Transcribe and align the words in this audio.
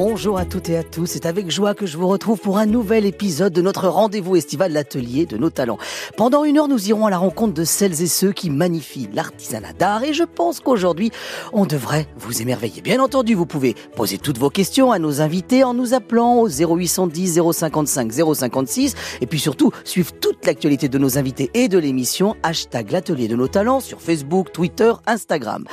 Bonjour 0.00 0.38
à 0.38 0.44
toutes 0.44 0.68
et 0.68 0.76
à 0.76 0.84
tous, 0.84 1.06
c'est 1.06 1.26
avec 1.26 1.50
joie 1.50 1.74
que 1.74 1.84
je 1.84 1.96
vous 1.96 2.06
retrouve 2.06 2.38
pour 2.38 2.58
un 2.58 2.66
nouvel 2.66 3.04
épisode 3.04 3.52
de 3.52 3.60
notre 3.60 3.88
rendez-vous 3.88 4.36
estival 4.36 4.70
L'atelier 4.70 5.26
de 5.26 5.36
nos 5.36 5.50
talents. 5.50 5.78
Pendant 6.16 6.44
une 6.44 6.56
heure, 6.56 6.68
nous 6.68 6.88
irons 6.88 7.06
à 7.06 7.10
la 7.10 7.18
rencontre 7.18 7.52
de 7.52 7.64
celles 7.64 8.00
et 8.00 8.06
ceux 8.06 8.30
qui 8.30 8.48
magnifient 8.48 9.08
l'artisanat 9.12 9.72
d'art 9.72 10.04
et 10.04 10.12
je 10.12 10.22
pense 10.22 10.60
qu'aujourd'hui, 10.60 11.10
on 11.52 11.66
devrait 11.66 12.06
vous 12.16 12.40
émerveiller. 12.40 12.80
Bien 12.80 13.02
entendu, 13.02 13.34
vous 13.34 13.44
pouvez 13.44 13.74
poser 13.96 14.18
toutes 14.18 14.38
vos 14.38 14.50
questions 14.50 14.92
à 14.92 15.00
nos 15.00 15.20
invités 15.20 15.64
en 15.64 15.74
nous 15.74 15.94
appelant 15.94 16.42
au 16.42 16.48
0810 16.48 17.40
055 17.52 18.12
056 18.12 18.94
et 19.20 19.26
puis 19.26 19.40
surtout, 19.40 19.72
suivre 19.82 20.12
toute 20.12 20.46
l'actualité 20.46 20.88
de 20.88 20.98
nos 20.98 21.18
invités 21.18 21.50
et 21.54 21.66
de 21.66 21.76
l'émission 21.76 22.36
hashtag 22.44 22.92
L'atelier 22.92 23.26
de 23.26 23.34
nos 23.34 23.48
talents 23.48 23.80
sur 23.80 24.00
Facebook, 24.00 24.52
Twitter, 24.52 24.92
Instagram. 25.08 25.64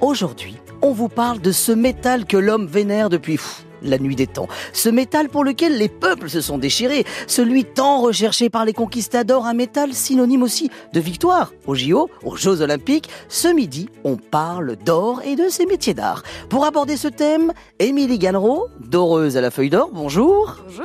Aujourd'hui, 0.00 0.58
on 0.84 0.92
vous 0.92 1.08
parle 1.08 1.40
de 1.40 1.50
ce 1.50 1.72
métal 1.72 2.26
que 2.26 2.36
l'homme 2.36 2.66
vénère 2.66 3.08
depuis 3.08 3.40
la 3.80 3.98
nuit 3.98 4.16
des 4.16 4.26
temps. 4.26 4.48
Ce 4.74 4.90
métal 4.90 5.30
pour 5.30 5.42
lequel 5.42 5.78
les 5.78 5.88
peuples 5.88 6.28
se 6.28 6.42
sont 6.42 6.58
déchirés, 6.58 7.04
celui 7.26 7.64
tant 7.64 8.02
recherché 8.02 8.50
par 8.50 8.66
les 8.66 8.74
conquistadors, 8.74 9.46
un 9.46 9.54
métal 9.54 9.94
synonyme 9.94 10.42
aussi 10.42 10.70
de 10.92 11.00
victoire 11.00 11.52
aux 11.66 11.74
JO, 11.74 12.10
aux 12.22 12.36
Jeux 12.36 12.60
Olympiques. 12.60 13.08
Ce 13.30 13.48
midi, 13.48 13.88
on 14.04 14.16
parle 14.16 14.76
d'or 14.76 15.22
et 15.24 15.36
de 15.36 15.48
ses 15.48 15.64
métiers 15.64 15.94
d'art. 15.94 16.22
Pour 16.50 16.66
aborder 16.66 16.98
ce 16.98 17.08
thème, 17.08 17.54
Émilie 17.78 18.18
Gannereau, 18.18 18.68
doreuse 18.86 19.38
à 19.38 19.40
la 19.40 19.50
feuille 19.50 19.70
d'or, 19.70 19.88
bonjour. 19.90 20.58
Bonjour. 20.66 20.84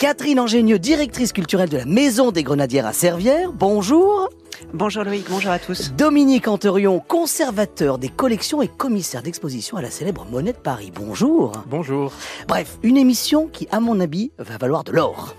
Catherine 0.00 0.40
Angénieux, 0.40 0.78
directrice 0.78 1.32
culturelle 1.32 1.68
de 1.68 1.76
la 1.76 1.84
Maison 1.84 2.32
des 2.32 2.42
Grenadières 2.42 2.86
à 2.86 2.92
Servières, 2.92 3.52
bonjour. 3.52 4.30
Bonjour 4.72 5.04
Loïc, 5.04 5.26
bonjour 5.28 5.50
à 5.50 5.58
tous. 5.58 5.92
Dominique 5.92 6.48
Anterion, 6.48 7.00
conservateur 7.00 7.98
des 7.98 8.08
collections 8.08 8.60
et 8.60 8.68
commissaire 8.68 9.22
d'exposition 9.22 9.76
à 9.76 9.82
la 9.82 9.90
célèbre 9.90 10.26
Monnaie 10.30 10.52
de 10.52 10.58
Paris. 10.58 10.92
Bonjour. 10.94 11.52
Bonjour. 11.66 12.12
Bref, 12.46 12.78
une 12.82 12.96
émission 12.96 13.46
qui, 13.46 13.68
à 13.70 13.80
mon 13.80 14.00
avis, 14.00 14.32
va 14.38 14.58
valoir 14.58 14.84
de 14.84 14.92
l'or. 14.92 15.34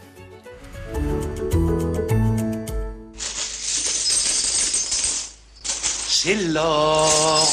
C'est 6.08 6.36
l'or, 6.36 7.50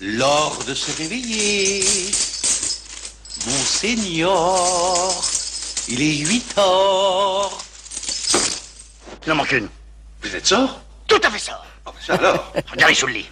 l'or 0.00 0.58
de 0.66 0.74
se 0.74 0.96
réveiller. 1.02 1.80
Monseigneur, 3.46 5.14
il 5.88 6.02
est 6.02 6.18
8 6.18 6.58
heures. 6.58 7.58
Il 9.24 9.32
en 9.32 9.36
manque 9.36 9.52
une. 9.52 9.68
Vous 10.26 10.34
êtes 10.34 10.46
sort? 10.46 10.80
Tout 11.06 11.20
à 11.22 11.30
fait 11.30 11.38
ça. 11.38 11.62
Oh, 11.86 11.90
ça 12.04 12.14
alors 12.14 12.52
Regardez 12.72 12.94
sous 12.94 13.06
le 13.06 13.12
lit. 13.12 13.26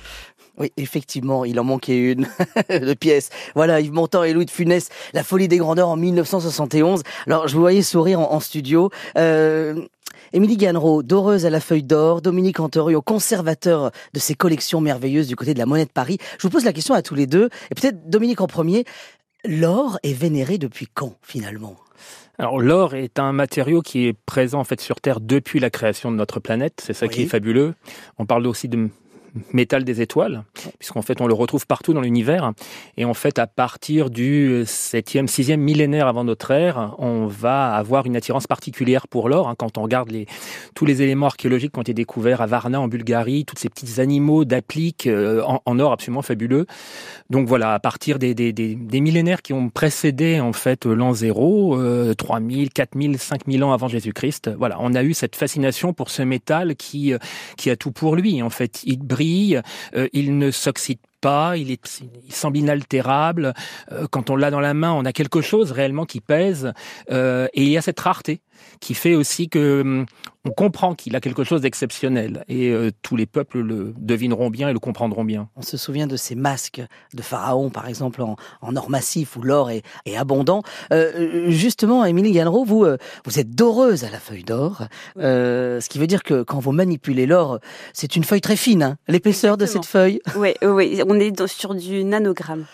Oui, 0.59 0.73
effectivement, 0.77 1.45
il 1.45 1.59
en 1.59 1.65
manquait 1.65 2.13
une 2.13 2.29
de 2.69 2.95
pièce. 2.95 3.31
Voilà, 3.57 3.81
Yves 3.81 3.93
Montand 3.93 4.23
et 4.23 4.33
Louis 4.33 4.45
de 4.45 4.51
Funès, 4.51 4.89
La 5.13 5.25
folie 5.25 5.49
des 5.49 5.57
grandeurs 5.57 5.89
en 5.89 5.97
1971. 5.97 7.03
Alors, 7.27 7.49
je 7.49 7.55
vous 7.55 7.61
voyais 7.61 7.83
sourire 7.83 8.21
en, 8.21 8.31
en 8.31 8.39
studio. 8.39 8.91
Euh, 9.19 9.85
Émilie 10.33 10.57
Gannereau, 10.57 11.03
doreuse 11.03 11.47
à 11.47 11.51
la 11.51 11.59
feuille 11.59 11.83
d'or, 11.83 12.23
Dominique 12.23 12.61
Anterion, 12.61 13.01
conservateur 13.01 13.91
de 14.13 14.21
ces 14.21 14.37
collections 14.37 14.81
merveilleuses 14.81 15.27
du 15.27 15.35
côté 15.35 15.53
de 15.53 15.59
la 15.59 15.67
Monnaie 15.67 15.87
de 15.87 15.91
Paris. 15.91 16.19
Je 16.39 16.43
vous 16.43 16.51
pose 16.51 16.65
la 16.65 16.73
question 16.73 16.95
à 16.95 17.03
tous 17.03 17.17
les 17.17 17.27
deux, 17.27 17.49
et 17.73 17.75
peut-être 17.75 18.09
Dominique 18.09 18.41
en 18.41 18.47
premier. 18.47 18.85
L'or 19.45 19.99
est 20.05 20.13
vénéré 20.13 20.59
depuis 20.59 20.87
quand, 20.93 21.17
finalement? 21.23 21.77
Alors 22.39 22.61
l'or 22.61 22.95
est 22.95 23.19
un 23.19 23.33
matériau 23.33 23.81
qui 23.81 24.07
est 24.07 24.13
présent 24.27 24.61
en 24.61 24.65
fait 24.65 24.81
sur 24.81 25.01
Terre 25.01 25.21
depuis 25.21 25.61
la 25.61 25.71
création 25.71 26.11
de 26.11 26.17
notre 26.17 26.41
planète. 26.41 26.81
C'est 26.83 26.93
ça 26.93 27.07
qui 27.09 27.23
est 27.23 27.27
fabuleux. 27.27 27.75
On 28.19 28.27
parle 28.27 28.47
aussi 28.47 28.69
de 28.69 28.89
métal 29.53 29.85
des 29.85 30.01
étoiles, 30.01 30.45
puisqu'en 30.79 31.03
fait 31.03 31.21
on 31.21 31.27
le 31.27 31.35
retrouve 31.35 31.67
partout 31.67 31.93
dans 31.93 32.01
l'univers. 32.01 32.53
Et 32.97 33.05
en 33.05 33.15
fait, 33.15 33.39
à 33.39 33.47
partir 33.47 34.11
du 34.11 34.63
7e, 34.65 35.27
6e 35.27 35.57
millénaire 35.57 36.07
avant 36.07 36.25
notre 36.25 36.51
ère, 36.51 36.95
on 36.99 37.27
va 37.27 37.75
avoir 37.75 38.07
une 38.07 38.17
attirance 38.17 38.47
particulière 38.47 39.09
pour 39.09 39.29
l'or. 39.29 39.49
hein. 39.49 39.55
quand 39.57 39.79
on 39.79 39.83
regarde 39.83 40.11
les, 40.11 40.27
tous 40.75 40.85
les 40.85 41.03
éléments 41.03 41.27
archéologiques 41.27 41.73
qui 41.73 41.79
ont 41.79 41.83
été 41.83 41.95
découverts 41.95 42.41
à 42.41 42.47
Varna 42.47 42.81
en 42.81 42.89
Bulgarie, 42.89 43.45
tous 43.45 43.57
ces 43.57 43.69
petits 43.69 44.01
animaux 44.01 44.45
d'appliques 44.45 45.07
euh, 45.07 45.43
en, 45.43 45.61
en 45.65 45.79
or 45.79 45.93
absolument 45.93 46.23
fabuleux. 46.23 46.67
Donc 47.31 47.49
voilà, 47.49 47.75
à 47.75 47.79
partir 47.79 48.19
des, 48.19 48.35
des, 48.35 48.53
des, 48.53 49.01
millénaires 49.01 49.43
qui 49.43 49.53
ont 49.53 49.71
précédé 49.71 50.41
en 50.41 50.53
fait 50.53 50.87
l'an 50.87 51.13
zéro, 51.13 51.77
euh, 51.77 52.15
3000, 52.15 52.71
4000, 52.71 53.19
5000 53.19 53.65
ans 53.65 53.73
avant 53.73 53.89
Jésus-Christ, 53.89 54.51
voilà, 54.57 54.77
on 54.81 54.95
a 54.95 55.03
eu 55.03 55.15
cette 55.15 55.37
fascination 55.37 55.93
pour 55.93 56.11
ce 56.11 56.23
métal 56.23 56.77
qui, 56.77 57.13
euh, 57.13 57.19
qui 57.57 57.71
a 57.71 57.77
tout 57.77 57.93
pour 57.93 58.17
lui. 58.17 58.43
En 58.43 58.51
fait, 58.51 58.83
il 58.85 58.99
brille, 58.99 59.24
euh, 59.97 60.09
il 60.13 60.39
ne 60.39 60.51
s'oxyde 60.51 60.99
pas, 61.25 61.57
il, 61.57 61.71
est, 61.71 62.03
il 62.27 62.35
semble 62.35 62.59
inaltérable. 62.59 63.55
Euh, 63.93 64.07
quand 64.11 64.29
on 64.29 64.37
l'a 64.37 64.51
dans 64.51 64.61
la 64.61 64.75
main, 64.75 64.93
on 64.93 65.07
a 65.07 65.13
quelque 65.15 65.41
chose 65.41 65.73
réellement 65.73 66.05
qui 66.05 66.21
pèse. 66.21 66.75
Euh, 67.11 67.49
et 67.55 67.63
il 67.63 67.71
y 67.71 67.79
a 67.79 67.83
cette 67.83 67.99
rareté 67.99 68.43
qui 68.81 68.95
fait 68.95 69.15
aussi 69.15 69.49
que 69.49 69.81
hum, 69.81 70.07
on 70.47 70.51
comprend 70.51 70.95
qu'il 70.95 71.17
a 71.17 71.21
quelque 71.21 71.45
chose 71.45 71.63
d'exceptionnel. 71.63 72.45
Et 72.49 72.69
euh, 72.69 72.91
tous 73.03 73.17
les 73.17 73.25
peuples 73.25 73.61
le 73.61 73.95
devineront 73.97 74.51
bien 74.51 74.69
et 74.69 74.73
le 74.73 74.79
comprendront 74.79 75.25
bien. 75.25 75.49
On 75.57 75.63
se 75.63 75.79
souvient 75.79 76.07
de 76.07 76.17
ces 76.17 76.35
masques 76.35 76.83
de 77.15 77.23
pharaon, 77.23 77.71
par 77.71 77.89
exemple, 77.89 78.21
en, 78.21 78.37
en 78.61 78.77
or 78.77 78.91
massif 78.91 79.37
où 79.37 79.43
l'or 79.43 79.71
est, 79.71 79.83
est 80.05 80.17
abondant. 80.17 80.63
Euh, 80.93 81.49
justement, 81.49 82.05
Émilie 82.05 82.33
Gannereau, 82.33 82.65
vous, 82.65 82.85
euh, 82.85 82.99
vous 83.25 83.39
êtes 83.39 83.55
doreuse 83.55 84.05
à 84.05 84.11
la 84.11 84.19
feuille 84.19 84.45
d'or, 84.45 84.83
euh, 85.19 85.81
ce 85.81 85.89
qui 85.89 85.99
veut 85.99 86.07
dire 86.07 86.23
que 86.23 86.43
quand 86.43 86.59
vous 86.59 86.73
manipulez 86.73 87.27
l'or, 87.27 87.59
c'est 87.95 88.15
une 88.15 88.25
feuille 88.25 88.43
très 88.43 88.57
fine, 88.57 88.83
hein, 88.83 88.97
l'épaisseur 89.09 89.57
de 89.57 89.65
cette 89.65 89.87
feuille. 89.87 90.21
Oui, 90.37 90.55
oui, 90.63 91.03
on 91.15 91.21
est 91.21 91.31
dans- 91.31 91.47
sur 91.47 91.75
du 91.75 92.05
nanogramme. 92.05 92.67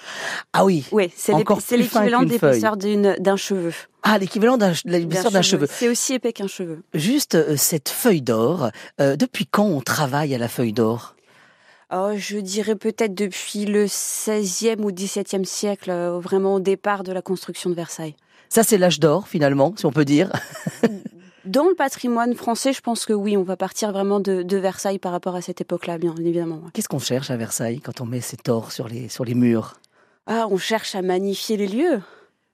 Ah 0.53 0.65
oui, 0.65 0.85
Oui, 0.93 1.11
c'est 1.17 1.33
l'équivalent 1.77 2.23
d'épaisseur 2.23 2.77
d'un 2.77 3.37
cheveu. 3.37 3.73
ah 4.03 4.19
l'équivalent 4.19 4.57
d'un- 4.57 4.73
d'un 4.85 5.43
cheveu. 5.43 5.67
C'est 5.71 5.89
aussi 5.89 6.15
épais 6.15 6.33
qu'un 6.33 6.47
cheveu. 6.47 6.83
Juste 6.95 7.35
euh, 7.35 7.57
cette 7.57 7.89
feuille 7.89 8.23
d'or, 8.23 8.71
euh, 9.01 9.17
depuis 9.17 9.47
quand 9.47 9.65
on 9.67 9.81
travaille 9.81 10.35
à 10.35 10.39
la 10.39 10.49
feuille 10.49 10.73
d'or? 10.73 11.15
Oh, 11.93 12.13
je 12.17 12.39
dirais 12.39 12.77
peut-être 12.77 13.15
depuis 13.15 13.65
le 13.65 13.87
16e 13.89 14.85
ou 14.85 14.93
17e 14.93 15.45
siècle, 15.45 15.91
euh, 15.91 16.21
vraiment 16.21 16.55
au 16.55 16.61
départ 16.61 17.03
de 17.03 17.13
la 17.13 17.21
construction 17.21 17.69
de 17.69 17.75
Versailles. 17.75 18.15
Ça, 18.49 18.63
c'est 18.63 18.79
l'âge 18.79 19.01
d'or, 19.01 19.27
finalement, 19.29 19.75
si 19.77 19.87
on 19.87 19.93
peut 19.93 20.05
dire. 20.05 20.31
Dans 21.45 21.69
le 21.69 21.75
patrimoine 21.75 22.35
français, 22.35 22.73
je 22.73 22.81
pense 22.81 23.07
que 23.07 23.13
oui, 23.13 23.37
on 23.37 23.43
va 23.43 23.57
partir 23.57 23.93
vraiment 23.93 24.21
de, 24.21 24.43
de 24.43 24.57
Versailles 24.59 24.99
par 24.99 25.13
rapport 25.13 25.35
à 25.35 25.41
cette 25.41 25.61
époque-là, 25.61 25.99
bien 25.99 26.15
évidemment. 26.17 26.61
Qu'est-ce 26.75 26.89
qu'on 26.89 26.99
cherche 26.99 27.31
à 27.31 27.37
Versailles 27.37 27.81
quand 27.81 28.01
on 28.01 28.07
met 28.07 28.21
cet 28.21 28.49
or 28.49 28.73
sur 28.73 28.89
les, 28.89 29.09
sur 29.09 29.25
les 29.25 29.35
murs? 29.35 29.75
Ah, 30.27 30.47
on 30.51 30.59
cherche 30.59 30.95
à 30.95 31.03
magnifier 31.03 31.57
les 31.57 31.69
lieux. 31.69 32.01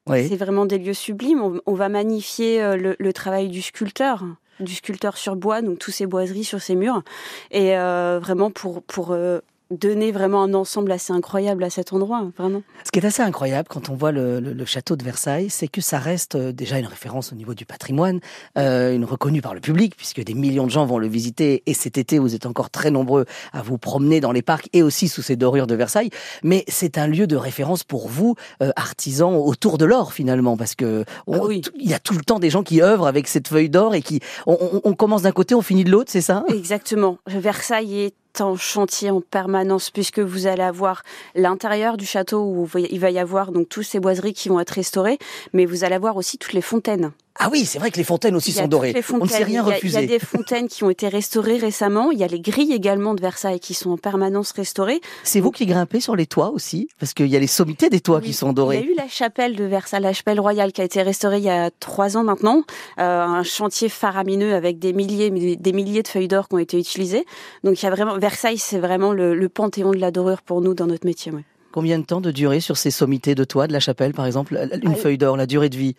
Oui. 0.06 0.28
C'est 0.28 0.36
vraiment 0.36 0.66
des 0.66 0.78
lieux 0.78 0.94
sublimes. 0.94 1.42
On, 1.42 1.60
on 1.66 1.74
va 1.74 1.88
magnifier 1.88 2.62
euh, 2.62 2.76
le, 2.76 2.96
le 2.98 3.12
travail 3.12 3.48
du 3.48 3.60
sculpteur, 3.60 4.24
du 4.60 4.74
sculpteur 4.74 5.16
sur 5.16 5.34
bois, 5.34 5.62
donc 5.62 5.80
tous 5.80 5.90
ces 5.90 6.06
boiseries 6.06 6.44
sur 6.44 6.62
ces 6.62 6.76
murs, 6.76 7.02
et 7.50 7.76
euh, 7.76 8.20
vraiment 8.22 8.52
pour 8.52 8.82
pour 8.84 9.10
euh, 9.10 9.40
donner 9.70 10.12
vraiment 10.12 10.42
un 10.42 10.54
ensemble 10.54 10.92
assez 10.92 11.12
incroyable 11.12 11.64
à 11.64 11.70
cet 11.70 11.92
endroit, 11.92 12.24
vraiment. 12.38 12.62
Ce 12.84 12.90
qui 12.92 13.00
est 13.00 13.04
assez 13.04 13.22
incroyable 13.22 13.68
quand 13.68 13.88
on 13.90 13.94
voit 13.94 14.12
le, 14.12 14.38
le- 14.40 14.52
le 14.52 14.64
château 14.64 14.94
de 14.96 15.02
Versailles, 15.02 15.50
c'est 15.50 15.66
que 15.68 15.80
ça 15.80 15.98
reste 15.98 16.36
euh, 16.36 16.52
déjà 16.52 16.78
une 16.78 16.86
référence 16.86 17.32
au 17.32 17.36
niveau 17.36 17.52
du 17.54 17.66
patrimoine, 17.66 18.20
euh, 18.58 18.94
une 18.94 19.04
reconnue 19.04 19.42
par 19.42 19.54
le 19.54 19.60
public, 19.60 19.96
puisque 19.96 20.22
des 20.22 20.34
millions 20.34 20.66
de 20.66 20.70
gens 20.70 20.86
vont 20.86 20.98
le 20.98 21.08
visiter. 21.08 21.62
Et 21.66 21.74
cet 21.74 21.98
été, 21.98 22.18
vous 22.18 22.34
êtes 22.34 22.46
encore 22.46 22.70
très 22.70 22.90
nombreux 22.92 23.24
à 23.52 23.62
vous 23.62 23.76
promener 23.78 24.20
dans 24.20 24.32
les 24.32 24.42
parcs 24.42 24.68
et 24.72 24.82
aussi 24.82 25.08
sous 25.08 25.22
ces 25.22 25.34
dorures 25.36 25.66
de 25.66 25.74
Versailles. 25.74 26.10
Mais 26.44 26.64
c'est 26.68 26.96
un 26.98 27.08
lieu 27.08 27.26
de 27.26 27.36
référence 27.36 27.82
pour 27.82 28.08
vous, 28.08 28.36
euh, 28.62 28.70
artisans, 28.76 29.34
autour 29.34 29.78
de 29.78 29.84
l'or 29.84 30.12
finalement, 30.12 30.56
parce 30.56 30.74
que 30.76 31.04
on- 31.26 31.40
Ah 31.42 31.44
oui. 31.46 31.62
il 31.78 31.90
y 31.90 31.94
a 31.94 31.98
tout 31.98 32.14
le 32.14 32.22
temps 32.22 32.38
des 32.38 32.50
gens 32.50 32.62
qui 32.62 32.82
œuvrent 32.82 33.06
avec 33.08 33.26
cette 33.26 33.48
feuille 33.48 33.68
d'or 33.70 33.94
et 33.96 34.02
qui 34.02 34.20
on, 34.46 34.56
on- 34.60 34.80
on 34.84 34.94
commence 34.94 35.22
d'un 35.22 35.32
côté, 35.32 35.54
on 35.56 35.62
finit 35.62 35.84
de 35.84 35.90
l'autre, 35.90 36.10
c'est 36.12 36.20
ça? 36.20 36.44
Exactement. 36.48 37.18
Versailles 37.26 37.98
est 37.98 38.14
en 38.40 38.56
chantier 38.56 39.10
en 39.10 39.20
permanence 39.20 39.90
puisque 39.90 40.18
vous 40.18 40.46
allez 40.46 40.62
avoir 40.62 41.02
l'intérieur 41.34 41.96
du 41.96 42.06
château 42.06 42.42
où 42.42 42.68
il 42.76 43.00
va 43.00 43.10
y 43.10 43.18
avoir 43.18 43.52
donc 43.52 43.68
tous 43.68 43.82
ces 43.82 44.00
boiseries 44.00 44.34
qui 44.34 44.48
vont 44.48 44.60
être 44.60 44.70
restaurées, 44.70 45.18
mais 45.52 45.66
vous 45.66 45.84
allez 45.84 45.94
avoir 45.94 46.16
aussi 46.16 46.38
toutes 46.38 46.52
les 46.52 46.62
fontaines. 46.62 47.12
Ah 47.38 47.48
oui, 47.52 47.64
c'est 47.66 47.78
vrai 47.78 47.90
que 47.90 47.96
les 47.98 48.04
fontaines 48.04 48.34
aussi 48.34 48.52
sont 48.52 48.66
dorées. 48.66 48.94
On 49.12 49.24
ne 49.24 49.28
s'est 49.28 49.44
rien 49.44 49.62
Il 49.64 49.68
y 49.68 49.72
a- 49.72 49.74
refusé. 49.74 49.98
Il 49.98 50.00
y 50.02 50.04
a 50.14 50.18
des 50.18 50.24
fontaines 50.24 50.68
qui 50.68 50.84
ont 50.84 50.90
été 50.90 51.08
restaurées 51.08 51.58
récemment. 51.58 52.10
Il 52.10 52.18
y 52.18 52.24
a 52.24 52.26
les 52.26 52.40
grilles 52.40 52.72
également 52.72 53.14
de 53.14 53.20
Versailles 53.20 53.60
qui 53.60 53.74
sont 53.74 53.90
en 53.90 53.98
permanence 53.98 54.52
restaurées. 54.52 55.00
C'est 55.22 55.40
vous 55.40 55.50
qui 55.50 55.66
grimpez 55.66 56.00
sur 56.00 56.16
les 56.16 56.26
toits 56.26 56.50
aussi 56.50 56.88
Parce 56.98 57.12
qu'il 57.14 57.26
y 57.26 57.36
a 57.36 57.38
les 57.38 57.46
sommités 57.46 57.90
des 57.90 58.00
toits 58.00 58.18
Oui. 58.20 58.26
qui 58.28 58.32
sont 58.32 58.48
Il 58.48 58.52
y 58.52 58.54
dorés. 58.54 58.76
a 58.78 58.80
eu 58.80 58.94
la 58.96 59.08
chapelle 59.08 59.54
de 59.54 59.64
Versailles, 59.64 60.00
la 60.02 60.12
chapelle 60.12 60.40
royale 60.40 60.72
qui 60.72 60.80
a 60.80 60.84
été 60.84 61.02
restaurée 61.02 61.38
il 61.38 61.44
y 61.44 61.50
a 61.50 61.70
trois 61.78 62.16
ans 62.16 62.24
maintenant. 62.24 62.62
Euh, 62.98 63.02
un 63.22 63.42
chantier 63.42 63.88
faramineux 63.88 64.54
avec 64.54 64.78
des 64.78 64.92
milliers, 64.92 65.30
des 65.56 65.72
milliers 65.72 66.02
de 66.02 66.08
feuilles 66.08 66.28
d'or 66.28 66.48
qui 66.48 66.54
ont 66.54 66.58
été 66.58 66.78
utilisées. 66.78 67.24
Donc 67.64 67.82
il 67.82 67.84
y 67.84 67.88
a 67.88 67.90
vraiment 67.90 68.16
Versailles, 68.18 68.58
c'est 68.58 68.78
vraiment 68.78 69.12
le, 69.12 69.34
le 69.34 69.48
panthéon 69.50 69.90
de 69.90 69.98
la 69.98 70.10
dorure 70.10 70.42
pour 70.42 70.62
nous 70.62 70.74
dans 70.74 70.86
notre 70.86 71.06
métier. 71.06 71.32
ouais. 71.32 71.44
Combien 71.72 71.98
de 71.98 72.04
temps 72.06 72.22
de 72.22 72.30
durée 72.30 72.60
sur 72.60 72.78
ces 72.78 72.90
sommités 72.90 73.34
de 73.34 73.44
toits 73.44 73.66
de 73.66 73.74
la 73.74 73.80
chapelle, 73.80 74.14
par 74.14 74.24
exemple? 74.24 74.58
Une 74.82 74.92
Ah, 74.92 74.94
feuille 74.94 75.18
d'or, 75.18 75.36
la 75.36 75.44
durée 75.44 75.68
de 75.68 75.76
vie? 75.76 75.94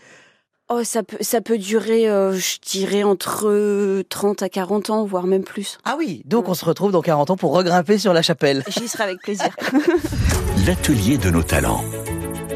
Oh, 0.69 0.83
ça 0.83 1.01
peut, 1.01 1.17
ça 1.21 1.39
peut 1.39 1.57
durer, 1.57 2.09
euh, 2.09 2.33
je 2.33 2.57
dirais, 2.59 3.03
entre 3.03 4.03
30 4.09 4.43
à 4.43 4.49
40 4.49 4.89
ans, 4.89 5.05
voire 5.05 5.25
même 5.25 5.45
plus. 5.45 5.77
Ah 5.85 5.95
oui, 5.97 6.21
donc 6.25 6.49
on 6.49 6.53
se 6.53 6.65
retrouve 6.65 6.91
dans 6.91 7.01
40 7.01 7.29
ans 7.29 7.37
pour 7.37 7.53
regrimper 7.53 7.97
sur 7.97 8.11
la 8.11 8.21
chapelle. 8.21 8.63
J'y 8.67 8.89
serai 8.89 9.05
avec 9.05 9.21
plaisir. 9.21 9.55
L'atelier 10.65 11.17
de 11.17 11.29
nos 11.29 11.43
talents. 11.43 11.85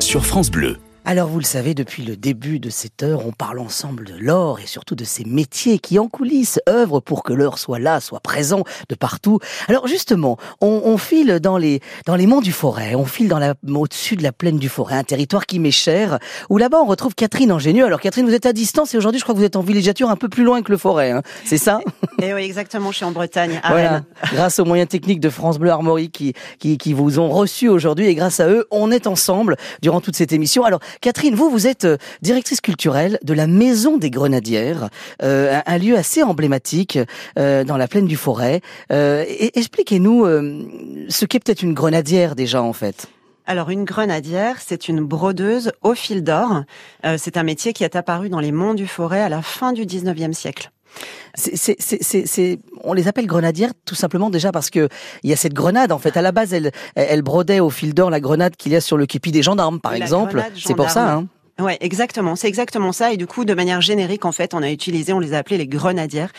Sur 0.02 0.26
France 0.26 0.52
Bleu. 0.52 0.78
Alors 1.04 1.28
vous 1.28 1.40
le 1.40 1.46
savez, 1.46 1.74
depuis 1.74 2.04
le 2.04 2.16
début 2.16 2.60
de 2.60 2.70
cette 2.70 3.02
heure, 3.02 3.26
on 3.26 3.32
parle 3.32 3.60
ensemble 3.60 4.06
de 4.06 4.14
l'or 4.14 4.60
et 4.60 4.68
surtout 4.68 4.94
de 4.94 5.04
ces 5.04 5.26
métiers 5.26 5.80
qui 5.80 5.98
en 5.98 6.08
coulisses 6.08 6.60
œuvrent 6.70 7.02
pour 7.02 7.24
que 7.24 7.34
l'or 7.34 7.58
soit 7.58 7.80
là, 7.80 8.00
soit 8.00 8.20
présent 8.20 8.64
de 8.88 8.96
partout. 8.96 9.40
Alors 9.68 9.88
justement, 9.88 10.38
on, 10.62 10.82
on 10.86 10.98
file 10.98 11.40
dans 11.42 11.58
les 11.58 11.82
dans 12.06 12.16
les 12.16 12.28
monts 12.28 12.40
du 12.40 12.52
Forêt, 12.52 12.94
on 12.94 13.06
file 13.06 13.28
dans 13.28 13.40
la 13.40 13.56
au-dessus 13.68 14.16
de 14.16 14.22
la 14.22 14.32
plaine 14.32 14.58
du 14.58 14.70
Forêt, 14.70 14.96
un 14.96 15.04
territoire 15.04 15.48
qui 15.48 15.58
m'est 15.58 15.72
cher, 15.72 16.20
où 16.50 16.58
là-bas 16.58 16.78
on 16.82 16.86
retrouve 16.86 17.16
Catherine 17.16 17.50
Ingénieux. 17.50 17.86
Alors 17.86 18.00
Catherine, 18.00 18.26
vous 18.26 18.36
êtes 18.36 18.46
à 18.46 18.54
distance 18.54 18.94
et 18.94 18.98
aujourd'hui 18.98 19.20
je 19.20 19.26
crois 19.26 19.34
que 19.34 19.40
vous 19.40 19.46
êtes 19.46 19.56
en 19.56 19.62
villégiature 19.62 20.10
un 20.12 20.16
peu 20.16 20.30
plus 20.30 20.44
loin 20.44 20.62
que 20.62 20.72
le 20.72 20.78
Forêt, 20.78 21.12
hein. 21.12 21.24
c'est 21.46 21.58
ça? 21.58 21.82
Et 22.22 22.34
oui, 22.34 22.44
exactement, 22.44 22.92
je 22.92 22.98
suis 22.98 23.06
en 23.06 23.12
Bretagne, 23.12 23.60
à 23.64 23.70
Voilà, 23.70 23.90
Rennes. 23.90 24.04
grâce 24.34 24.60
aux 24.60 24.66
moyens 24.66 24.88
techniques 24.88 25.20
de 25.20 25.30
France 25.30 25.58
Bleu 25.58 25.72
Armorique 25.72 26.12
qui, 26.12 26.34
qui, 26.60 26.78
qui 26.78 26.94
vous 26.94 27.18
ont 27.18 27.30
reçu 27.30 27.68
aujourd'hui 27.68 28.06
et 28.06 28.14
grâce 28.14 28.40
à 28.40 28.48
eux, 28.48 28.68
on 28.70 28.92
est 28.92 29.08
ensemble 29.08 29.58
durant 29.82 30.00
toute 30.00 30.16
cette 30.16 30.32
émission. 30.32 30.64
Alors, 30.64 30.80
Catherine, 31.00 31.36
vous, 31.36 31.50
vous 31.50 31.68
êtes 31.68 31.86
euh, 31.86 31.98
directrice 32.22 32.62
culturelle 32.62 33.20
de 33.24 33.34
la 33.34 33.48
Maison 33.48 33.98
des 33.98 34.10
Grenadières, 34.10 34.90
euh, 35.24 35.60
un, 35.66 35.78
lieu 35.78 35.96
assez 35.96 36.24
emblématique 36.24 37.00
euh, 37.38 37.64
dans 37.64 37.78
la 37.78 37.88
plaine 37.88 38.06
du 38.06 38.16
Forêt. 38.16 38.62
Euh, 38.92 39.26
Expliquez-nous 39.54 40.26
ce 41.10 41.26
qu'est 41.26 41.40
peut-être 41.40 41.64
une 41.64 41.74
grenadière 41.74 42.36
déjà 42.36 42.62
en 42.62 42.74
fait. 42.74 43.08
Alors, 43.46 43.70
une 43.70 43.84
grenadière, 43.84 44.58
c'est 44.60 44.88
une 44.88 45.02
brodeuse 45.02 45.72
au 45.82 45.94
fil 45.94 46.24
d'or. 46.24 46.64
C'est 47.18 47.38
un 47.38 47.44
métier 47.44 47.74
qui 47.74 47.84
est 47.84 47.96
apparu 47.96 48.30
dans 48.30 48.40
les 48.40 48.52
monts 48.52 48.74
du 48.74 48.88
Forêt 48.88 49.22
à 49.22 49.30
la 49.30 49.42
fin 49.42 49.74
du 49.74 49.86
19e 49.86 50.34
siècle. 50.34 50.72
C'est, 51.36 52.60
on 52.84 52.94
les 52.94 53.08
appelle 53.08 53.28
grenadières 53.28 53.72
tout 53.86 53.96
simplement 53.96 54.30
déjà 54.30 54.52
parce 54.52 54.70
que 54.70 54.90
il 55.24 55.30
y 55.30 55.34
a 55.34 55.36
cette 55.36 55.54
grenade 55.54 55.92
en 55.92 56.00
fait. 56.00 56.18
À 56.18 56.22
la 56.22 56.32
base, 56.32 56.54
elle, 56.54 56.72
elle 56.96 57.22
brodait 57.22 57.60
au 57.60 57.70
fil 57.70 57.94
d'or 57.94 58.10
la 58.10 58.20
grenade 58.20 58.56
qu'il 58.56 58.72
y 58.72 58.76
a 58.76 58.82
sur 58.82 58.98
le 58.98 59.06
képi 59.06 59.32
des 59.32 59.44
gendarmes, 59.44 59.80
par 59.80 59.94
La 59.94 60.00
exemple. 60.00 60.44
C'est 60.58 60.76
pour 60.76 60.90
ça. 60.90 61.14
Hein. 61.14 61.28
Ouais, 61.60 61.78
exactement. 61.82 62.36
C'est 62.36 62.48
exactement 62.48 62.92
ça. 62.92 63.12
Et 63.12 63.18
du 63.18 63.28
coup, 63.28 63.46
de 63.46 63.54
manière 63.54 63.82
générique, 63.82 64.26
en 64.26 64.32
fait, 64.32 64.54
on 64.54 64.64
a 64.64 64.70
utilisé, 64.72 65.14
on 65.14 65.20
les 65.20 65.34
a 65.34 65.38
appelés 65.38 65.58
les 65.58 65.68
grenadières, 65.68 66.32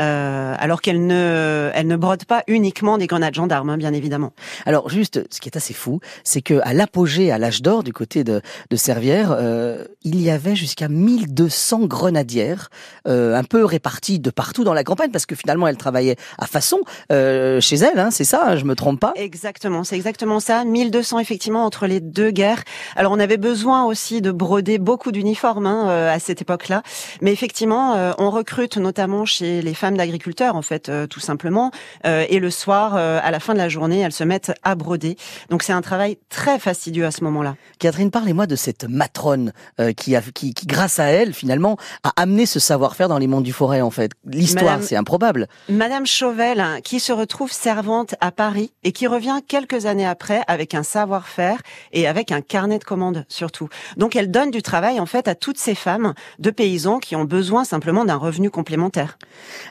euh, 0.00 0.54
alors 0.58 0.80
qu'elles 0.80 1.06
ne, 1.06 1.70
elles 1.74 1.86
ne 1.86 1.96
brodent 1.96 2.24
pas 2.24 2.42
uniquement 2.46 2.98
des 2.98 3.06
grenades 3.06 3.34
gendarmes, 3.34 3.70
hein, 3.70 3.76
bien 3.76 3.92
évidemment. 3.92 4.32
Alors 4.66 4.88
juste, 4.88 5.24
ce 5.30 5.40
qui 5.40 5.48
est 5.48 5.56
assez 5.56 5.74
fou, 5.74 6.00
c'est 6.24 6.42
que 6.42 6.60
à 6.62 6.72
l'apogée, 6.72 7.30
à 7.30 7.38
l'âge 7.38 7.62
d'or, 7.62 7.82
du 7.82 7.92
côté 7.92 8.24
de, 8.24 8.40
de 8.70 8.76
Servières, 8.76 9.34
euh, 9.38 9.84
il 10.02 10.20
y 10.20 10.30
avait 10.30 10.56
jusqu'à 10.56 10.88
1200 10.88 11.86
grenadières, 11.86 12.70
euh, 13.08 13.36
un 13.36 13.44
peu 13.44 13.64
réparties 13.64 14.18
de 14.18 14.30
partout 14.30 14.64
dans 14.64 14.74
la 14.74 14.84
campagne, 14.84 15.10
parce 15.10 15.26
que 15.26 15.34
finalement, 15.34 15.66
elles 15.68 15.76
travaillaient 15.76 16.16
à 16.38 16.46
façon 16.46 16.80
euh, 17.12 17.60
chez 17.60 17.76
elles, 17.76 17.98
hein, 17.98 18.10
c'est 18.10 18.24
ça, 18.24 18.42
hein, 18.46 18.56
je 18.56 18.64
me 18.64 18.74
trompe 18.74 19.00
pas? 19.00 19.12
Exactement, 19.16 19.84
c'est 19.84 19.96
exactement 19.96 20.40
ça. 20.40 20.64
1200 20.64 21.18
effectivement 21.18 21.64
entre 21.64 21.86
les 21.86 22.00
deux 22.00 22.30
guerres. 22.30 22.62
Alors 22.96 23.12
on 23.12 23.18
avait 23.18 23.36
besoin 23.36 23.84
aussi 23.84 24.20
de 24.20 24.30
broder 24.30 24.78
beaucoup 24.78 25.12
d'uniformes 25.12 25.66
hein, 25.66 25.88
euh, 25.88 26.14
à 26.14 26.18
cette 26.18 26.42
époque-là, 26.42 26.82
mais 27.20 27.32
effectivement 27.32 27.94
euh, 27.94 28.12
on 28.18 28.30
recrute 28.30 28.76
notamment 28.76 29.24
chez 29.24 29.62
les 29.62 29.74
femmes 29.74 29.83
d'agriculteurs 29.92 30.56
en 30.56 30.62
fait 30.62 30.88
euh, 30.88 31.06
tout 31.06 31.20
simplement, 31.20 31.70
Euh, 32.06 32.26
et 32.28 32.38
le 32.38 32.50
soir 32.50 32.94
euh, 32.96 33.20
à 33.22 33.30
la 33.30 33.40
fin 33.40 33.54
de 33.54 33.58
la 33.58 33.68
journée 33.68 34.00
elles 34.00 34.12
se 34.12 34.24
mettent 34.24 34.52
à 34.62 34.74
broder. 34.74 35.16
Donc 35.50 35.62
c'est 35.62 35.72
un 35.72 35.80
travail 35.80 36.18
très 36.28 36.58
fastidieux 36.58 37.06
à 37.06 37.10
ce 37.10 37.24
moment-là. 37.24 37.56
Catherine, 37.78 38.10
parlez-moi 38.10 38.46
de 38.46 38.56
cette 38.56 38.84
matrone 38.84 39.52
qui, 39.96 40.16
a, 40.16 40.22
qui, 40.22 40.54
qui, 40.54 40.66
grâce 40.66 40.98
à 40.98 41.04
elle, 41.04 41.32
finalement, 41.32 41.76
a 42.02 42.12
amené 42.16 42.46
ce 42.46 42.60
savoir-faire 42.60 43.08
dans 43.08 43.18
les 43.18 43.26
mondes 43.26 43.44
du 43.44 43.52
forêt, 43.52 43.80
en 43.80 43.90
fait. 43.90 44.12
L'histoire, 44.26 44.82
c'est 44.82 44.96
improbable. 44.96 45.48
Madame 45.68 46.06
Chauvel, 46.06 46.60
hein, 46.60 46.80
qui 46.82 47.00
se 47.00 47.12
retrouve 47.12 47.52
servante 47.52 48.14
à 48.20 48.30
Paris 48.30 48.72
et 48.82 48.92
qui 48.92 49.06
revient 49.06 49.40
quelques 49.46 49.86
années 49.86 50.06
après 50.06 50.42
avec 50.46 50.74
un 50.74 50.82
savoir-faire 50.82 51.60
et 51.92 52.06
avec 52.06 52.32
un 52.32 52.40
carnet 52.40 52.78
de 52.78 52.84
commandes 52.84 53.24
surtout. 53.28 53.68
Donc 53.96 54.16
elle 54.16 54.30
donne 54.30 54.50
du 54.50 54.62
travail 54.62 55.00
en 55.00 55.06
fait 55.06 55.28
à 55.28 55.34
toutes 55.34 55.58
ces 55.58 55.74
femmes 55.74 56.14
de 56.38 56.50
paysans 56.50 56.98
qui 56.98 57.16
ont 57.16 57.24
besoin 57.24 57.64
simplement 57.64 58.04
d'un 58.04 58.16
revenu 58.16 58.50
complémentaire. 58.50 59.18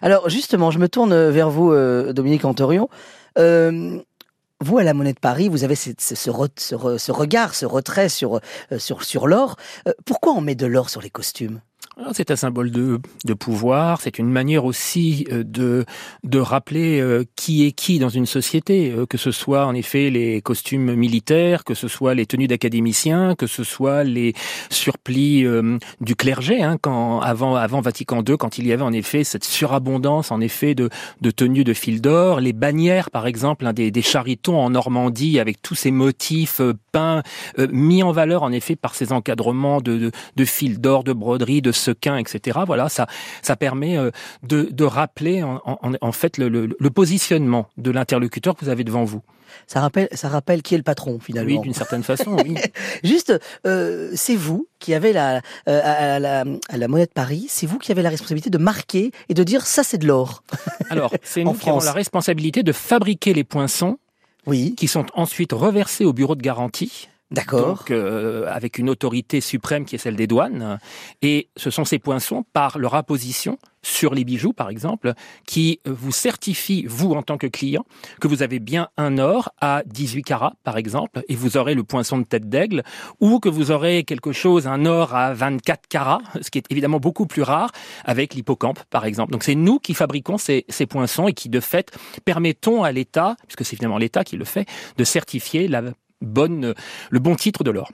Alors 0.04 0.30
justement, 0.30 0.70
je 0.70 0.80
me 0.80 0.90
tourne 0.90 1.30
vers 1.30 1.50
vous, 1.50 1.72
euh, 1.72 2.12
Dominique 2.12 2.44
Antorion. 2.44 2.90
Euh, 3.38 3.98
vous, 4.60 4.78
à 4.78 4.84
la 4.84 4.94
Monnaie 4.94 5.14
de 5.14 5.20
Paris, 5.20 5.48
vous 5.48 5.64
avez 5.64 5.76
ce, 5.76 5.92
ce 5.98 6.30
re- 6.30 6.50
ce 6.58 6.76
re- 6.76 6.98
ce 6.98 7.14
regard, 7.14 7.56
ce 7.56 7.66
retrait 7.66 8.10
sur, 8.10 8.42
euh, 8.74 8.80
sur, 8.80 9.06
sur 9.06 9.28
l'or. 9.28 9.56
Pourquoi 10.06 10.34
on 10.34 10.42
met 10.42 10.56
de 10.56 10.66
l'or 10.66 10.90
sur 10.90 11.02
les 11.02 11.10
costumes? 11.10 11.62
C'est 12.14 12.32
un 12.32 12.36
symbole 12.36 12.72
de, 12.72 13.00
pouvoir, 13.36 14.02
c'est 14.02 14.18
une 14.18 14.30
manière 14.30 14.66
aussi 14.66 15.28
euh, 15.32 15.44
de, 15.44 15.86
de 16.24 16.40
rappeler 16.40 17.00
euh, 17.00 17.24
qui 17.36 17.66
est 17.68 17.72
qui 17.72 18.00
dans 18.00 18.10
une 18.10 18.26
société, 18.26 18.92
euh, 18.92 19.06
que 19.06 19.18
ce 19.18 19.32
soit 19.32 19.68
en 19.68 19.76
effet 19.76 20.10
les 20.10 20.42
costumes 20.42 20.96
militaires, 20.96 21.64
que 21.64 21.76
ce 21.76 21.88
soit 21.88 22.16
les 22.16 22.26
tenues 22.26 22.48
d'académiciens, 22.48 23.36
que 23.36 23.46
ce 23.46 23.64
soit 23.64 24.04
les 24.04 24.34
surplis 24.72 25.46
du 26.02 26.16
clergé, 26.16 26.64
hein, 26.64 26.78
quand, 26.82 27.20
avant, 27.20 27.56
avant 27.56 27.82
Vatican 27.82 28.24
II, 28.28 28.38
quand 28.38 28.58
il 28.58 28.66
y 28.66 28.74
avait 28.74 28.84
en 28.84 28.94
effet 28.94 29.24
cette 29.24 29.44
surabondance 29.44 30.32
en 30.32 30.42
effet 30.42 30.74
de, 30.74 30.90
de 31.22 31.32
tenues 31.32 31.64
de 31.64 31.74
fil 31.74 32.02
d'or, 32.02 32.40
les 32.40 32.54
bannières 32.54 33.12
par 33.12 33.28
exemple, 33.28 33.72
des, 33.74 34.02
charitons 34.02 34.60
en 34.60 34.72
Normandie 34.72 35.40
avec 35.40 35.62
tous 35.62 35.76
ces 35.76 35.92
motifs 35.92 36.60
peints, 36.92 37.22
mis 37.72 38.04
en 38.04 38.12
valeur 38.12 38.44
en 38.44 38.52
effet 38.52 38.76
par 38.76 38.96
ces 38.96 39.12
encadrements 39.12 39.80
de, 39.80 39.98
de, 39.98 40.12
de 40.36 40.46
fil 40.46 40.82
d'or, 40.82 41.04
de 41.04 41.14
broderie, 41.14 41.62
de 41.62 41.72
sequins, 41.84 42.18
etc. 42.18 42.60
Voilà, 42.66 42.90
ça, 42.90 43.08
ça 43.42 43.56
permet 43.56 43.98
euh, 43.98 44.12
de, 44.44 44.64
de 44.72 44.84
rappeler 44.84 45.44
en, 45.44 45.62
en, 45.66 45.78
en 46.00 46.12
fait 46.12 46.38
le, 46.38 46.50
le, 46.50 46.76
le 46.80 46.90
positionnement 46.90 47.68
de 47.78 47.92
l'interlocuteur 47.92 48.56
que 48.56 48.66
vous 48.66 48.72
avez 48.72 48.84
devant 48.84 49.04
vous. 49.04 49.22
ça 49.68 49.82
rappelle, 49.82 50.08
ça 50.14 50.30
rappelle 50.30 50.62
qui 50.62 50.74
est 50.76 50.78
le 50.78 50.84
patron, 50.84 51.20
finalement. 51.20 51.52
Oui, 51.52 51.60
d'une 51.60 51.74
certaine 51.74 52.04
façon, 52.04 52.36
oui. 52.44 52.56
Juste, 53.04 53.34
euh, 53.68 54.12
c'est 54.16 54.36
vous 54.36 54.68
qui 54.80 54.94
avez 54.94 55.14
la, 55.14 55.42
euh, 55.70 55.82
à, 55.84 56.20
la, 56.20 56.44
à 56.70 56.78
la 56.78 56.88
Monnaie 56.88 57.06
de 57.06 57.12
Paris, 57.12 57.46
c'est 57.50 57.68
vous 57.68 57.78
qui 57.80 57.92
avez 57.92 58.02
la 58.02 58.10
responsabilité 58.10 58.50
de 58.50 58.58
marquer 58.58 59.12
et 59.30 59.34
de 59.34 59.44
dire 59.44 59.66
ça 59.66 59.84
c'est 59.84 59.98
de 59.98 60.08
l'or. 60.08 60.44
Alors, 60.90 61.14
c'est 61.24 61.44
nous 61.44 61.54
qui 61.54 61.70
avons 61.70 61.80
France. 61.80 61.86
la 61.86 61.92
responsabilité 61.94 62.64
de 62.64 62.72
fabriquer 62.72 63.34
les 63.34 63.44
poinçons 63.44 63.98
Oui, 64.46 64.74
qui 64.76 64.88
sont 64.88 65.06
ensuite 65.14 65.54
reversés 65.54 66.06
au 66.06 66.14
bureau 66.14 66.36
de 66.36 66.42
garantie. 66.42 67.10
D'accord. 67.34 67.78
Donc, 67.78 67.92
euh, 67.92 68.46
avec 68.50 68.78
une 68.78 68.90
autorité 68.90 69.42
suprême 69.42 69.86
qui 69.86 69.96
est 69.96 70.00
celle 70.00 70.16
des 70.16 70.28
douanes. 70.28 70.80
Et 71.22 71.50
ce 71.58 71.70
sont 71.70 71.86
ces 71.86 72.00
poinçons, 72.00 72.46
par 72.54 72.78
leur 72.78 72.96
apposition 72.96 73.58
sur 73.84 74.16
les 74.16 74.24
bijoux, 74.24 74.54
par 74.54 74.70
exemple, 74.70 75.14
qui 75.46 75.80
vous 75.86 76.12
certifient, 76.12 76.86
vous, 76.88 77.12
en 77.12 77.22
tant 77.22 77.38
que 77.38 77.48
client, 77.48 77.86
que 78.22 78.28
vous 78.28 78.42
avez 78.42 78.60
bien 78.60 78.88
un 78.98 79.18
or 79.18 79.52
à 79.60 79.84
18 79.86 80.24
carats, 80.24 80.54
par 80.64 80.78
exemple, 80.78 81.22
et 81.28 81.36
vous 81.36 81.58
aurez 81.58 81.76
le 81.76 81.84
poinçon 81.84 82.18
de 82.18 82.24
tête 82.24 82.50
d'aigle, 82.50 82.84
ou 83.20 83.40
que 83.40 83.50
vous 83.50 83.72
aurez 83.72 84.04
quelque 84.06 84.32
chose, 84.32 84.68
un 84.68 84.86
or 84.86 85.14
à 85.14 85.34
24 85.34 85.88
carats, 85.88 86.22
ce 86.42 86.50
qui 86.50 86.60
est 86.60 86.66
évidemment 86.70 87.00
beaucoup 87.00 87.28
plus 87.28 87.42
rare, 87.42 87.72
avec 88.06 88.34
l'hippocampe, 88.34 88.80
par 88.90 89.06
exemple. 89.06 89.34
Donc, 89.34 89.44
c'est 89.44 89.56
nous 89.56 89.80
qui 89.80 89.94
fabriquons 89.94 90.38
ces, 90.38 90.66
ces 90.70 90.86
poinçons 90.86 91.28
et 91.28 91.34
qui, 91.34 91.50
de 91.50 91.60
fait, 91.60 91.92
permettons 92.24 92.84
à 92.84 92.92
l'État, 92.92 93.36
puisque 93.48 93.66
c'est 93.66 93.76
finalement 93.76 93.98
l'État 93.98 94.24
qui 94.24 94.38
le 94.38 94.46
fait, 94.46 94.66
de 94.98 95.04
certifier 95.04 95.68
la 95.68 95.82
bonne, 96.24 96.74
le 97.10 97.20
bon 97.20 97.36
titre 97.36 97.64
de 97.64 97.72
l'or. 97.72 97.92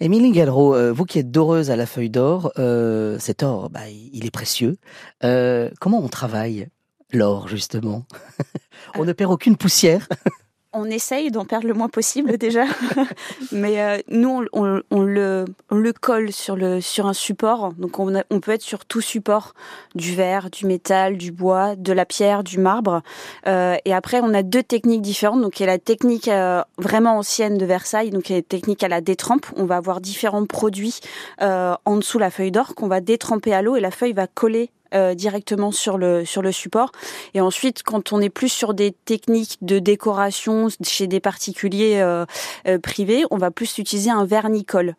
Émilie 0.00 0.32
Gallereau, 0.32 0.74
euh, 0.74 0.92
vous 0.92 1.04
qui 1.04 1.18
êtes 1.18 1.30
doreuse 1.30 1.70
à 1.70 1.76
la 1.76 1.86
feuille 1.86 2.10
d'or, 2.10 2.52
euh, 2.58 3.18
cet 3.18 3.42
or, 3.42 3.70
bah, 3.70 3.88
il 3.88 4.26
est 4.26 4.30
précieux. 4.30 4.76
Euh, 5.24 5.70
comment 5.80 6.02
on 6.02 6.08
travaille 6.08 6.68
l'or, 7.12 7.48
justement? 7.48 8.04
On 8.96 9.04
ne 9.04 9.12
perd 9.12 9.32
aucune 9.32 9.56
poussière. 9.56 10.08
On 10.74 10.84
essaye 10.84 11.30
d'en 11.30 11.46
perdre 11.46 11.66
le 11.66 11.72
moins 11.72 11.88
possible 11.88 12.36
déjà, 12.36 12.64
mais 13.52 13.80
euh, 13.80 13.98
nous 14.08 14.44
on, 14.52 14.64
on- 14.66 14.82
on 14.90 15.02
le, 15.02 15.46
on 15.70 15.76
le 15.76 15.92
colle 15.94 16.30
sur, 16.30 16.56
le, 16.56 16.82
sur 16.82 17.06
un 17.06 17.14
support. 17.14 17.72
Donc 17.72 17.98
on, 17.98 18.14
a- 18.14 18.22
on 18.30 18.40
peut 18.40 18.50
être 18.52 18.60
sur 18.62 18.84
tout 18.84 19.00
support, 19.00 19.54
du 19.94 20.14
verre, 20.14 20.50
du 20.50 20.66
métal, 20.66 21.16
du 21.16 21.32
bois, 21.32 21.74
de 21.74 21.92
la 21.94 22.04
pierre, 22.04 22.44
du 22.44 22.58
marbre. 22.58 23.00
Euh, 23.46 23.76
et 23.86 23.94
après 23.94 24.20
on 24.22 24.34
a 24.34 24.42
deux 24.42 24.62
techniques 24.62 25.00
différentes. 25.00 25.40
Donc 25.40 25.58
il 25.58 25.62
y 25.62 25.66
a 25.68 25.72
la 25.72 25.78
technique 25.78 26.28
euh, 26.28 26.62
vraiment 26.76 27.16
ancienne 27.16 27.56
de 27.56 27.64
Versailles, 27.64 28.10
donc 28.10 28.28
il 28.28 28.32
y 28.32 28.36
a 28.36 28.38
la 28.40 28.42
technique 28.42 28.84
à 28.84 28.88
la 28.88 29.00
détrempe. 29.00 29.46
On 29.56 29.64
va 29.64 29.76
avoir 29.76 30.02
différents 30.02 30.44
produits 30.44 31.00
euh, 31.40 31.74
en 31.86 31.96
dessous 31.96 32.18
la 32.18 32.30
feuille 32.30 32.50
d'or 32.52 32.74
qu'on 32.74 32.88
va 32.88 33.00
détremper 33.00 33.54
à 33.54 33.62
l'eau 33.62 33.76
et 33.76 33.80
la 33.80 33.90
feuille 33.90 34.12
va 34.12 34.26
coller. 34.26 34.70
Euh, 34.94 35.14
directement 35.14 35.70
sur 35.72 35.98
le 35.98 36.24
sur 36.24 36.42
le 36.42 36.52
support 36.52 36.92
et 37.34 37.40
ensuite 37.40 37.82
quand 37.82 38.12
on 38.12 38.20
est 38.20 38.30
plus 38.30 38.48
sur 38.48 38.74
des 38.74 38.92
techniques 39.04 39.58
de 39.62 39.78
décoration 39.78 40.68
chez 40.82 41.06
des 41.06 41.20
particuliers 41.20 41.98
euh, 42.00 42.24
euh, 42.66 42.78
privés 42.78 43.24
on 43.30 43.36
va 43.38 43.50
plus 43.50 43.78
utiliser 43.78 44.10
un 44.10 44.24
vernicole 44.24 44.94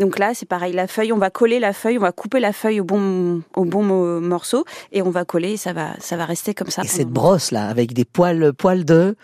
donc 0.00 0.18
là 0.18 0.32
c'est 0.34 0.46
pareil 0.46 0.72
la 0.72 0.86
feuille 0.88 1.12
on 1.12 1.18
va 1.18 1.30
coller 1.30 1.60
la 1.60 1.72
feuille 1.72 1.98
on 1.98 2.00
va 2.00 2.10
couper 2.12 2.40
la 2.40 2.52
feuille 2.52 2.80
au 2.80 2.84
bon 2.84 3.42
au 3.54 3.64
bon 3.64 3.82
mo- 3.82 4.20
morceau 4.20 4.64
et 4.92 5.02
on 5.02 5.10
va 5.10 5.24
coller 5.24 5.52
et 5.52 5.56
ça 5.56 5.72
va 5.72 5.90
ça 6.00 6.16
va 6.16 6.24
rester 6.24 6.52
comme 6.54 6.70
ça 6.70 6.82
Et 6.82 6.88
cette 6.88 7.08
brosse 7.10 7.50
là, 7.52 7.68
avec 7.68 7.92
des 7.92 8.04
poils, 8.04 8.52
poils 8.54 8.84
de, 8.84 9.14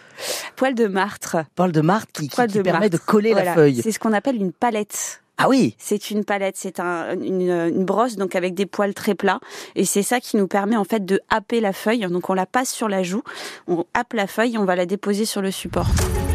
poil 0.57 0.75
de 0.77 0.87
martre 0.87 1.39
poils 1.57 1.73
de 1.73 1.81
marthe 1.81 2.11
qui, 2.13 2.29
qui, 2.29 2.37
Poils 2.37 2.49
qui 2.49 2.59
de 2.59 2.63
permet 2.63 2.89
martre. 2.89 2.99
de 2.99 3.03
coller 3.05 3.33
Voilà. 3.33 3.47
la 3.51 3.55
feuille. 3.55 3.81
c'est 3.83 3.91
ce 3.93 3.99
qu'on 3.99 4.13
appelle 4.13 4.37
une 4.37 4.53
palette 4.53 5.23
Ah 5.43 5.49
oui 5.49 5.75
C'est 5.79 6.11
une 6.11 6.23
palette, 6.23 6.57
c'est 6.59 6.81
un, 6.81 7.19
une, 7.19 7.41
une, 7.41 7.85
brosse 7.87 8.17
donc 8.17 8.37
avec 8.37 8.53
des 8.53 8.67
poils 8.67 8.93
très 8.93 9.15
plats 9.15 9.41
et 9.75 9.87
c'est 9.87 10.03
ça 10.03 10.21
qui 10.21 10.37
nous 10.37 10.47
permet 10.47 10.77
en 10.77 10.85
fait 10.85 11.07
de 11.07 11.19
happer 11.31 11.61
la 11.61 11.73
feuille. 11.73 12.01
Donc 12.01 12.29
on 12.29 12.35
la 12.35 12.45
passe 12.45 12.71
sur 12.71 12.91
la 12.91 13.03
joue, 13.03 13.23
on 13.67 13.87
happe 13.95 14.13
la 14.13 14.27
feuille 14.27 14.57
et 14.57 14.59
on 14.59 14.67
va 14.67 14.77
la 14.77 14.85
déposer 14.85 15.25
sur 15.25 15.41
le 15.41 15.51
support. 15.51 15.87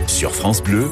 Sur 0.08 0.34
France 0.34 0.64
Bleu, 0.64 0.88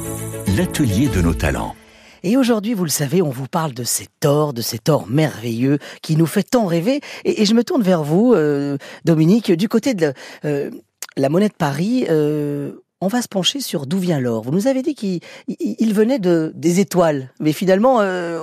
l'atelier 0.55 1.07
de 1.07 1.21
nos 1.21 1.33
talents. 1.33 1.73
Et 2.21 2.37
aujourd'hui, 2.37 2.75
vous 2.75 2.83
le 2.83 2.91
savez, 2.91 3.23
on 3.23 3.31
vous 3.31 3.47
parle 3.47 3.73
de 3.73 3.83
cet 3.83 4.25
or, 4.25 4.53
de 4.53 4.61
cet 4.61 4.89
or 4.89 5.07
merveilleux 5.07 5.79
qui 6.03 6.15
nous 6.15 6.27
fait 6.27 6.43
tant 6.43 6.67
rêver. 6.67 7.01
Et, 7.25 7.41
et 7.41 7.45
je 7.45 7.55
me 7.55 7.63
tourne 7.63 7.81
vers 7.81 8.03
vous, 8.03 8.33
euh, 8.35 8.77
Dominique, 9.05 9.51
du 9.51 9.67
côté 9.67 9.95
de 9.95 10.05
la, 10.05 10.13
euh, 10.45 10.69
la 11.17 11.29
monnaie 11.29 11.49
de 11.49 11.53
Paris. 11.53 12.05
Euh, 12.09 12.73
on 13.03 13.07
va 13.07 13.21
se 13.21 13.27
pencher 13.27 13.59
sur 13.59 13.85
d'où 13.85 13.99
vient 13.99 14.19
l'or. 14.19 14.43
Vous 14.43 14.51
nous 14.51 14.67
avez 14.67 14.81
dit 14.81 14.95
qu'il 14.95 15.19
il, 15.47 15.75
il 15.77 15.93
venait 15.93 16.19
de 16.19 16.53
des 16.55 16.79
étoiles, 16.79 17.31
mais 17.39 17.51
finalement, 17.51 17.99
euh, 17.99 18.39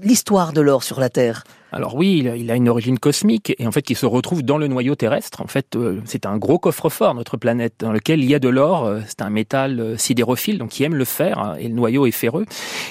l'histoire 0.00 0.52
de 0.52 0.60
l'or 0.60 0.84
sur 0.84 1.00
la 1.00 1.08
Terre. 1.08 1.44
Alors 1.72 1.94
oui, 1.94 2.28
il 2.36 2.50
a 2.50 2.56
une 2.56 2.68
origine 2.68 2.98
cosmique 2.98 3.54
et 3.58 3.66
en 3.66 3.70
fait 3.70 3.82
qui 3.82 3.94
se 3.94 4.06
retrouve 4.06 4.42
dans 4.42 4.58
le 4.58 4.66
noyau 4.66 4.96
terrestre. 4.96 5.40
En 5.40 5.46
fait, 5.46 5.76
euh, 5.76 6.00
c'est 6.04 6.26
un 6.26 6.36
gros 6.36 6.58
coffre-fort 6.58 7.14
notre 7.14 7.36
planète 7.36 7.74
dans 7.78 7.92
lequel 7.92 8.22
il 8.22 8.28
y 8.28 8.34
a 8.34 8.40
de 8.40 8.48
l'or. 8.48 8.86
Euh, 8.86 9.00
c'est 9.06 9.22
un 9.22 9.30
métal 9.30 9.78
euh, 9.78 9.96
sidérophile 9.96 10.58
donc 10.58 10.70
qui 10.70 10.82
aime 10.82 10.94
le 10.94 11.04
fer 11.04 11.38
hein, 11.38 11.54
et 11.60 11.68
le 11.68 11.74
noyau 11.74 12.06
est 12.06 12.10
ferreux. 12.10 12.44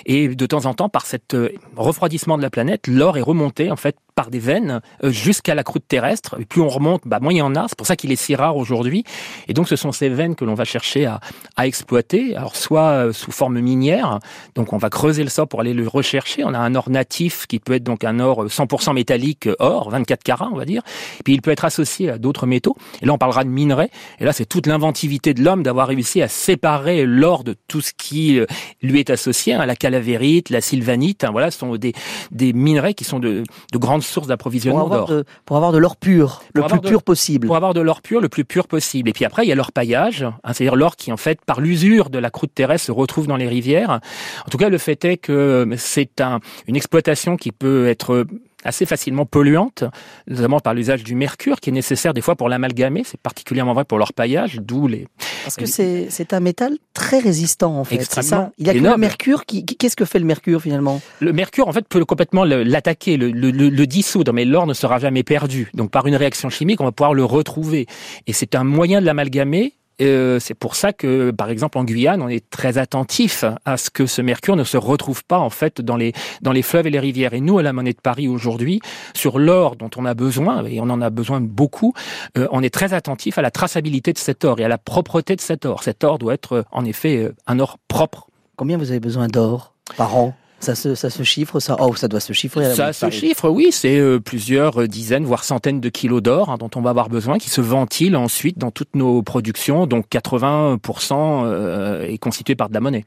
Et 0.05 0.29
de 0.29 0.45
temps 0.45 0.65
en 0.65 0.73
temps, 0.73 0.87
par 0.87 1.05
cet 1.05 1.35
refroidissement 1.75 2.37
de 2.37 2.41
la 2.41 2.49
planète, 2.49 2.87
l'or 2.87 3.17
est 3.17 3.21
remonté 3.21 3.69
en 3.69 3.75
fait 3.75 3.97
par 4.15 4.29
des 4.29 4.39
veines 4.39 4.81
jusqu'à 5.03 5.55
la 5.55 5.63
croûte 5.63 5.85
terrestre. 5.87 6.35
Et 6.39 6.45
plus 6.45 6.61
on 6.61 6.67
remonte, 6.67 7.03
bah, 7.05 7.19
moins 7.21 7.31
il 7.31 7.37
y 7.37 7.41
en 7.41 7.55
a. 7.55 7.67
C'est 7.69 7.77
pour 7.77 7.87
ça 7.87 7.95
qu'il 7.95 8.11
est 8.11 8.17
si 8.17 8.35
rare 8.35 8.57
aujourd'hui. 8.57 9.05
Et 9.47 9.53
donc 9.53 9.69
ce 9.69 9.77
sont 9.77 9.93
ces 9.93 10.09
veines 10.09 10.35
que 10.35 10.43
l'on 10.43 10.55
va 10.55 10.65
chercher 10.65 11.05
à, 11.05 11.21
à 11.55 11.67
exploiter. 11.67 12.35
Alors 12.35 12.55
soit 12.55 13.13
sous 13.13 13.31
forme 13.31 13.59
minière, 13.59 14.19
donc 14.55 14.73
on 14.73 14.77
va 14.77 14.89
creuser 14.89 15.23
le 15.23 15.29
sol 15.29 15.47
pour 15.47 15.61
aller 15.61 15.73
le 15.73 15.87
rechercher. 15.87 16.43
On 16.43 16.53
a 16.53 16.59
un 16.59 16.75
or 16.75 16.89
natif 16.89 17.47
qui 17.47 17.59
peut 17.59 17.73
être 17.73 17.83
donc 17.83 18.03
un 18.03 18.19
or 18.19 18.47
100% 18.47 18.68
métallique 18.93 19.49
or, 19.59 19.89
24 19.89 20.23
carats 20.23 20.49
on 20.51 20.57
va 20.57 20.65
dire. 20.65 20.81
Et 21.19 21.23
puis 21.23 21.33
il 21.33 21.41
peut 21.41 21.51
être 21.51 21.65
associé 21.65 22.09
à 22.09 22.17
d'autres 22.17 22.45
métaux. 22.45 22.75
Et 23.01 23.05
là 23.05 23.13
on 23.13 23.17
parlera 23.17 23.43
de 23.43 23.49
minerais. 23.49 23.89
Et 24.19 24.25
là 24.25 24.33
c'est 24.33 24.45
toute 24.45 24.67
l'inventivité 24.67 25.33
de 25.33 25.43
l'homme 25.43 25.63
d'avoir 25.63 25.87
réussi 25.87 26.21
à 26.21 26.27
séparer 26.27 27.05
l'or 27.05 27.43
de 27.43 27.55
tout 27.67 27.81
ce 27.81 27.91
qui 27.97 28.39
lui 28.81 28.99
est 28.99 29.09
associé, 29.09 29.53
hein, 29.53 29.65
la 29.65 29.75
calavérite, 29.75 30.49
la 30.49 30.61
sylvanite. 30.61 31.23
Hein, 31.23 31.29
voilà, 31.31 31.51
ce 31.51 31.59
sont 31.59 31.75
des, 31.75 31.93
des 32.31 32.53
minerais 32.53 32.93
qui 32.93 33.03
sont 33.03 33.19
de, 33.19 33.43
de 33.71 33.77
grandes 33.77 34.03
sources 34.03 34.27
d'approvisionnement 34.27 34.87
d'or. 34.87 35.11
Pour 35.45 35.55
avoir 35.55 35.71
de 35.71 35.77
l'or 35.77 35.95
pur, 35.95 36.41
le 36.53 36.63
plus 36.63 36.79
de, 36.79 36.87
pur 36.87 37.03
possible. 37.03 37.47
Pour 37.47 37.55
avoir 37.55 37.73
de 37.73 37.81
l'or 37.81 38.01
pur, 38.01 38.21
le 38.21 38.29
plus 38.29 38.45
pur 38.45 38.67
possible. 38.67 39.09
Et 39.09 39.13
puis 39.13 39.25
après 39.25 39.45
il 39.45 39.49
y 39.49 39.51
a 39.51 39.55
l'or 39.55 39.71
paillage, 39.71 40.23
hein, 40.23 40.35
c'est-à-dire 40.53 40.75
l'or 40.75 40.95
qui 40.95 41.11
en 41.11 41.17
fait 41.17 41.39
par 41.45 41.61
l'usure 41.61 42.09
de 42.09 42.19
la 42.19 42.29
croûte 42.29 42.53
terrestre 42.53 42.87
se 42.87 42.91
retrouve 42.91 43.27
dans 43.27 43.37
les 43.37 43.47
rivières. 43.47 43.99
En 44.45 44.49
tout 44.49 44.57
cas 44.57 44.69
le 44.69 44.77
fait 44.77 45.03
est 45.05 45.17
que 45.17 45.67
c'est 45.77 46.21
un, 46.21 46.39
une 46.67 46.75
exploitation 46.75 47.37
qui 47.37 47.51
peut 47.51 47.87
être 47.87 48.25
assez 48.63 48.85
facilement 48.85 49.25
polluante, 49.25 49.83
notamment 50.27 50.59
par 50.59 50.73
l'usage 50.73 51.03
du 51.03 51.15
mercure 51.15 51.59
qui 51.59 51.69
est 51.69 51.73
nécessaire 51.73 52.13
des 52.13 52.21
fois 52.21 52.35
pour 52.35 52.49
l'amalgamer. 52.49 53.03
C'est 53.05 53.19
particulièrement 53.19 53.73
vrai 53.73 53.85
pour 53.85 53.97
leur 53.97 54.13
paillage, 54.13 54.59
d'où 54.61 54.87
les. 54.87 55.07
Parce 55.43 55.55
que 55.55 55.65
c'est 55.65 56.07
c'est 56.09 56.33
un 56.33 56.39
métal 56.39 56.77
très 56.93 57.19
résistant 57.19 57.77
en 57.77 57.83
fait. 57.83 57.95
Extrêmement. 57.95 58.51
Il 58.57 58.67
y 58.67 58.69
a 58.69 58.73
que 58.73 58.79
le 58.79 58.97
mercure. 58.97 59.45
Qui, 59.45 59.65
qu'est-ce 59.65 59.95
que 59.95 60.05
fait 60.05 60.19
le 60.19 60.25
mercure 60.25 60.61
finalement? 60.61 61.01
Le 61.19 61.33
mercure 61.33 61.67
en 61.67 61.71
fait 61.71 61.87
peut 61.87 62.03
complètement 62.05 62.43
l'attaquer, 62.43 63.17
le, 63.17 63.31
le, 63.31 63.51
le, 63.51 63.69
le, 63.69 63.87
dissoudre, 63.87 64.33
mais 64.33 64.45
l'or 64.45 64.67
ne 64.67 64.73
sera 64.73 64.99
jamais 64.99 65.23
perdu. 65.23 65.71
Donc 65.73 65.91
par 65.91 66.05
une 66.07 66.15
réaction 66.15 66.49
chimique, 66.49 66.81
on 66.81 66.85
va 66.85 66.91
pouvoir 66.91 67.13
le 67.13 67.23
retrouver. 67.23 67.87
Et 68.27 68.33
c'est 68.33 68.55
un 68.55 68.63
moyen 68.63 69.01
de 69.01 69.05
l'amalgamer 69.05 69.73
euh, 70.01 70.39
c'est 70.39 70.53
pour 70.53 70.75
ça 70.75 70.93
que, 70.93 71.31
par 71.31 71.49
exemple, 71.49 71.77
en 71.77 71.83
Guyane, 71.83 72.21
on 72.21 72.27
est 72.27 72.49
très 72.49 72.77
attentif 72.77 73.43
à 73.65 73.77
ce 73.77 73.89
que 73.89 74.05
ce 74.05 74.21
mercure 74.21 74.55
ne 74.55 74.63
se 74.63 74.77
retrouve 74.77 75.23
pas 75.25 75.39
en 75.39 75.49
fait 75.49 75.81
dans 75.81 75.97
les 75.97 76.13
dans 76.41 76.51
les 76.51 76.61
fleuves 76.61 76.87
et 76.87 76.89
les 76.89 76.99
rivières. 76.99 77.33
Et 77.33 77.41
nous, 77.41 77.59
à 77.59 77.63
la 77.63 77.73
Monnaie 77.73 77.93
de 77.93 78.01
Paris 78.01 78.27
aujourd'hui, 78.27 78.81
sur 79.13 79.39
l'or 79.39 79.75
dont 79.75 79.89
on 79.97 80.05
a 80.05 80.13
besoin 80.13 80.65
et 80.65 80.79
on 80.79 80.89
en 80.89 81.01
a 81.01 81.09
besoin 81.09 81.41
beaucoup, 81.41 81.93
euh, 82.37 82.47
on 82.51 82.63
est 82.63 82.73
très 82.73 82.93
attentif 82.93 83.37
à 83.37 83.41
la 83.41 83.51
traçabilité 83.51 84.13
de 84.13 84.17
cet 84.17 84.45
or 84.45 84.59
et 84.59 84.63
à 84.63 84.67
la 84.67 84.77
propreté 84.77 85.35
de 85.35 85.41
cet 85.41 85.65
or. 85.65 85.83
Cet 85.83 86.03
or 86.03 86.19
doit 86.19 86.33
être 86.33 86.65
en 86.71 86.85
effet 86.85 87.31
un 87.47 87.59
or 87.59 87.77
propre. 87.87 88.27
Combien 88.55 88.77
vous 88.77 88.91
avez 88.91 88.99
besoin 88.99 89.27
d'or 89.27 89.73
par 89.97 90.15
an? 90.15 90.35
Ça 90.59 90.75
se, 90.75 90.95
ça 90.95 91.09
se 91.09 91.23
chiffre, 91.23 91.59
ça? 91.59 91.77
Oh, 91.79 91.95
ça 91.95 92.07
doit 92.07 92.19
se 92.19 92.33
chiffrer. 92.33 92.73
Ça 92.75 92.93
se 92.93 93.09
chiffre, 93.09 93.49
oui. 93.49 93.69
C'est 93.71 93.97
euh, 93.97 94.19
plusieurs 94.19 94.87
dizaines, 94.87 95.25
voire 95.25 95.43
centaines 95.43 95.79
de 95.79 95.89
kilos 95.89 96.21
d'or 96.21 96.49
hein, 96.49 96.57
dont 96.57 96.69
on 96.75 96.81
va 96.81 96.89
avoir 96.89 97.09
besoin, 97.09 97.37
qui 97.37 97.49
se 97.49 97.61
ventilent 97.61 98.17
ensuite 98.17 98.57
dans 98.57 98.71
toutes 98.71 98.95
nos 98.95 99.23
productions. 99.23 99.87
Donc 99.87 100.05
80% 100.11 101.43
euh, 101.45 102.03
est 102.03 102.17
constitué 102.17 102.55
par 102.55 102.69
de 102.69 102.73
la 102.73 102.81
monnaie. 102.81 103.05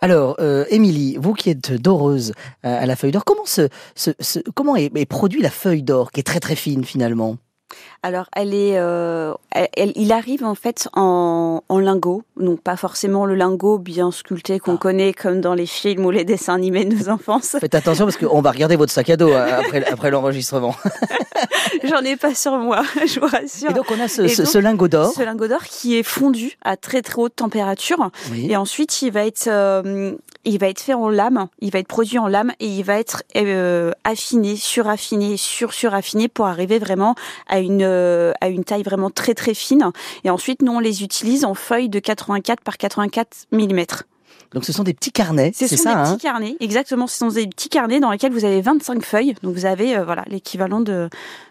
Alors, 0.00 0.36
euh, 0.40 0.64
Émilie, 0.70 1.16
vous 1.18 1.32
qui 1.32 1.50
êtes 1.50 1.72
doreuse 1.72 2.32
à 2.62 2.86
la 2.86 2.96
feuille 2.96 3.12
d'or, 3.12 3.24
comment, 3.24 3.46
se, 3.46 3.68
se, 3.94 4.10
se, 4.18 4.40
comment 4.54 4.76
est, 4.76 4.90
est 4.96 5.06
produit 5.06 5.40
la 5.40 5.50
feuille 5.50 5.82
d'or, 5.82 6.10
qui 6.10 6.20
est 6.20 6.24
très 6.24 6.40
très 6.40 6.56
fine 6.56 6.84
finalement? 6.84 7.36
Alors, 8.02 8.26
elle 8.34 8.54
est, 8.54 8.78
euh, 8.78 9.34
elle, 9.52 9.92
il 9.94 10.12
arrive 10.12 10.42
en 10.42 10.54
fait 10.54 10.88
en, 10.94 11.62
en 11.68 11.78
lingot, 11.78 12.22
donc 12.38 12.62
pas 12.62 12.76
forcément 12.76 13.26
le 13.26 13.34
lingot 13.34 13.76
bien 13.76 14.10
sculpté 14.10 14.58
qu'on 14.58 14.76
ah. 14.76 14.78
connaît 14.78 15.12
comme 15.12 15.42
dans 15.42 15.52
les 15.52 15.66
films 15.66 16.06
ou 16.06 16.10
les 16.10 16.24
dessins 16.24 16.54
animés 16.54 16.86
de 16.86 16.94
nos 16.94 17.10
enfances. 17.10 17.56
Faites 17.60 17.74
attention 17.74 18.06
parce 18.06 18.16
qu'on 18.16 18.40
va 18.40 18.52
regarder 18.52 18.76
votre 18.76 18.90
sac 18.90 19.10
à 19.10 19.18
dos 19.18 19.28
euh, 19.28 19.60
après, 19.60 19.84
après 19.84 20.10
l'enregistrement. 20.10 20.74
J'en 21.84 22.00
ai 22.00 22.16
pas 22.16 22.34
sur 22.34 22.52
moi, 22.52 22.82
je 23.06 23.20
vous 23.20 23.26
rassure. 23.26 23.70
Et 23.70 23.74
donc 23.74 23.86
on 23.90 24.00
a 24.00 24.08
ce, 24.08 24.26
ce, 24.28 24.46
ce 24.46 24.58
lingot 24.58 24.88
d'or. 24.88 25.12
Ce 25.12 25.22
lingot 25.22 25.48
d'or 25.48 25.64
qui 25.64 25.98
est 25.98 26.02
fondu 26.02 26.56
à 26.62 26.78
très 26.78 27.02
très 27.02 27.20
haute 27.20 27.36
température. 27.36 28.10
Oui. 28.30 28.46
Et 28.50 28.56
ensuite, 28.56 29.02
il 29.02 29.10
va 29.10 29.26
être, 29.26 29.46
euh, 29.46 30.12
il 30.44 30.58
va 30.58 30.68
être 30.68 30.80
fait 30.80 30.94
en 30.94 31.08
lame. 31.08 31.48
Il 31.60 31.70
va 31.70 31.80
être 31.80 31.88
produit 31.88 32.18
en 32.18 32.28
lame 32.28 32.52
et 32.60 32.66
il 32.66 32.82
va 32.82 32.98
être 32.98 33.22
euh, 33.36 33.92
affiné, 34.04 34.56
suraffiné, 34.56 35.36
sur 35.36 35.72
suraffiné 35.72 36.28
pour 36.28 36.46
arriver 36.46 36.78
vraiment 36.78 37.14
à 37.48 37.60
une 37.60 37.89
euh, 37.90 38.32
à 38.40 38.48
une 38.48 38.64
taille 38.64 38.82
vraiment 38.82 39.10
très 39.10 39.34
très 39.34 39.54
fine. 39.54 39.90
Et 40.24 40.30
ensuite, 40.30 40.62
nous 40.62 40.72
on 40.72 40.80
les 40.80 41.02
utilise 41.02 41.44
en 41.44 41.54
feuilles 41.54 41.88
de 41.88 41.98
84 41.98 42.62
par 42.62 42.78
84 42.78 43.46
mm. 43.52 43.84
Donc 44.52 44.64
ce 44.64 44.72
sont 44.72 44.82
des 44.82 44.94
petits 44.94 45.12
carnets, 45.12 45.52
c'est 45.54 45.68
ça 45.68 45.76
Ce 45.76 45.82
sont 45.82 45.90
des 45.90 45.94
hein 45.94 46.14
petits 46.14 46.22
carnets, 46.22 46.56
exactement. 46.58 47.06
Ce 47.06 47.18
sont 47.18 47.28
des 47.28 47.46
petits 47.46 47.68
carnets 47.68 48.00
dans 48.00 48.10
lesquels 48.10 48.32
vous 48.32 48.44
avez 48.44 48.60
25 48.60 49.02
feuilles. 49.04 49.34
Donc 49.42 49.54
vous 49.54 49.64
avez 49.64 49.96
euh, 49.96 50.04
voilà 50.04 50.24
l'équivalent 50.26 50.80
de, 50.80 51.08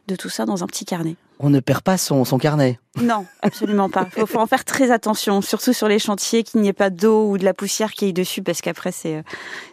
de 0.10 0.16
tout 0.16 0.30
ça 0.30 0.46
dans 0.46 0.64
un 0.64 0.68
petit 0.68 0.86
carnet. 0.86 1.16
On 1.42 1.50
ne 1.50 1.62
perd 1.62 1.82
pas 1.82 1.98
son, 1.98 2.26
son 2.26 2.38
carnet. 2.38 2.80
Non, 3.02 3.26
absolument 3.42 3.90
pas. 3.90 4.10
Il 4.18 4.20
faut, 4.20 4.26
faut, 4.26 4.40
en 4.40 4.46
faire 4.46 4.66
très 4.66 4.92
attention, 4.92 5.42
surtout 5.42 5.72
sur 5.72 5.88
les 5.88 6.00
chantiers, 6.00 6.44
qu'il 6.44 6.60
n'y 6.60 6.68
ait 6.68 6.74
pas 6.74 6.90
d'eau 6.90 7.30
ou 7.30 7.38
de 7.38 7.46
la 7.46 7.54
poussière 7.54 7.94
qui 7.94 8.06
aille 8.06 8.14
dessus, 8.14 8.42
parce 8.42 8.60
qu'après 8.60 8.92
c'est 8.92 9.16
euh, 9.16 9.22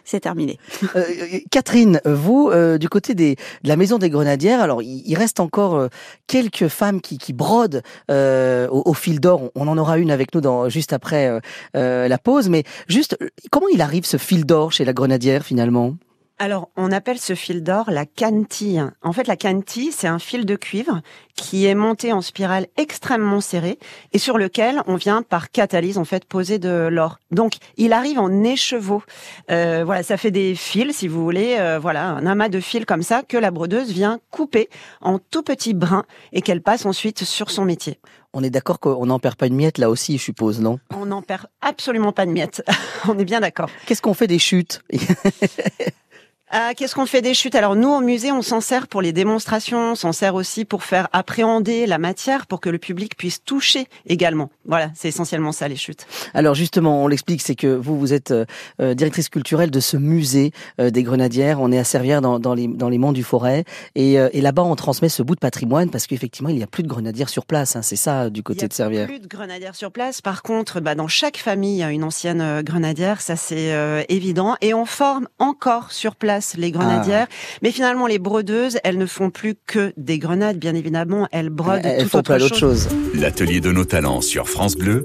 c'est 0.05 0.21
terminé. 0.21 0.59
Euh, 0.95 1.03
Catherine, 1.51 1.99
vous, 2.05 2.49
euh, 2.53 2.77
du 2.77 2.87
côté 2.87 3.15
des, 3.15 3.35
de 3.35 3.67
la 3.67 3.75
maison 3.75 3.97
des 3.97 4.09
Grenadières, 4.09 4.61
alors 4.61 4.81
il, 4.81 5.03
il 5.05 5.15
reste 5.15 5.41
encore 5.41 5.75
euh, 5.75 5.87
quelques 6.27 6.69
femmes 6.69 7.01
qui, 7.01 7.17
qui 7.17 7.33
brodent 7.33 7.81
euh, 8.09 8.69
au, 8.69 8.83
au, 8.85 8.93
fil 8.93 9.19
d'or. 9.19 9.51
On 9.55 9.67
en 9.67 9.77
aura 9.77 9.97
une 9.97 10.11
avec 10.11 10.33
nous 10.33 10.39
dans, 10.39 10.69
juste 10.69 10.93
après 10.93 11.41
la 11.73 12.17
pause, 12.17 12.47
mais 12.47 12.63
juste 12.87 13.17
comment 13.51 13.67
il 13.73 13.81
arrive 13.81 14.05
ce 14.05 14.17
fil 14.17 14.45
d'or 14.45 14.71
chez 14.71 14.85
la 14.85 14.93
Grenadière 14.93 15.43
finalement? 15.43 15.95
Alors, 16.39 16.69
on 16.75 16.91
appelle 16.91 17.17
ce 17.17 17.33
fil 17.33 17.63
d'or 17.63 17.89
la 17.89 18.05
cantille. 18.05 18.83
En 19.01 19.11
fait, 19.11 19.27
la 19.27 19.35
cantille, 19.35 19.91
c'est 19.91 20.07
un 20.07 20.19
fil 20.19 20.45
de 20.45 20.55
cuivre 20.55 21.01
qui 21.35 21.65
est 21.65 21.73
monté 21.73 22.13
en 22.13 22.21
spirale 22.21 22.67
extrêmement 22.77 23.41
serrée 23.41 23.79
et 24.13 24.19
sur 24.19 24.37
lequel 24.37 24.83
on 24.85 24.97
vient 24.97 25.23
par 25.23 25.49
catalyse 25.49 25.97
en 25.97 26.05
fait 26.05 26.25
poser 26.25 26.59
de 26.59 26.89
l'or. 26.91 27.17
Donc, 27.31 27.53
il 27.77 27.91
arrive 27.91 28.19
en 28.19 28.43
écheveau. 28.43 29.01
Euh, 29.49 29.81
voilà, 29.83 30.03
ça 30.03 30.15
fait 30.17 30.29
des 30.29 30.53
fils, 30.53 30.97
si 30.97 31.07
vous 31.07 31.23
voulez, 31.23 31.55
euh, 31.57 31.79
voilà, 31.79 32.05
un 32.09 32.27
amas 32.27 32.49
de 32.49 32.59
fils 32.59 32.85
comme 32.85 33.03
ça 33.03 33.23
que 33.23 33.37
la 33.37 33.49
brodeuse 33.49 33.91
vient 33.91 34.19
couper 34.29 34.69
en 35.01 35.17
tout 35.17 35.41
petits 35.41 35.73
brins 35.73 36.05
et 36.33 36.43
qu'elle 36.43 36.61
passe 36.61 36.85
ensuite 36.85 37.23
sur 37.23 37.49
son 37.49 37.65
métier. 37.65 37.99
On 38.33 38.43
est 38.43 38.51
d'accord 38.51 38.79
qu'on 38.79 39.07
n'en 39.07 39.17
perd 39.17 39.37
pas 39.37 39.47
une 39.47 39.55
miette 39.55 39.79
là 39.79 39.89
aussi, 39.89 40.19
je 40.19 40.23
suppose, 40.23 40.61
non? 40.61 40.77
On 40.93 41.07
n'en 41.07 41.23
perd 41.23 41.47
absolument 41.61 42.11
pas 42.11 42.27
de 42.27 42.31
miette. 42.31 42.63
on 43.07 43.17
est 43.17 43.25
bien 43.25 43.39
d'accord. 43.39 43.69
Qu'est-ce 43.87 44.03
qu'on 44.03 44.13
fait 44.13 44.27
des 44.27 44.37
chutes? 44.37 44.83
ah, 46.51 46.73
Qu'est-ce 46.75 46.95
qu'on 46.95 47.05
fait 47.05 47.21
des 47.21 47.33
chutes? 47.33 47.55
Alors 47.55 47.75
nous, 47.75 47.89
au 47.89 48.01
musée, 48.01 48.31
on 48.31 48.41
s'en 48.41 48.61
sert 48.61 48.87
pour 48.87 49.01
les 49.01 49.13
démonstrations, 49.13 49.91
on 49.91 49.95
s'en 49.95 50.11
sert 50.11 50.35
aussi 50.35 50.65
pour 50.65 50.83
faire 50.83 51.07
appréhender 51.13 51.85
la 51.85 51.97
matière, 51.97 52.47
pour 52.47 52.61
que 52.61 52.69
le 52.69 52.77
public 52.77 53.17
puisse 53.17 53.43
toucher 53.43 53.87
également. 54.05 54.49
Voilà, 54.65 54.91
c'est 54.95 55.09
essentiellement 55.09 55.51
ça, 55.51 55.67
les 55.67 55.75
chutes. 55.75 56.07
Alors 56.33 56.55
justement, 56.55 57.03
on 57.03 57.07
l'explique, 57.07 57.41
c'est 57.41 57.55
que 57.55 57.67
vous, 57.67 57.99
vous 57.99 58.13
êtes 58.13 58.31
euh, 58.31 58.93
directrice 58.93 59.29
culturelle 59.29 59.71
de 59.71 59.79
ce 59.79 59.97
musée 59.97 60.51
euh, 60.79 60.89
des 60.89 61.03
Grenadières. 61.03 61.59
On 61.59 61.71
est 61.71 61.79
à 61.79 61.83
Servières 61.83 62.21
dans, 62.21 62.39
dans, 62.39 62.53
les, 62.53 62.67
dans 62.67 62.89
les 62.89 62.97
monts 62.97 63.13
du 63.13 63.23
Forêt. 63.23 63.65
Et, 63.95 64.19
euh, 64.19 64.29
et 64.33 64.41
là-bas, 64.41 64.63
on 64.63 64.75
transmet 64.75 65.09
ce 65.09 65.23
bout 65.23 65.35
de 65.35 65.39
patrimoine 65.39 65.89
parce 65.89 66.07
qu'effectivement, 66.07 66.49
il 66.49 66.55
n'y 66.55 66.63
a 66.63 66.67
plus 66.67 66.83
de 66.83 66.87
grenadières 66.87 67.29
sur 67.29 67.45
place. 67.45 67.75
Hein, 67.75 67.81
c'est 67.81 67.95
ça, 67.95 68.29
du 68.29 68.43
côté 68.43 68.67
de 68.67 68.73
Servières. 68.73 69.07
Il 69.09 69.11
n'y 69.11 69.15
a 69.15 69.19
plus 69.19 69.27
de 69.27 69.27
grenadières 69.27 69.75
sur 69.75 69.91
place. 69.91 70.21
Par 70.21 70.43
contre, 70.43 70.79
bah, 70.79 70.95
dans 70.95 71.07
chaque 71.07 71.37
famille, 71.37 71.75
il 71.75 71.79
y 71.79 71.83
a 71.83 71.91
une 71.91 72.03
ancienne 72.03 72.41
euh, 72.41 72.61
grenadière, 72.61 73.21
ça 73.21 73.35
c'est 73.35 73.73
euh, 73.73 74.03
évident. 74.09 74.55
Et 74.61 74.73
on 74.73 74.85
forme 74.85 75.27
encore 75.39 75.91
sur 75.91 76.15
place 76.15 76.36
les 76.57 76.71
grenadières. 76.71 77.27
Ah. 77.29 77.59
Mais 77.61 77.71
finalement, 77.71 78.07
les 78.07 78.19
brodeuses, 78.19 78.77
elles 78.83 78.97
ne 78.97 79.05
font 79.05 79.29
plus 79.29 79.55
que 79.65 79.93
des 79.97 80.19
grenades, 80.19 80.57
bien 80.57 80.75
évidemment. 80.75 81.27
Elles 81.31 81.49
brodent 81.49 81.81
elles 81.83 82.09
tout 82.09 82.17
autre 82.17 82.37
chose. 82.39 82.57
chose. 82.57 82.87
L'atelier 83.13 83.59
de 83.59 83.71
nos 83.71 83.85
talents 83.85 84.21
sur 84.21 84.49
France 84.49 84.75
Bleu, 84.75 85.03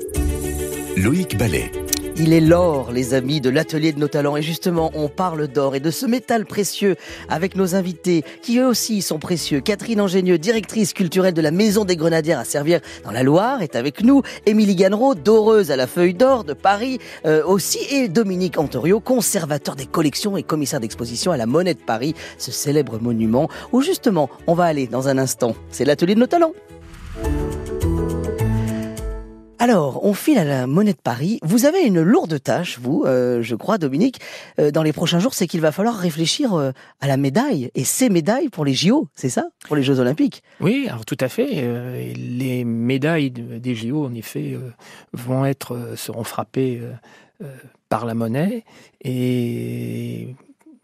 Loïc 0.97 1.37
Ballet. 1.37 1.71
Il 2.19 2.35
est 2.35 2.41
l'or, 2.41 2.93
les 2.93 3.15
amis, 3.15 3.41
de 3.41 3.49
l'atelier 3.49 3.93
de 3.93 3.99
nos 3.99 4.07
talents. 4.07 4.37
Et 4.37 4.43
justement, 4.43 4.91
on 4.95 5.09
parle 5.09 5.49
d'or 5.49 5.75
et 5.75 5.81
de 5.81 5.91
ce 5.91 6.05
métal 6.05 6.45
précieux 6.45 6.97
avec 7.31 7.57
nos 7.57 7.75
invités, 7.75 8.23
qui 8.43 8.59
eux 8.59 8.67
aussi 8.67 9.01
sont 9.01 9.19
précieux. 9.19 9.61
Catherine 9.61 9.99
Ingénieux, 9.99 10.37
directrice 10.37 10.93
culturelle 10.93 11.33
de 11.33 11.41
la 11.41 11.51
Maison 11.51 11.87
des 11.87 11.97
Grenadières 11.97 12.39
à 12.39 12.45
Servières 12.45 12.81
dans 13.05 13.13
la 13.13 13.23
Loire, 13.23 13.63
est 13.63 13.77
avec 13.77 14.03
nous. 14.03 14.21
Émilie 14.45 14.77
Gannereau, 14.77 15.15
doreuse 15.15 15.71
à 15.71 15.77
la 15.77 15.87
Feuille 15.87 16.15
d'Or 16.15 16.45
de 16.45 16.53
Paris 16.53 16.99
euh, 17.25 17.43
aussi. 17.45 17.79
Et 17.91 18.09
Dominique 18.09 18.59
Antorio, 18.59 19.01
conservateur 19.01 19.75
des 19.75 19.87
collections 19.87 20.37
et 20.37 20.43
commissaire 20.43 20.81
d'exposition 20.81 21.33
à 21.33 21.39
la 21.39 21.47
Monnaie 21.47 21.75
de 21.75 21.81
Paris, 21.81 22.15
ce 22.37 22.53
célèbre 22.53 23.01
monument 23.01 23.49
où 23.73 23.81
justement, 23.81 24.29
on 24.47 24.55
va 24.55 24.65
aller 24.65 24.87
dans 24.87 25.09
un 25.09 25.17
instant. 25.17 25.57
C'est 25.71 25.87
l'atelier 25.87 26.15
de 26.15 26.21
nos 26.21 26.27
talents. 26.27 26.53
Alors, 29.63 30.05
on 30.05 30.13
file 30.13 30.39
à 30.39 30.45
la 30.45 30.67
Monnaie 30.67 30.93
de 30.93 30.99
Paris. 30.99 31.39
Vous 31.45 31.67
avez 31.67 31.83
une 31.83 32.03
lourde 32.03 32.43
tâche, 32.43 32.81
vous, 32.81 33.05
euh, 33.07 33.43
je 33.43 33.55
crois, 33.55 33.79
Dominique, 33.79 34.19
euh, 34.59 34.73
dans 34.73 34.83
les 34.83 34.93
prochains 34.93 35.21
jours, 35.21 35.35
c'est 35.35 35.47
qu'il 35.47 35.61
va 35.61 35.71
falloir 35.71 35.95
réfléchir 35.95 36.55
euh, 36.55 36.73
à 37.01 37.07
la 37.07 37.17
médaille. 37.17 37.71
Et 37.77 37.85
ces 37.85 38.09
médailles 38.09 38.49
pour 38.49 38.65
les 38.65 38.75
JO, 38.75 39.07
c'est 39.15 39.29
ça? 39.29 39.51
Pour 39.69 39.77
les 39.77 39.85
Jeux 39.85 40.01
Olympiques? 40.01 40.43
Oui, 40.59 40.89
alors 40.89 41.05
tout 41.05 41.17
à 41.21 41.29
fait. 41.29 41.47
les 42.17 42.65
médailles 42.65 43.31
des 43.31 43.75
JO, 43.77 44.05
en 44.05 44.15
effet, 44.15 44.59
vont 45.13 45.45
être, 45.45 45.93
seront 45.95 46.25
frappées 46.25 46.83
par 47.89 48.05
la 48.05 48.15
monnaie. 48.15 48.65
Et 49.05 50.35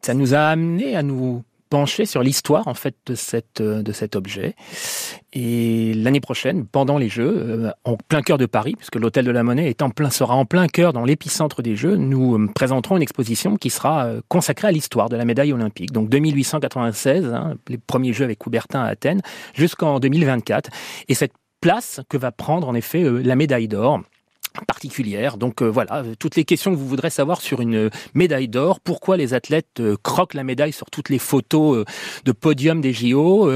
ça 0.02 0.14
nous 0.14 0.34
a 0.34 0.42
amené 0.42 0.94
à 0.94 1.02
nous 1.02 1.42
pencher 1.68 2.06
sur 2.06 2.22
l'histoire 2.22 2.68
en 2.68 2.74
fait 2.74 2.94
de 3.06 3.14
cette 3.14 3.62
de 3.62 3.92
cet 3.92 4.16
objet. 4.16 4.54
Et 5.34 5.92
l'année 5.94 6.20
prochaine, 6.20 6.66
pendant 6.66 6.96
les 6.96 7.10
Jeux, 7.10 7.34
euh, 7.36 7.70
en 7.84 7.96
plein 7.96 8.22
cœur 8.22 8.38
de 8.38 8.46
Paris, 8.46 8.74
puisque 8.76 8.96
l'hôtel 8.96 9.26
de 9.26 9.30
la 9.30 9.42
Monnaie 9.42 9.74
sera 10.10 10.34
en 10.34 10.46
plein 10.46 10.66
cœur 10.68 10.94
dans 10.94 11.04
l'épicentre 11.04 11.60
des 11.60 11.76
Jeux, 11.76 11.96
nous 11.96 12.36
euh, 12.36 12.48
présenterons 12.54 12.96
une 12.96 13.02
exposition 13.02 13.56
qui 13.56 13.68
sera 13.68 14.06
euh, 14.06 14.20
consacrée 14.28 14.68
à 14.68 14.72
l'histoire 14.72 15.10
de 15.10 15.16
la 15.16 15.26
médaille 15.26 15.52
olympique. 15.52 15.92
Donc 15.92 16.08
2896, 16.08 17.26
hein, 17.26 17.54
les 17.68 17.76
premiers 17.76 18.14
Jeux 18.14 18.24
avec 18.24 18.38
Coubertin 18.38 18.80
à 18.80 18.86
Athènes, 18.86 19.20
jusqu'en 19.54 20.00
2024. 20.00 20.70
Et 21.08 21.14
cette 21.14 21.34
place 21.60 22.00
que 22.08 22.16
va 22.16 22.32
prendre 22.32 22.66
en 22.66 22.74
effet 22.74 23.02
la 23.02 23.36
médaille 23.36 23.68
d'or 23.68 24.00
particulière. 24.64 25.36
Donc 25.36 25.62
euh, 25.62 25.66
voilà, 25.66 26.02
toutes 26.18 26.36
les 26.36 26.44
questions 26.44 26.70
que 26.70 26.76
vous 26.76 26.86
voudrez 26.86 27.10
savoir 27.10 27.40
sur 27.40 27.60
une 27.60 27.90
médaille 28.14 28.48
d'or, 28.48 28.80
pourquoi 28.80 29.16
les 29.16 29.34
athlètes 29.34 29.80
euh, 29.80 29.96
croquent 30.02 30.36
la 30.36 30.44
médaille 30.44 30.72
sur 30.72 30.90
toutes 30.90 31.08
les 31.08 31.18
photos 31.18 31.78
euh, 31.78 31.84
de 32.24 32.32
podium 32.32 32.80
des 32.80 32.92
JO, 32.92 33.50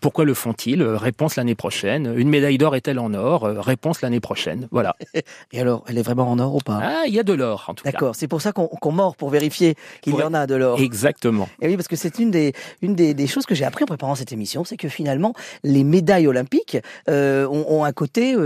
pourquoi 0.00 0.24
le 0.24 0.34
font-ils 0.34 0.82
Réponse 0.82 1.36
l'année 1.36 1.54
prochaine. 1.54 2.12
Une 2.16 2.28
médaille 2.28 2.58
d'or 2.58 2.76
est-elle 2.76 2.98
en 2.98 3.14
or 3.14 3.42
Réponse 3.42 4.02
l'année 4.02 4.20
prochaine. 4.20 4.68
Voilà. 4.70 4.96
Et 5.52 5.60
alors, 5.60 5.84
elle 5.88 5.98
est 5.98 6.02
vraiment 6.02 6.30
en 6.30 6.38
or 6.38 6.54
ou 6.56 6.58
pas? 6.58 6.80
Ah, 6.82 7.02
il 7.06 7.14
y 7.14 7.18
a 7.18 7.22
de 7.22 7.32
l'or 7.32 7.64
en 7.68 7.74
tout 7.74 7.84
cas. 7.84 7.92
D'accord, 7.92 8.14
c'est 8.14 8.28
pour 8.28 8.42
ça 8.42 8.52
qu'on 8.52 8.92
mord 8.92 9.16
pour 9.16 9.30
vérifier 9.30 9.76
qu'il 10.00 10.14
y 10.14 10.22
en 10.22 10.34
a 10.34 10.46
de 10.46 10.54
l'or. 10.54 10.80
Exactement. 10.80 11.48
Et 11.60 11.68
oui, 11.68 11.76
parce 11.76 11.88
que 11.88 11.96
c'est 11.96 12.18
une 12.18 12.30
des 12.30 12.52
une 12.82 12.94
des, 12.94 13.14
des 13.14 13.26
choses 13.26 13.46
que 13.46 13.54
j'ai 13.54 13.64
appris 13.64 13.84
en 13.84 13.86
préparant 13.86 14.14
cette 14.14 14.32
émission, 14.32 14.64
c'est 14.64 14.76
que 14.76 14.88
finalement 14.88 15.34
les 15.62 15.84
médailles 15.84 16.26
olympiques 16.26 16.78
ont, 17.08 17.64
ont, 17.68 17.84
un 17.84 17.92
côté 17.92 18.36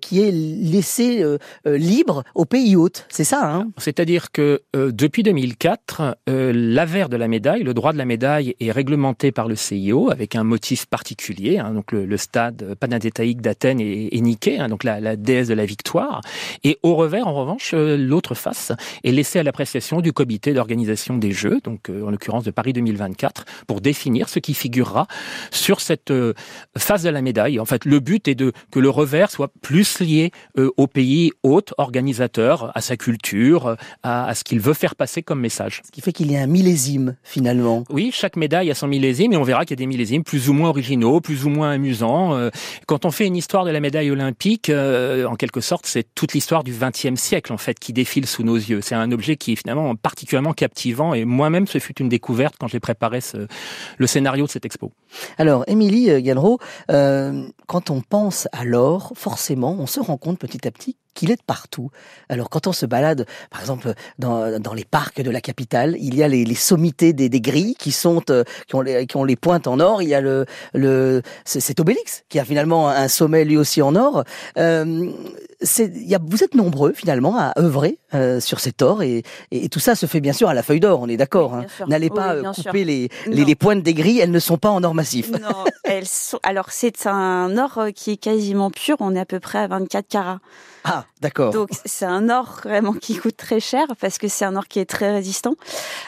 qui 0.00 0.22
est 0.22 0.30
laissé 0.30 1.19
euh, 1.22 1.38
euh, 1.66 1.76
libre 1.76 2.24
aux 2.34 2.44
pays 2.44 2.76
hôtes. 2.76 3.06
C'est 3.08 3.24
ça, 3.24 3.52
hein 3.52 3.68
C'est-à-dire 3.78 4.30
que 4.32 4.62
euh, 4.76 4.92
depuis 4.92 5.22
2004, 5.22 6.16
l'avers 6.26 7.08
de 7.08 7.16
la 7.16 7.28
médaille, 7.28 7.62
le 7.62 7.74
droit 7.74 7.92
de 7.92 7.98
la 7.98 8.04
médaille 8.04 8.54
est 8.60 8.70
réglementé 8.70 9.32
par 9.32 9.48
le 9.48 9.56
CIO 9.56 10.10
avec 10.10 10.36
un 10.36 10.44
motif 10.44 10.86
particulier. 10.86 11.58
Hein, 11.58 11.72
donc 11.74 11.92
le, 11.92 12.16
stade 12.16 12.74
panadétaïque 12.78 13.40
d'Athènes 13.40 13.80
est, 13.80 14.14
est, 14.14 14.20
niqué, 14.20 14.58
hein, 14.58 14.68
donc 14.68 14.84
la, 14.84 15.00
la, 15.00 15.16
déesse 15.16 15.48
de 15.48 15.54
la 15.54 15.64
victoire. 15.64 16.20
Et 16.64 16.78
au 16.82 16.94
revers, 16.94 17.26
en 17.26 17.34
revanche, 17.34 17.72
l'autre 17.74 18.34
face 18.34 18.72
est 19.04 19.12
laissée 19.12 19.38
à 19.38 19.42
l'appréciation 19.42 20.00
du 20.00 20.12
comité 20.12 20.52
d'organisation 20.52 21.16
des 21.16 21.32
Jeux, 21.32 21.60
donc 21.64 21.88
en 21.88 22.10
l'occurrence 22.10 22.44
de 22.44 22.50
Paris 22.50 22.72
2024, 22.72 23.44
pour 23.66 23.80
définir 23.80 24.28
ce 24.28 24.38
qui 24.38 24.54
figurera 24.54 25.06
sur 25.50 25.80
cette 25.80 26.12
face 26.76 27.02
de 27.02 27.10
la 27.10 27.22
médaille. 27.22 27.58
En 27.58 27.64
fait, 27.64 27.84
le 27.84 28.00
but 28.00 28.28
est 28.28 28.34
de 28.34 28.52
que 28.70 28.78
le 28.78 28.90
revers 28.90 29.30
soit 29.30 29.52
plus 29.62 30.00
lié 30.00 30.30
au 30.56 30.86
pays 30.86 31.09
hôte, 31.42 31.74
organisateur, 31.78 32.72
à 32.74 32.80
sa 32.80 32.96
culture, 32.96 33.76
à, 34.02 34.34
ce 34.34 34.44
qu'il 34.44 34.60
veut 34.60 34.74
faire 34.74 34.94
passer 34.94 35.22
comme 35.22 35.40
message. 35.40 35.82
Ce 35.84 35.90
qui 35.90 36.00
fait 36.00 36.12
qu'il 36.12 36.30
y 36.30 36.36
a 36.36 36.40
un 36.40 36.46
millésime 36.46 37.16
finalement. 37.22 37.84
Oui, 37.90 38.10
chaque 38.12 38.36
médaille 38.36 38.70
a 38.70 38.74
son 38.74 38.86
millésime 38.86 39.32
et 39.32 39.36
on 39.36 39.42
verra 39.42 39.64
qu'il 39.64 39.72
y 39.72 39.78
a 39.78 39.82
des 39.82 39.86
millésimes 39.86 40.22
plus 40.22 40.48
ou 40.48 40.52
moins 40.52 40.68
originaux, 40.68 41.20
plus 41.20 41.44
ou 41.44 41.48
moins 41.48 41.70
amusants. 41.70 42.34
Euh, 42.34 42.50
quand 42.86 43.04
on 43.04 43.10
fait 43.10 43.26
une 43.26 43.36
histoire 43.36 43.64
de 43.64 43.70
la 43.70 43.80
médaille 43.80 44.10
olympique, 44.10 44.70
euh, 44.70 45.26
en 45.26 45.36
quelque 45.36 45.60
sorte, 45.60 45.86
c'est 45.86 46.06
toute 46.14 46.32
l'histoire 46.32 46.64
du 46.64 46.72
XXe 46.72 47.20
siècle 47.20 47.52
en 47.52 47.58
fait 47.58 47.78
qui 47.78 47.92
défile 47.92 48.26
sous 48.26 48.42
nos 48.42 48.56
yeux. 48.56 48.80
C'est 48.80 48.94
un 48.94 49.10
objet 49.12 49.36
qui 49.36 49.52
est 49.52 49.56
finalement 49.56 49.94
particulièrement 49.96 50.52
captivant 50.52 51.14
et 51.14 51.24
moi-même 51.24 51.66
ce 51.66 51.78
fut 51.78 51.98
une 52.00 52.08
découverte 52.08 52.54
quand 52.58 52.68
j'ai 52.68 52.80
préparé 52.80 53.20
ce, 53.20 53.46
le 53.98 54.06
scénario 54.06 54.46
de 54.46 54.50
cette 54.50 54.64
expo. 54.64 54.92
Alors, 55.38 55.64
Émilie 55.66 56.10
euh, 56.10 56.20
Gallereau, 56.20 56.58
quand 57.66 57.90
on 57.90 58.00
pense 58.00 58.48
à 58.52 58.64
l'or, 58.64 59.12
forcément, 59.14 59.76
on 59.78 59.86
se 59.86 60.00
rend 60.00 60.16
compte 60.16 60.38
petit 60.38 60.66
à 60.66 60.70
petit 60.70 60.96
qu'il 61.14 61.30
est 61.30 61.36
de 61.36 61.42
partout. 61.46 61.90
Alors 62.28 62.50
quand 62.50 62.66
on 62.66 62.72
se 62.72 62.86
balade, 62.86 63.26
par 63.50 63.60
exemple 63.60 63.92
dans, 64.18 64.60
dans 64.60 64.74
les 64.74 64.84
parcs 64.84 65.20
de 65.20 65.30
la 65.30 65.40
capitale, 65.40 65.96
il 65.98 66.14
y 66.14 66.22
a 66.22 66.28
les, 66.28 66.44
les 66.44 66.54
sommités 66.54 67.12
des, 67.12 67.28
des, 67.28 67.40
grilles 67.40 67.74
qui 67.78 67.92
sont 67.92 68.22
euh, 68.30 68.44
qui, 68.66 68.74
ont 68.74 68.80
les, 68.80 69.06
qui 69.06 69.16
ont 69.16 69.24
les 69.24 69.36
pointes 69.36 69.66
en 69.66 69.80
or. 69.80 70.02
Il 70.02 70.08
y 70.08 70.14
a 70.14 70.20
le 70.20 70.46
le 70.74 71.22
cet 71.44 71.80
Obélix 71.80 72.24
qui 72.28 72.38
a 72.38 72.44
finalement 72.44 72.88
un 72.88 73.08
sommet 73.08 73.44
lui 73.44 73.56
aussi 73.56 73.82
en 73.82 73.94
or. 73.96 74.24
Euh, 74.56 75.10
y 75.78 76.14
a, 76.14 76.18
vous 76.22 76.42
êtes 76.42 76.54
nombreux 76.54 76.92
finalement 76.92 77.38
à 77.38 77.52
œuvrer 77.58 77.98
euh, 78.14 78.40
sur 78.40 78.60
cet 78.60 78.82
or 78.82 79.02
et, 79.02 79.22
et, 79.50 79.68
tout 79.68 79.80
ça 79.80 79.94
se 79.94 80.06
fait 80.06 80.20
bien 80.20 80.32
sûr 80.32 80.48
à 80.48 80.54
la 80.54 80.62
feuille 80.62 80.80
d'or, 80.80 81.00
on 81.02 81.08
est 81.08 81.16
d'accord. 81.16 81.54
hein. 81.54 81.66
N'allez 81.86 82.10
pas 82.10 82.36
couper 82.52 82.84
les, 82.84 83.08
les, 83.26 83.44
les, 83.44 83.54
pointes 83.54 83.82
des 83.82 83.94
grilles, 83.94 84.20
elles 84.20 84.30
ne 84.30 84.38
sont 84.38 84.56
pas 84.56 84.70
en 84.70 84.82
or 84.82 84.94
massif. 84.94 85.30
Non, 85.30 85.64
elles 85.84 86.06
sont. 86.06 86.38
Alors 86.42 86.70
c'est 86.70 87.06
un 87.06 87.56
or 87.58 87.78
euh, 87.78 87.90
qui 87.90 88.12
est 88.12 88.16
quasiment 88.16 88.70
pur, 88.70 88.96
on 89.00 89.14
est 89.14 89.20
à 89.20 89.26
peu 89.26 89.40
près 89.40 89.58
à 89.58 89.66
24 89.66 90.08
carats. 90.08 90.40
Ah, 90.84 90.99
d'accord. 91.20 91.52
Donc 91.52 91.70
c'est 91.84 92.04
un 92.04 92.28
or 92.28 92.60
vraiment 92.64 92.92
qui 92.92 93.16
coûte 93.16 93.36
très 93.36 93.60
cher 93.60 93.86
parce 94.00 94.18
que 94.18 94.28
c'est 94.28 94.44
un 94.44 94.56
or 94.56 94.68
qui 94.68 94.78
est 94.78 94.88
très 94.88 95.12
résistant. 95.12 95.54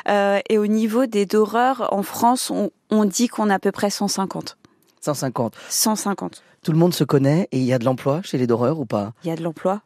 Euh, 0.09 0.41
et 0.49 0.59
au 0.59 0.67
niveau 0.67 1.07
des 1.07 1.27
doreurs, 1.27 1.89
en 1.93 2.03
France, 2.03 2.51
on, 2.51 2.71
on 2.91 3.05
dit 3.05 3.29
qu'on 3.29 3.51
a 3.51 3.55
à 3.55 3.59
peu 3.59 3.73
près 3.73 3.91
150. 3.91 4.57
150. 5.01 5.55
150. 5.69 6.43
Tout 6.63 6.73
le 6.73 6.79
monde 6.79 6.95
se 6.95 7.05
connaît 7.05 7.49
et 7.51 7.59
il 7.59 7.65
y 7.65 7.73
a 7.73 7.79
de 7.79 7.85
l'emploi 7.85 8.23
chez 8.23 8.39
les 8.39 8.47
doreurs 8.47 8.79
ou 8.79 8.87
pas? 8.87 9.13
Il 9.25 9.29
y 9.29 9.33
a 9.33 9.37
de 9.37 9.43
l'emploi. 9.43 9.83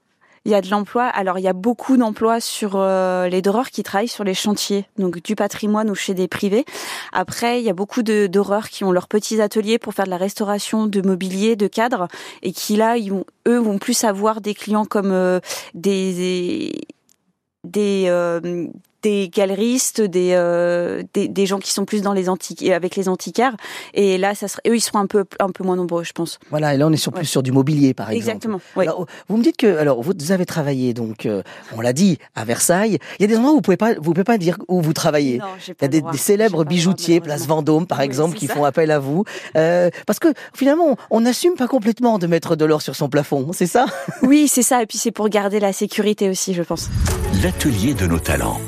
Il 0.46 0.50
y 0.50 0.54
a 0.54 0.60
de 0.60 0.70
l'emploi. 0.70 1.06
Alors, 1.06 1.40
il 1.40 1.42
y 1.42 1.48
a 1.48 1.52
beaucoup 1.52 1.96
d'emplois 1.96 2.40
sur 2.40 2.74
euh, 2.76 3.26
les 3.26 3.42
doreurs 3.42 3.70
qui 3.70 3.82
travaillent 3.82 4.06
sur 4.06 4.22
les 4.22 4.32
chantiers, 4.32 4.86
donc 4.96 5.20
du 5.20 5.34
patrimoine 5.34 5.90
ou 5.90 5.96
chez 5.96 6.14
des 6.14 6.28
privés. 6.28 6.64
Après, 7.12 7.60
il 7.60 7.66
y 7.66 7.68
a 7.68 7.72
beaucoup 7.72 8.04
de 8.04 8.28
doreurs 8.28 8.68
qui 8.68 8.84
ont 8.84 8.92
leurs 8.92 9.08
petits 9.08 9.42
ateliers 9.42 9.80
pour 9.80 9.92
faire 9.92 10.04
de 10.04 10.10
la 10.10 10.16
restauration 10.16 10.86
de 10.86 11.00
mobilier, 11.02 11.56
de 11.56 11.66
cadres, 11.66 12.06
et 12.44 12.52
qui 12.52 12.76
là, 12.76 12.96
ils 12.96 13.10
vont, 13.10 13.24
eux, 13.48 13.58
vont 13.58 13.78
plus 13.78 14.04
avoir 14.04 14.40
des 14.40 14.54
clients 14.54 14.84
comme 14.84 15.10
euh, 15.10 15.40
des, 15.74 16.72
des 17.64 18.04
euh, 18.06 18.68
des 19.06 19.28
galeristes, 19.28 20.00
des, 20.00 20.30
euh, 20.34 21.02
des, 21.14 21.28
des 21.28 21.46
gens 21.46 21.60
qui 21.60 21.70
sont 21.70 21.84
plus 21.84 22.02
dans 22.02 22.12
les 22.12 22.28
antiques 22.28 22.68
avec 22.68 22.96
les 22.96 23.08
antiquaires. 23.08 23.56
Et 23.94 24.18
là, 24.18 24.34
ça 24.34 24.48
serait, 24.48 24.62
eux, 24.68 24.74
ils 24.76 24.80
seront 24.80 24.98
un 24.98 25.06
peu 25.06 25.24
un 25.38 25.50
peu 25.50 25.62
moins 25.62 25.76
nombreux, 25.76 26.02
je 26.02 26.12
pense. 26.12 26.40
Voilà. 26.50 26.74
Et 26.74 26.76
là, 26.76 26.88
on 26.88 26.92
est 26.92 26.96
sur 26.96 27.12
plus 27.12 27.26
sur 27.26 27.44
du 27.44 27.52
mobilier, 27.52 27.94
par 27.94 28.10
exemple. 28.10 28.36
Exactement. 28.36 28.60
Vous 29.28 29.36
me 29.36 29.42
dites 29.44 29.56
que 29.56 29.78
alors 29.78 30.02
vous 30.02 30.32
avez 30.32 30.44
travaillé 30.44 30.92
donc, 30.92 31.24
euh, 31.26 31.42
on 31.76 31.80
l'a 31.80 31.92
dit, 31.92 32.18
à 32.34 32.44
Versailles. 32.44 32.98
Il 33.18 33.22
y 33.22 33.24
a 33.24 33.28
des 33.28 33.36
endroits 33.36 33.52
où 33.52 33.56
vous 33.56 33.60
pouvez 33.62 33.76
pas 33.76 33.94
vous 33.94 34.12
pouvez 34.12 34.24
pas 34.24 34.38
dire 34.38 34.58
où 34.66 34.80
vous 34.80 34.92
travaillez. 34.92 35.38
Non, 35.38 35.44
Il 35.68 35.74
y 35.82 35.84
a 35.84 35.88
des, 35.88 36.00
des 36.02 36.18
célèbres 36.18 36.64
bijoutiers, 36.64 37.20
Place 37.20 37.46
Vendôme, 37.46 37.86
par 37.86 37.98
Oui, 38.00 38.04
exemple, 38.06 38.36
qui 38.36 38.46
ça. 38.48 38.54
font 38.54 38.64
appel 38.64 38.90
à 38.90 38.98
vous, 38.98 39.22
euh, 39.56 39.88
parce 40.06 40.18
que 40.18 40.28
finalement, 40.52 40.96
on 41.10 41.20
n'assume 41.20 41.54
pas 41.54 41.68
complètement 41.68 42.18
de 42.18 42.26
mettre 42.26 42.56
de 42.56 42.64
l'or 42.64 42.82
sur 42.82 42.96
son 42.96 43.08
plafond. 43.08 43.50
C'est 43.52 43.66
ça? 43.66 43.86
Oui, 44.22 44.48
c'est 44.48 44.62
ça. 44.62 44.82
Et 44.82 44.86
puis 44.86 44.98
c'est 44.98 45.12
pour 45.12 45.28
garder 45.28 45.60
la 45.60 45.72
sécurité 45.72 46.28
aussi, 46.28 46.54
je 46.54 46.62
pense. 46.62 46.88
L'atelier 47.42 47.94
de 47.94 48.06
nos 48.06 48.18
talents. 48.18 48.60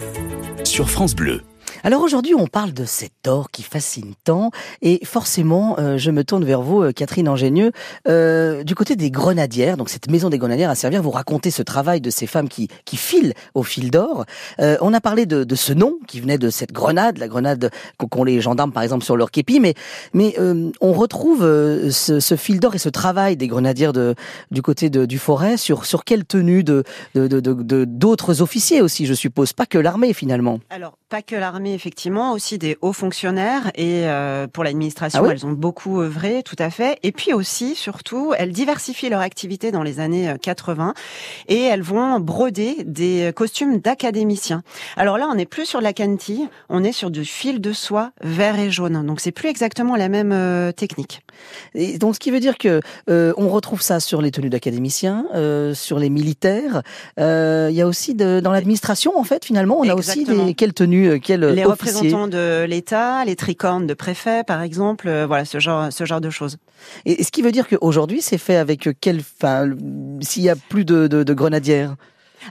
Sur 0.79 0.88
France 0.88 1.17
Bleu. 1.17 1.47
Alors 1.85 2.03
aujourd'hui, 2.03 2.35
on 2.35 2.47
parle 2.47 2.73
de 2.73 2.85
cet 2.85 3.27
or 3.29 3.51
qui 3.51 3.62
fascine 3.62 4.14
tant, 4.25 4.51
et 4.83 5.01
forcément, 5.05 5.77
euh, 5.79 5.97
je 5.97 6.11
me 6.11 6.25
tourne 6.25 6.45
vers 6.45 6.61
vous, 6.62 6.83
euh, 6.83 6.93
Catherine 6.93 7.29
Ingénieux, 7.29 7.73
euh, 8.09 8.64
du 8.64 8.75
côté 8.75 8.97
des 8.97 9.11
grenadières, 9.11 9.77
donc 9.77 9.88
cette 9.88 10.11
maison 10.11 10.29
des 10.31 10.38
grenadières 10.38 10.71
à 10.71 10.75
servir, 10.75 11.03
vous 11.03 11.11
racontez 11.11 11.51
ce 11.51 11.62
travail 11.62 12.01
de 12.01 12.11
ces 12.11 12.27
femmes 12.27 12.49
qui, 12.49 12.69
qui 12.85 12.97
filent 12.97 13.35
au 13.55 13.62
fil 13.62 13.91
d'or. 13.91 14.25
On 14.59 14.93
a 14.95 15.01
parlé 15.01 15.27
de, 15.27 15.45
de 15.45 15.55
ce 15.55 15.73
nom 15.73 15.99
qui 16.07 16.21
venait 16.21 16.38
de 16.38 16.51
cette 16.51 16.73
grenade, 16.73 17.19
la 17.19 17.29
grenade 17.29 17.71
qu'ont 18.11 18.25
les 18.25 18.41
gendarmes 18.41 18.73
par 18.73 18.83
exemple 18.83 19.05
sur 19.05 19.17
leur 19.17 19.31
képi, 19.31 19.61
mais, 19.61 19.75
mais 20.14 20.35
on 20.81 20.93
retrouve 20.93 21.41
ce, 21.91 22.21
ce 22.21 22.37
fil 22.37 22.61
d'or 22.61 22.75
et 22.75 22.79
ce 22.79 22.88
travail 22.88 23.37
des 23.37 23.47
grenadières 23.49 23.93
de, 23.93 24.14
du 24.51 24.62
côté 24.62 24.91
de, 24.91 25.05
du 25.07 25.19
forêt 25.19 25.57
sur, 25.57 25.85
sur 25.85 26.05
quelle 26.05 26.25
tenue 26.25 26.64
de- 26.64 26.83
d'autres 27.85 28.41
officiers 28.43 28.81
aussi, 28.83 29.07
je 29.07 29.14
suppose, 29.14 29.53
pas 29.53 29.67
que 29.67 29.79
l'armée 29.79 30.12
finalement. 30.12 30.61
Alors, 30.71 30.97
pas 31.09 31.23
que 31.23 31.37
l'armée, 31.37 31.67
effectivement 31.74 32.33
aussi 32.33 32.59
des 32.59 32.76
hauts 32.81 32.92
fonctionnaires 32.92 33.70
et 33.74 34.07
euh, 34.07 34.46
pour 34.46 34.64
l'administration, 34.64 35.20
Ah 35.22 35.26
oui 35.26 35.33
elles 35.33 35.46
ont 35.46 35.52
beaucoup 35.52 36.00
œuvré, 36.00 36.42
tout 36.42 36.57
à 36.59 36.70
fait. 36.70 36.98
Et 37.02 37.12
puis 37.12 37.33
aussi, 37.33 37.74
surtout, 37.74 38.33
elles 38.37 38.52
diversifient 38.52 39.09
leur 39.09 39.20
activité 39.20 39.70
dans 39.70 39.83
les 39.83 40.00
années 40.00 40.28
euh, 40.28 40.37
80 40.37 40.94
et 41.48 41.62
elles 41.62 41.83
vont 41.83 42.20
broder 42.20 42.76
des 42.85 43.31
costumes 43.35 43.78
d'académiciens. 43.78 44.62
Alors 44.96 45.18
là, 45.18 45.28
on 45.31 45.35
n'est 45.35 45.46
plus 45.46 45.66
sur 45.66 45.81
la 45.81 45.92
cantille, 45.92 46.48
on 46.68 46.85
est 46.85 46.92
sur 46.92 47.11
du 47.11 47.24
fil 47.24 47.61
de 47.61 47.72
soie 47.72 48.12
vert 48.22 48.59
et 48.59 48.70
jaune. 48.70 49.04
Donc 49.07 49.20
c'est 49.20 49.33
plus 49.33 49.48
exactement 49.48 49.96
la 49.96 50.09
même 50.09 50.33
euh, 50.33 50.72
technique. 50.72 51.22
Et 51.74 51.98
donc, 51.98 52.14
ce 52.14 52.20
qui 52.20 52.31
veut 52.31 52.40
dire 52.40 52.59
que 52.59 52.81
euh, 53.09 53.33
on 53.37 53.48
retrouve 53.48 53.83
ça 53.83 54.00
sur 54.00 54.22
les 54.22 54.31
tenues 54.31 54.50
d'académiciens, 54.50 55.26
euh, 55.35 55.74
sur 55.74 55.98
les 55.98 56.11
militaires. 56.11 56.83
Euh, 57.20 57.68
Il 57.70 57.76
y 57.76 57.83
a 57.83 57.87
aussi 57.87 58.14
de, 58.14 58.40
dans 58.40 58.52
l'administration, 58.52 59.18
en 59.18 59.24
fait, 59.24 59.44
finalement, 59.44 59.78
on 59.78 59.88
a 59.88 59.94
aussi 59.94 60.24
des 60.24 60.54
quelles 60.54 60.72
tenues, 60.72 61.09
euh, 61.09 61.18
quels 61.18 61.58
les 61.59 61.66
officiers. 61.66 61.99
représentants 61.99 62.29
de 62.29 62.64
l'État, 62.64 63.25
les 63.25 63.37
tricornes 63.37 63.87
de 63.87 63.94
préfet, 63.94 64.44
par 64.44 64.62
exemple, 64.62 65.09
euh, 65.09 65.27
voilà 65.27 65.44
ce 65.44 65.61
genre, 65.61 65.92
ce 65.92 66.05
genre 66.05 66.21
de 66.21 66.31
choses. 66.31 66.59
Et 67.05 67.23
ce 67.25 67.31
qui 67.31 67.42
veut 67.42 67.53
dire 67.53 67.68
qu'aujourd'hui, 67.68 68.23
c'est 68.23 68.38
fait 68.38 68.57
avec 68.57 68.88
quel, 69.01 69.21
enfin, 69.21 69.71
s'il 70.21 70.42
y 70.42 70.49
a 70.49 70.57
plus 70.57 70.85
de, 70.85 71.07
de, 71.07 71.23
de 71.23 71.35
grenadières? 71.35 71.97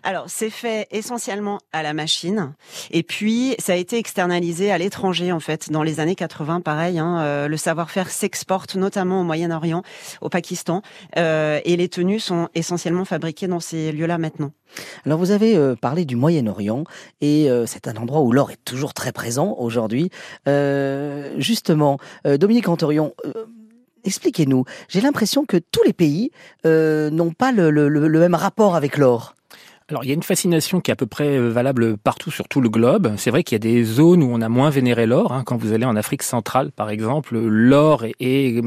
Alors, 0.04 0.26
c'est 0.28 0.50
fait 0.50 0.88
essentiellement 0.91 1.60
à 1.71 1.84
la 1.84 1.93
machine, 1.93 2.54
et 2.91 3.04
puis 3.04 3.56
ça 3.60 3.73
a 3.73 3.76
été 3.76 3.97
externalisé 3.97 4.71
à 4.71 4.78
l'étranger 4.78 5.32
en 5.32 5.39
fait. 5.39 5.71
Dans 5.71 5.84
les 5.84 6.00
années 6.00 6.15
80, 6.15 6.62
pareil, 6.62 7.00
hein, 7.00 7.19
euh, 7.21 7.47
le 7.47 7.58
savoir-faire 7.58 8.10
s'exporte 8.10 8.76
notamment 8.76 9.21
au 9.21 9.23
Moyen-Orient, 9.23 9.84
au 10.21 10.30
Pakistan, 10.30 10.82
euh, 11.17 11.60
et 11.65 11.76
les 11.78 11.89
tenues 11.89 12.19
sont 12.19 12.50
essentiellement 12.56 13.06
fabriquées 13.06 13.47
dans 13.47 13.60
ces 13.60 13.91
lieux-là 13.91 14.17
maintenant. 14.17 14.52
Alors 15.06 15.17
vous 15.17 15.32
avez 15.32 15.56
euh, 15.56 15.76
parlé 15.76 16.06
du 16.06 16.15
Moyen-Orient 16.15 16.84
et 17.21 17.50
c'est 17.65 17.88
un 17.88 17.95
endroit 17.95 18.21
où 18.21 18.32
l'or 18.32 18.52
est 18.52 18.63
toujours 18.65 18.93
très 18.93 19.12
présent 19.12 19.56
aujourd'hui. 19.58 20.10
Justement, 21.38 21.97
Dominique 22.26 22.67
Antorion, 22.67 23.13
expliquez-nous. 24.04 24.65
J'ai 24.89 25.02
l'impression 25.02 25.45
que 25.45 25.58
tous 25.58 25.84
les 25.84 25.93
pays 25.93 26.32
n'ont 26.63 27.32
pas 27.32 27.52
le 27.52 28.19
même 28.19 28.36
rapport 28.36 28.76
avec 28.76 28.97
l'or. 28.97 29.37
Alors, 29.89 30.04
il 30.04 30.08
y 30.10 30.12
a 30.12 30.15
une 30.15 30.23
fascination 30.23 30.82
qui 30.82 30.91
est 30.91 30.93
à 30.93 30.97
peu 30.97 31.06
près 31.06 31.38
euh, 31.38 31.47
valable 31.50 31.95
partout 31.95 32.30
sur 32.30 32.50
tout 32.50 32.60
le 32.60 32.67
globe. 32.67 33.13
C'est 33.15 33.30
vrai 33.32 33.45
qu'il 33.45 33.56
y 33.56 33.56
a 33.56 33.60
des 33.60 33.86
zones 33.86 34.21
où 34.21 34.28
on 34.30 34.41
a 34.41 34.50
moins 34.50 34.69
vénéré 34.69 35.06
l'or. 35.06 35.32
hein. 35.32 35.43
Quand 35.45 35.56
vous 35.56 35.71
allez 35.71 35.86
en 35.86 35.95
Afrique 35.95 36.23
centrale, 36.23 36.73
par 36.73 36.89
exemple, 36.89 37.38
l'or 37.38 38.04
est, 38.04 38.13
est, 38.19 38.62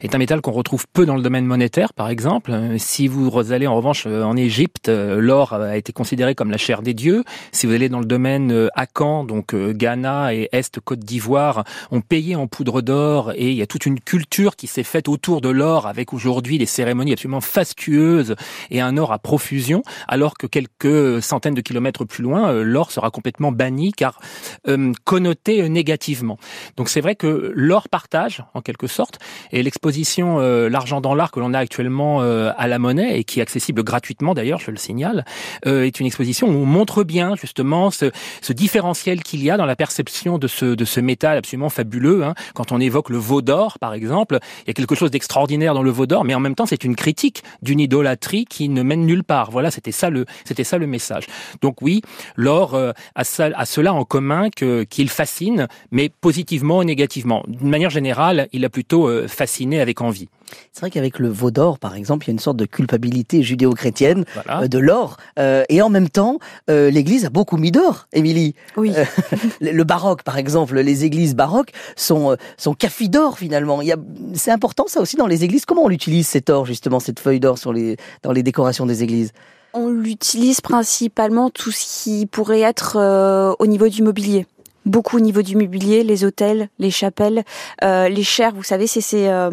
est 0.00 0.14
un 0.14 0.18
métal 0.18 0.40
qu'on 0.40 0.52
retrouve 0.52 0.86
peu 0.94 1.04
dans 1.04 1.14
le 1.16 1.20
domaine 1.20 1.44
monétaire, 1.44 1.92
par 1.92 2.08
exemple. 2.08 2.52
Euh, 2.52 2.76
Si 2.78 3.06
vous 3.06 3.52
allez 3.52 3.66
en 3.66 3.76
revanche 3.76 4.04
euh, 4.06 4.22
en 4.22 4.34
Égypte, 4.34 4.88
euh, 4.88 5.20
l'or 5.20 5.52
a 5.52 5.76
été 5.76 5.92
considéré 5.92 6.34
comme 6.34 6.50
la 6.50 6.56
chair 6.56 6.80
des 6.80 6.94
dieux. 6.94 7.22
Si 7.52 7.66
vous 7.66 7.74
allez 7.74 7.90
dans 7.90 8.00
le 8.00 8.06
domaine 8.06 8.50
euh, 8.50 8.68
Akan, 8.74 9.24
donc 9.24 9.52
euh, 9.52 9.74
Ghana 9.74 10.32
et 10.34 10.48
Est 10.52 10.80
Côte 10.80 11.00
d'Ivoire, 11.00 11.64
on 11.90 12.00
payait 12.00 12.34
en 12.34 12.46
poudre 12.46 12.80
d'or 12.80 13.32
et 13.36 13.50
il 13.50 13.56
y 13.56 13.62
a 13.62 13.66
toute 13.66 13.84
une 13.84 14.00
culture 14.00 14.56
qui 14.56 14.68
s'est 14.68 14.84
faite 14.84 15.10
autour 15.10 15.42
de 15.42 15.50
l'or 15.50 15.86
avec 15.86 16.14
aujourd'hui 16.14 16.56
des 16.56 16.64
cérémonies 16.64 17.12
absolument 17.12 17.42
fastueuses 17.42 18.36
et 18.70 18.80
un 18.80 18.96
or 18.96 19.12
à 19.12 19.18
profusion, 19.18 19.82
alors 20.08 20.38
que 20.38 20.46
quelques 20.62 21.22
centaines 21.22 21.54
de 21.54 21.60
kilomètres 21.60 22.04
plus 22.04 22.22
loin, 22.22 22.50
euh, 22.50 22.62
l'or 22.62 22.90
sera 22.90 23.10
complètement 23.10 23.52
banni 23.52 23.92
car 23.92 24.20
euh, 24.68 24.92
connoté 25.04 25.68
négativement. 25.68 26.38
Donc 26.76 26.88
c'est 26.88 27.00
vrai 27.00 27.14
que 27.14 27.52
l'or 27.54 27.88
partage 27.88 28.44
en 28.54 28.60
quelque 28.60 28.86
sorte 28.86 29.18
et 29.50 29.62
l'exposition 29.62 30.38
euh, 30.40 30.68
l'argent 30.68 31.00
dans 31.00 31.14
l'art 31.14 31.30
que 31.30 31.40
l'on 31.40 31.54
a 31.54 31.58
actuellement 31.58 32.20
à 32.22 32.66
la 32.68 32.78
monnaie 32.78 33.18
et 33.18 33.24
qui 33.24 33.38
est 33.38 33.42
accessible 33.42 33.82
gratuitement 33.82 34.34
d'ailleurs, 34.34 34.58
je 34.58 34.70
le 34.70 34.76
signale, 34.76 35.24
est 35.64 35.98
une 35.98 36.06
exposition 36.06 36.48
où 36.48 36.52
on 36.52 36.66
montre 36.66 37.04
bien 37.04 37.34
justement 37.36 37.90
ce, 37.90 38.10
différentiel 38.50 39.22
qu'il 39.22 39.42
y 39.42 39.50
a 39.50 39.56
dans 39.56 39.66
la 39.66 39.76
perception 39.76 40.38
de 40.38 40.46
ce 40.46 40.74
de 40.74 40.84
ce 40.84 41.00
métal 41.00 41.36
absolument 41.38 41.68
fabuleux. 41.68 42.24
hein. 42.24 42.34
Quand 42.54 42.72
on 42.72 42.80
évoque 42.80 43.10
le 43.10 43.18
veau 43.18 43.42
d'or 43.42 43.78
par 43.78 43.94
exemple, 43.94 44.38
il 44.64 44.68
y 44.68 44.70
a 44.70 44.74
quelque 44.74 44.94
chose 44.94 45.10
d'extraordinaire 45.10 45.74
dans 45.74 45.82
le 45.82 45.90
veau 45.90 46.06
d'or, 46.06 46.24
mais 46.24 46.34
en 46.34 46.40
même 46.40 46.54
temps 46.54 46.66
c'est 46.66 46.84
une 46.84 46.96
critique 46.96 47.42
d'une 47.62 47.80
idolâtrie 47.80 48.44
qui 48.44 48.68
ne 48.68 48.82
mène 48.82 49.06
nulle 49.06 49.24
part. 49.24 49.50
Voilà, 49.50 49.70
c'était 49.70 49.92
ça 49.92 50.10
le 50.10 50.26
c'était 50.52 50.64
ça 50.64 50.76
le 50.76 50.86
message. 50.86 51.24
Donc 51.62 51.80
oui, 51.80 52.02
l'or 52.36 52.74
euh, 52.74 52.92
a, 53.14 53.24
ça, 53.24 53.48
a 53.54 53.64
cela 53.64 53.94
en 53.94 54.04
commun 54.04 54.50
que 54.54 54.84
qu'il 54.84 55.08
fascine, 55.08 55.66
mais 55.90 56.10
positivement 56.20 56.78
ou 56.78 56.84
négativement. 56.84 57.42
D'une 57.48 57.70
manière 57.70 57.88
générale, 57.90 58.48
il 58.52 58.64
a 58.66 58.68
plutôt 58.68 59.08
euh, 59.08 59.26
fasciné 59.28 59.80
avec 59.80 60.02
envie. 60.02 60.28
C'est 60.72 60.80
vrai 60.80 60.90
qu'avec 60.90 61.18
le 61.18 61.28
veau 61.28 61.50
d'or, 61.50 61.78
par 61.78 61.94
exemple, 61.94 62.26
il 62.26 62.28
y 62.28 62.32
a 62.32 62.34
une 62.34 62.38
sorte 62.38 62.58
de 62.58 62.66
culpabilité 62.66 63.42
judéo-chrétienne 63.42 64.26
Voilà. 64.34 64.62
euh, 64.64 64.68
de 64.68 64.78
l'or. 64.78 65.16
Euh, 65.38 65.64
et 65.70 65.80
en 65.80 65.88
même 65.88 66.10
temps, 66.10 66.38
euh, 66.68 66.90
l'Église 66.90 67.24
a 67.24 67.30
beaucoup 67.30 67.56
mis 67.56 67.70
d'or, 67.70 68.06
Émilie. 68.12 68.54
Oui. 68.76 68.92
Euh, 68.94 69.04
le 69.62 69.84
baroque, 69.84 70.22
par 70.22 70.36
exemple, 70.36 70.78
les 70.78 71.04
églises 71.06 71.34
baroques 71.34 71.72
sont, 71.96 72.32
euh, 72.32 72.36
sont 72.58 72.74
cafis 72.74 73.08
d'or, 73.08 73.38
finalement. 73.38 73.80
Il 73.80 73.88
y 73.88 73.92
a, 73.92 73.96
c'est 74.34 74.50
important, 74.50 74.84
ça 74.88 75.00
aussi, 75.00 75.16
dans 75.16 75.26
les 75.26 75.44
églises. 75.44 75.64
Comment 75.64 75.84
on 75.84 75.90
utilise 75.90 76.28
cet 76.28 76.50
or, 76.50 76.66
justement, 76.66 77.00
cette 77.00 77.20
feuille 77.20 77.40
d'or 77.40 77.56
les, 77.72 77.96
dans 78.22 78.32
les 78.32 78.42
décorations 78.42 78.84
des 78.84 79.02
églises? 79.02 79.32
On 79.74 79.88
l'utilise 79.88 80.60
principalement 80.60 81.48
tout 81.50 81.70
ce 81.70 82.04
qui 82.04 82.26
pourrait 82.26 82.60
être 82.60 82.96
euh, 82.98 83.54
au 83.58 83.66
niveau 83.66 83.88
du 83.88 84.02
mobilier. 84.02 84.46
Beaucoup 84.84 85.16
au 85.16 85.20
niveau 85.20 85.42
du 85.42 85.56
mobilier, 85.56 86.02
les 86.02 86.24
hôtels, 86.24 86.68
les 86.78 86.90
chapelles, 86.90 87.44
euh, 87.84 88.08
les 88.08 88.22
chairs. 88.24 88.52
Vous 88.54 88.64
savez, 88.64 88.86
c'est 88.86 89.00
ces 89.00 89.28
euh, 89.28 89.50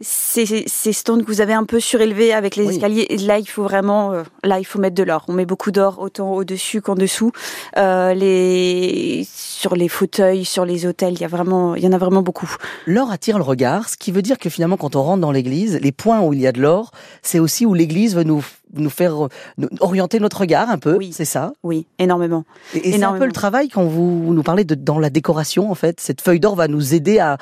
ces 0.00 0.64
ces 0.66 0.92
stones 0.92 1.22
que 1.24 1.30
vous 1.30 1.40
avez 1.40 1.52
un 1.52 1.64
peu 1.64 1.80
surélevés 1.80 2.32
avec 2.32 2.56
les 2.56 2.64
Oui. 2.64 2.74
escaliers. 2.74 3.06
Et 3.10 3.18
là, 3.18 3.38
il 3.38 3.46
faut 3.46 3.62
vraiment, 3.62 4.12
euh, 4.12 4.22
là, 4.44 4.58
il 4.58 4.64
faut 4.64 4.78
mettre 4.80 4.94
de 4.96 5.02
l'or. 5.02 5.24
On 5.28 5.32
met 5.34 5.44
beaucoup 5.44 5.70
d'or 5.70 5.98
autant 6.00 6.32
au 6.32 6.44
dessus 6.44 6.80
qu'en 6.80 6.94
dessous. 6.94 7.30
Les 7.76 9.26
sur 9.30 9.74
les 9.74 9.88
fauteuils, 9.88 10.44
sur 10.44 10.64
les 10.64 10.86
hôtels, 10.86 11.14
il 11.14 11.20
y 11.20 11.24
a 11.24 11.28
vraiment, 11.28 11.74
il 11.74 11.82
y 11.82 11.86
en 11.86 11.92
a 11.92 11.98
vraiment 11.98 12.22
beaucoup. 12.22 12.50
L'or 12.86 13.10
attire 13.10 13.38
le 13.38 13.44
regard, 13.44 13.88
ce 13.88 13.96
qui 13.96 14.12
veut 14.12 14.22
dire 14.22 14.38
que 14.38 14.48
finalement, 14.50 14.76
quand 14.76 14.96
on 14.96 15.02
rentre 15.02 15.20
dans 15.20 15.32
l'église, 15.32 15.78
les 15.82 15.92
points 15.92 16.20
où 16.20 16.32
il 16.32 16.40
y 16.40 16.46
a 16.46 16.52
de 16.52 16.60
l'or, 16.60 16.92
c'est 17.22 17.38
aussi 17.38 17.66
où 17.66 17.74
l'église 17.74 18.14
veut 18.14 18.22
nous, 18.24 18.44
nous 18.74 18.90
faire 18.90 19.26
euh, 19.26 19.28
nous- 19.56 19.68
orienter 19.80 20.20
notre 20.20 20.40
regard 20.40 20.70
un 20.70 20.78
peu. 20.78 20.96
Oui. 20.96 21.10
C'est 21.12 21.24
ça? 21.24 21.52
Oui, 21.62 21.86
énormément. 21.98 22.44
Et, 22.74 22.88
et 22.88 22.92
c'est 22.92 23.02
un 23.04 23.12
peu 23.18 23.26
le 23.26 23.32
travail 23.32 23.68
quand 23.68 23.84
vous 23.84 24.32
nous 24.34 24.42
parlez 24.42 24.64
de 24.64 24.74
dans 24.74 24.98
la 24.98 25.10
décoration 25.10 25.70
en 25.70 25.74
fait. 25.74 26.00
Cette 26.00 26.20
feuille 26.20 26.40
d'or 26.40 26.54
va 26.56 26.68
nous 26.68 26.94
aider 26.94 27.18
à, 27.18 27.38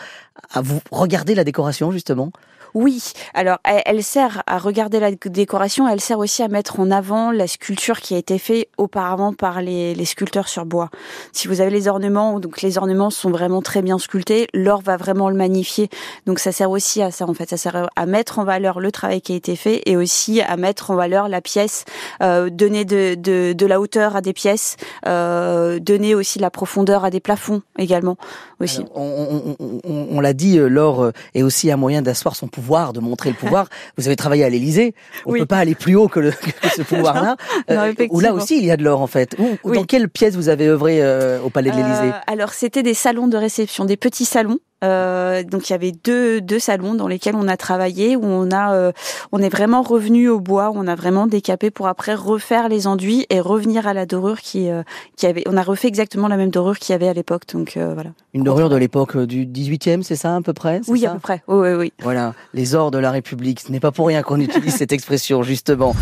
à 0.52 0.60
vous 0.60 0.80
regarder 0.90 1.34
la 1.34 1.44
décoration 1.44 1.90
justement. 1.92 2.30
Oui, 2.78 3.12
alors 3.32 3.56
elle, 3.64 4.02
sert 4.02 4.42
à 4.46 4.58
regarder 4.58 5.00
la 5.00 5.10
décoration, 5.10 5.88
elle 5.88 6.02
sert 6.02 6.18
aussi 6.18 6.42
à 6.42 6.48
mettre 6.48 6.78
en 6.78 6.90
avant 6.90 7.30
la 7.30 7.46
sculpture 7.46 8.00
qui 8.02 8.14
a 8.14 8.18
été 8.18 8.36
faite 8.38 8.68
auparavant 8.76 9.32
par 9.32 9.62
les, 9.62 9.94
les 9.94 10.04
sculpteurs 10.04 10.46
sur 10.46 10.66
bois. 10.66 10.90
Si 11.32 11.48
vous 11.48 11.62
avez 11.62 11.70
les 11.70 11.88
ornements, 11.88 12.38
donc 12.38 12.60
les 12.60 12.76
ornements 12.76 13.08
sont 13.08 13.30
vraiment 13.30 13.62
très 13.62 13.80
bien 13.80 13.98
sculptés, 13.98 14.46
l'or 14.52 14.82
va 14.82 14.98
vraiment 14.98 15.30
le 15.30 15.36
magnifier. 15.36 15.88
Donc 16.26 16.38
ça 16.38 16.52
sert 16.52 16.70
aussi 16.70 17.00
à 17.00 17.10
ça 17.10 17.24
en 17.26 17.32
fait, 17.32 17.48
ça 17.48 17.56
sert 17.56 17.88
à 17.96 18.04
mettre 18.04 18.40
en 18.40 18.44
valeur 18.44 18.78
le 18.78 18.92
travail 18.92 19.22
qui 19.22 19.32
a 19.32 19.36
été 19.36 19.56
fait 19.56 19.80
et 19.86 19.96
aussi 19.96 20.42
à 20.42 20.58
mettre 20.58 20.90
en 20.90 20.96
valeur 20.96 21.30
la 21.30 21.40
pièce, 21.40 21.86
euh, 22.22 22.50
donner 22.50 22.84
de, 22.84 23.14
de, 23.14 23.54
de 23.54 23.66
la 23.66 23.80
hauteur 23.80 24.16
à 24.16 24.20
des 24.20 24.34
pièces, 24.34 24.76
euh, 25.06 25.78
donner 25.78 26.14
aussi 26.14 26.38
la 26.38 26.50
profondeur 26.50 27.06
à 27.06 27.10
des 27.10 27.20
plafonds 27.20 27.62
également 27.78 28.18
aussi. 28.60 28.84
On 28.94 29.56
on- 29.58 29.80
on- 29.88 30.08
on 30.10 30.20
l'a 30.20 30.34
dit, 30.34 30.58
euh, 30.58 30.68
l'or 30.68 31.12
est 31.34 31.42
aussi 31.42 31.70
un 31.72 31.76
moyen 31.78 32.02
d'asseoir 32.02 32.36
son 32.36 32.48
pouvoir, 32.48 32.65
de 32.66 33.00
montrer 33.00 33.31
le 33.31 33.37
pouvoir. 33.37 33.68
Vous 33.96 34.07
avez 34.07 34.16
travaillé 34.16 34.44
à 34.44 34.48
l'Élysée. 34.48 34.94
On 35.24 35.33
Oui. 35.33 35.40
peut 35.40 35.46
pas 35.46 35.59
aller 35.59 35.74
plus 35.74 35.94
haut 35.96 36.09
que, 36.09 36.20
le, 36.20 36.31
que 36.33 36.68
ce 36.74 36.83
pouvoir-là. 36.94 37.37
non, 37.70 37.92
où 38.11 38.20
là 38.20 38.35
aussi 38.35 38.59
il 38.59 38.64
y 38.64 38.70
a 38.70 38.76
de 38.76 38.83
l'or 38.85 39.00
en 39.00 39.07
fait. 39.07 39.37
Oui. 39.64 39.76
Dans 39.76 39.85
quelle 39.85 40.09
pièce 40.09 40.35
vous 40.35 40.48
avez 40.48 40.66
œuvré 40.68 40.98
euh, 41.02 41.40
au 41.40 41.50
Palais 41.50 41.70
de 41.70 41.76
l'Élysée? 41.76 42.09
Euh, 42.09 42.33
alors 42.33 42.52
c'était 42.52 42.83
des 42.83 42.94
salons 42.94 43.29
de 43.29 43.37
réception, 43.37 43.85
des 43.85 43.96
petits 43.96 44.24
salons. 44.24 44.59
Euh, 44.84 45.42
donc 45.42 45.68
il 45.68 45.72
y 45.72 45.74
avait 45.74 45.92
deux, 45.92 46.40
deux 46.40 46.58
salons 46.58 46.94
dans 46.94 47.08
lesquels 47.08 47.34
on 47.34 47.48
a 47.48 47.56
travaillé 47.56 48.14
où 48.14 48.24
on 48.24 48.50
a 48.50 48.74
euh, 48.74 48.92
on 49.32 49.38
est 49.38 49.48
vraiment 49.48 49.82
revenu 49.82 50.28
au 50.28 50.38
bois, 50.38 50.70
où 50.70 50.74
on 50.76 50.86
a 50.86 50.94
vraiment 50.94 51.26
décapé 51.26 51.70
pour 51.70 51.88
après 51.88 52.14
refaire 52.14 52.68
les 52.68 52.86
enduits 52.86 53.26
et 53.30 53.40
revenir 53.40 53.86
à 53.86 53.94
la 53.94 54.04
dorure 54.04 54.40
qui 54.40 54.68
euh, 54.68 54.82
qui 55.16 55.26
avait 55.26 55.44
on 55.46 55.56
a 55.56 55.62
refait 55.62 55.88
exactement 55.88 56.28
la 56.28 56.36
même 56.36 56.50
dorure 56.50 56.78
qu'il 56.78 56.92
y 56.92 56.94
avait 56.94 57.08
à 57.08 57.14
l'époque 57.14 57.44
donc 57.52 57.76
euh, 57.76 57.94
voilà. 57.94 58.10
Une 58.34 58.44
dorure 58.44 58.68
de 58.68 58.76
l'époque 58.76 59.16
du 59.16 59.46
18e, 59.46 60.02
c'est 60.02 60.16
ça 60.16 60.36
à 60.36 60.40
peu 60.42 60.52
près 60.52 60.80
Oui 60.88 61.00
ça 61.00 61.12
à 61.12 61.14
peu 61.14 61.20
près. 61.20 61.42
Oui 61.48 61.68
oui 61.68 61.74
oui. 61.74 61.92
Voilà, 62.02 62.34
les 62.54 62.74
ors 62.74 62.90
de 62.90 62.98
la 62.98 63.10
République. 63.10 63.60
Ce 63.60 63.72
n'est 63.72 63.80
pas 63.80 63.92
pour 63.92 64.06
rien 64.06 64.22
qu'on 64.22 64.40
utilise 64.40 64.74
cette 64.74 64.92
expression, 64.92 65.42
justement. 65.42 65.94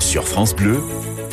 Sur 0.00 0.28
France 0.28 0.54
Bleu, 0.54 0.80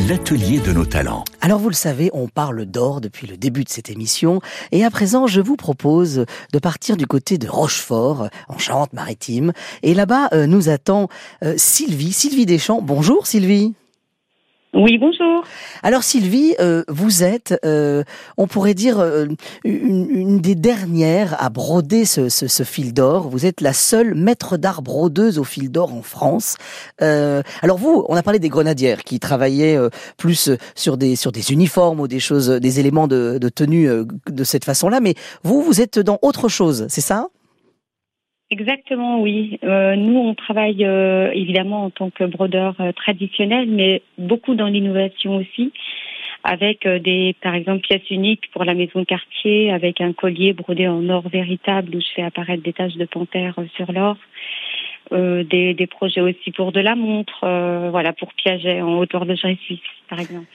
l'atelier 0.08 0.60
de 0.60 0.72
nos 0.72 0.86
talents. 0.86 1.24
Alors 1.42 1.60
vous 1.60 1.70
le 1.70 1.76
savez, 1.76 2.10
on 2.14 2.28
parle 2.28 2.66
d'or 2.66 3.02
depuis 3.02 3.28
le 3.28 3.38
début 3.38 3.64
de 3.64 3.70
cette 3.70 3.90
émission. 3.90 4.42
Et 4.72 4.84
à 4.84 4.90
présent, 4.90 5.28
je 5.28 5.42
vous 5.42 5.56
propose 5.56 6.26
de 6.52 6.60
partir 6.60 6.98
du 6.98 7.08
côté 7.08 7.38
de 7.38 7.48
Rochefort, 7.48 8.30
en 8.50 8.58
Charente-Maritime. 8.58 9.54
Et 9.82 9.94
là-bas, 9.94 10.30
euh, 10.34 10.48
nous 10.48 10.70
attend 10.70 11.08
euh, 11.44 11.54
Sylvie, 11.58 12.14
Sylvie 12.14 12.46
Deschamps. 12.46 12.82
Bonjour 12.82 13.28
Sylvie. 13.28 13.74
Oui, 14.76 14.98
bonjour. 14.98 15.44
Alors 15.84 16.02
Sylvie, 16.02 16.56
euh, 16.60 16.84
vous 16.88 17.24
êtes, 17.24 17.54
euh, 17.64 18.04
on 18.38 18.48
pourrait 18.48 18.74
dire, 18.74 19.00
euh, 19.00 19.28
une, 19.64 20.40
des 20.40 20.56
dernières 20.56 21.40
à 21.44 21.52
broder 21.52 22.06
ce, 22.06 22.28
ce, 22.28 22.64
fil 22.64 22.92
d'or. 22.92 23.30
Vous 23.30 23.46
êtes 23.46 23.62
la 23.62 23.74
seule 23.74 24.16
maître 24.16 24.58
d'art 24.58 24.82
brodeuse 24.82 25.38
au 25.38 25.44
fil 25.44 25.70
d'or 25.70 25.94
en 25.94 26.02
France. 26.02 26.56
Euh, 27.04 27.44
alors 27.62 27.78
vous, 27.78 28.04
on 28.10 28.16
a 28.16 28.24
parlé 28.24 28.40
des 28.40 28.50
grenadières 28.50 29.04
qui 29.04 29.20
travaillaient 29.20 29.78
plus 30.18 30.50
sur 30.74 30.98
des 30.98 31.16
sur 31.16 31.32
des 31.32 31.52
uniformes 31.52 32.00
ou 32.00 32.08
des 32.08 32.20
choses, 32.20 32.50
des 32.50 32.80
éléments 32.80 33.08
de, 33.08 33.38
tenue 33.54 33.88
de 34.28 34.44
cette 34.44 34.66
façon-là. 34.66 35.02
Mais 35.02 35.14
vous, 35.44 35.62
vous 35.62 35.82
êtes 35.82 36.00
dans 36.00 36.18
autre 36.24 36.48
chose, 36.48 36.88
c'est 36.90 37.02
ça? 37.02 37.28
Exactement, 38.50 39.20
oui. 39.20 39.58
Euh, 39.64 39.96
nous, 39.96 40.16
on 40.16 40.36
travaille 40.36 40.86
euh, 40.86 41.32
évidemment 41.34 41.86
en 41.86 41.90
tant 41.90 42.12
que 42.12 42.24
brodeur 42.24 42.76
euh, 42.80 42.92
traditionnel, 42.92 43.68
mais 43.68 44.04
beaucoup 44.18 44.54
dans 44.54 44.68
l'innovation 44.68 45.38
aussi, 45.38 45.72
avec 46.44 46.86
euh, 46.86 47.00
des, 47.00 47.36
par 47.42 47.56
exemple, 47.56 47.82
pièces 47.82 48.10
uniques 48.12 48.52
pour 48.52 48.64
la 48.64 48.76
maison 48.76 49.00
de 49.00 49.06
quartier, 49.06 49.72
avec 49.72 50.02
un 50.02 50.14
collier 50.14 50.54
brodé 50.54 50.88
en 50.88 51.10
or 51.10 51.28
véritable 51.30 51.96
où 51.96 52.00
je 52.00 52.14
fais 52.16 52.22
apparaître 52.22 52.62
des 52.62 52.74
taches 52.74 52.96
de 52.96 53.06
panthère 53.06 53.56
euh, 53.58 53.66
sur 53.76 53.92
l'or. 53.92 54.18
Des, 55.12 55.76
des 55.76 55.86
projets 55.86 56.22
aussi 56.22 56.50
pour 56.52 56.72
de 56.72 56.80
la 56.80 56.96
montre, 56.96 57.42
voilà, 57.92 58.14
pour 58.14 58.34
Piaget 58.34 58.82
en 58.82 58.98
haute 58.98 59.14
horlogerie 59.14 59.60
suisse, 59.64 59.80
par 60.10 60.20
exemple. 60.20 60.48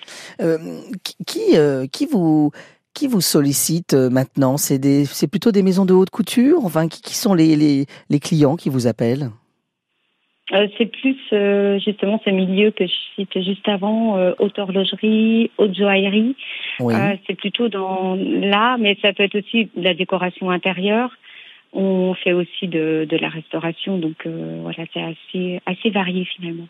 Qui 1.27 1.55
qui 1.93 2.07
vous 2.07 2.51
qui 2.99 3.07
vous 3.07 3.21
sollicite 3.21 3.95
euh, 3.95 4.11
maintenant? 4.11 4.57
C'est 4.57 4.79
des 4.79 5.05
c'est 5.05 5.31
plutôt 5.31 5.53
des 5.53 5.63
maisons 5.63 5.87
de 5.87 5.95
haute 5.95 6.11
couture? 6.11 6.65
Enfin, 6.65 6.89
qui, 6.89 7.01
qui 7.01 7.15
sont 7.15 7.35
les, 7.35 7.55
les 7.55 7.87
les 8.11 8.21
clients 8.21 8.57
qui 8.57 8.71
vous 8.71 8.87
appellent? 8.87 9.31
Euh, 10.55 10.67
c'est 10.77 10.87
plus 10.87 11.19
euh, 11.33 11.79
justement 11.79 12.21
ce 12.25 12.31
milieu 12.31 12.71
que 12.71 12.87
je 12.87 12.93
cite 13.15 13.35
juste 13.43 13.69
avant, 13.69 14.17
euh, 14.17 14.33
haute 14.39 14.59
horlogerie, 14.59 15.51
haute 15.59 15.75
joaillerie. 15.77 16.35
Oui. 16.81 16.95
C'est 17.27 17.37
plutôt 17.37 17.69
dans 17.69 18.17
là, 18.17 18.77
mais 18.79 18.97
ça 19.03 19.13
peut 19.13 19.25
être 19.25 19.39
aussi 19.39 19.69
de 19.77 19.83
la 19.83 19.95
décoration 19.95 20.51
intérieure. 20.51 21.11
On 21.73 22.15
fait 22.15 22.33
aussi 22.33 22.67
de, 22.67 23.07
de 23.09 23.17
la 23.19 23.29
restauration, 23.29 23.99
donc 23.99 24.17
euh, 24.27 24.61
voilà, 24.63 24.85
c'est 24.95 25.03
assez 25.03 25.61
assez 25.67 25.91
varié 25.91 26.25
finalement. 26.25 26.67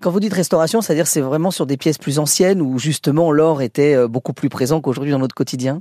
Quand 0.00 0.10
vous 0.10 0.20
dites 0.20 0.34
restauration, 0.34 0.82
c'est-à-dire 0.82 1.06
c'est 1.06 1.22
vraiment 1.22 1.50
sur 1.50 1.64
des 1.66 1.78
pièces 1.78 1.98
plus 1.98 2.18
anciennes 2.18 2.60
où 2.60 2.78
justement 2.78 3.32
l'or 3.32 3.62
était 3.62 3.94
euh, 3.94 4.06
beaucoup 4.06 4.34
plus 4.34 4.50
présent 4.50 4.80
qu'aujourd'hui 4.80 5.12
dans 5.12 5.18
notre 5.18 5.34
quotidien? 5.34 5.80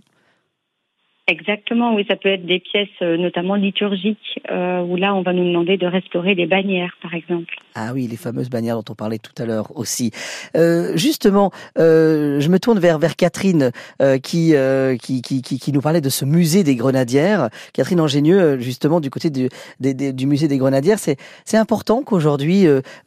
Exactement, 1.27 1.95
oui, 1.95 2.05
ça 2.09 2.17
peut 2.17 2.27
être 2.27 2.45
des 2.45 2.59
pièces 2.59 2.89
euh, 3.01 3.15
notamment 3.15 3.55
liturgiques, 3.55 4.41
euh, 4.51 4.81
où 4.81 4.97
là 4.97 5.15
on 5.15 5.21
va 5.21 5.31
nous 5.31 5.45
demander 5.45 5.77
de 5.77 5.87
restaurer 5.87 6.35
des 6.35 6.47
bannières, 6.47 6.97
par 7.01 7.13
exemple. 7.13 7.55
Ah 7.75 7.91
oui, 7.93 8.07
les 8.07 8.17
fameuses 8.17 8.49
bannières 8.49 8.75
dont 8.75 8.91
on 8.91 8.95
parlait 8.95 9.19
tout 9.19 9.31
à 9.41 9.45
l'heure 9.45 9.71
aussi. 9.77 10.11
Euh, 10.57 10.97
justement, 10.97 11.51
euh, 11.79 12.41
je 12.41 12.49
me 12.49 12.59
tourne 12.59 12.77
vers 12.77 12.99
vers 12.99 13.15
Catherine 13.15 13.71
euh, 14.01 14.17
qui, 14.17 14.53
euh, 14.53 14.97
qui, 14.97 15.21
qui 15.21 15.41
qui 15.41 15.59
qui 15.59 15.71
nous 15.71 15.79
parlait 15.79 16.01
de 16.01 16.09
ce 16.09 16.25
musée 16.25 16.65
des 16.65 16.75
grenadières. 16.75 17.49
Catherine 17.71 18.01
Ingénieux, 18.01 18.59
justement 18.59 18.99
du 18.99 19.09
côté 19.09 19.29
du 19.29 19.47
des- 19.79 20.11
du 20.11 20.27
musée 20.27 20.49
des 20.49 20.57
grenadières, 20.57 20.99
c'est 20.99 21.17
important 21.57 22.03
qu'aujourd'hui 22.03 22.65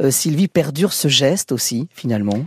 Sylvie 0.09 0.49
perdure 0.49 0.95
ce 0.95 1.09
geste 1.09 1.53
aussi 1.53 1.87
finalement? 1.93 2.47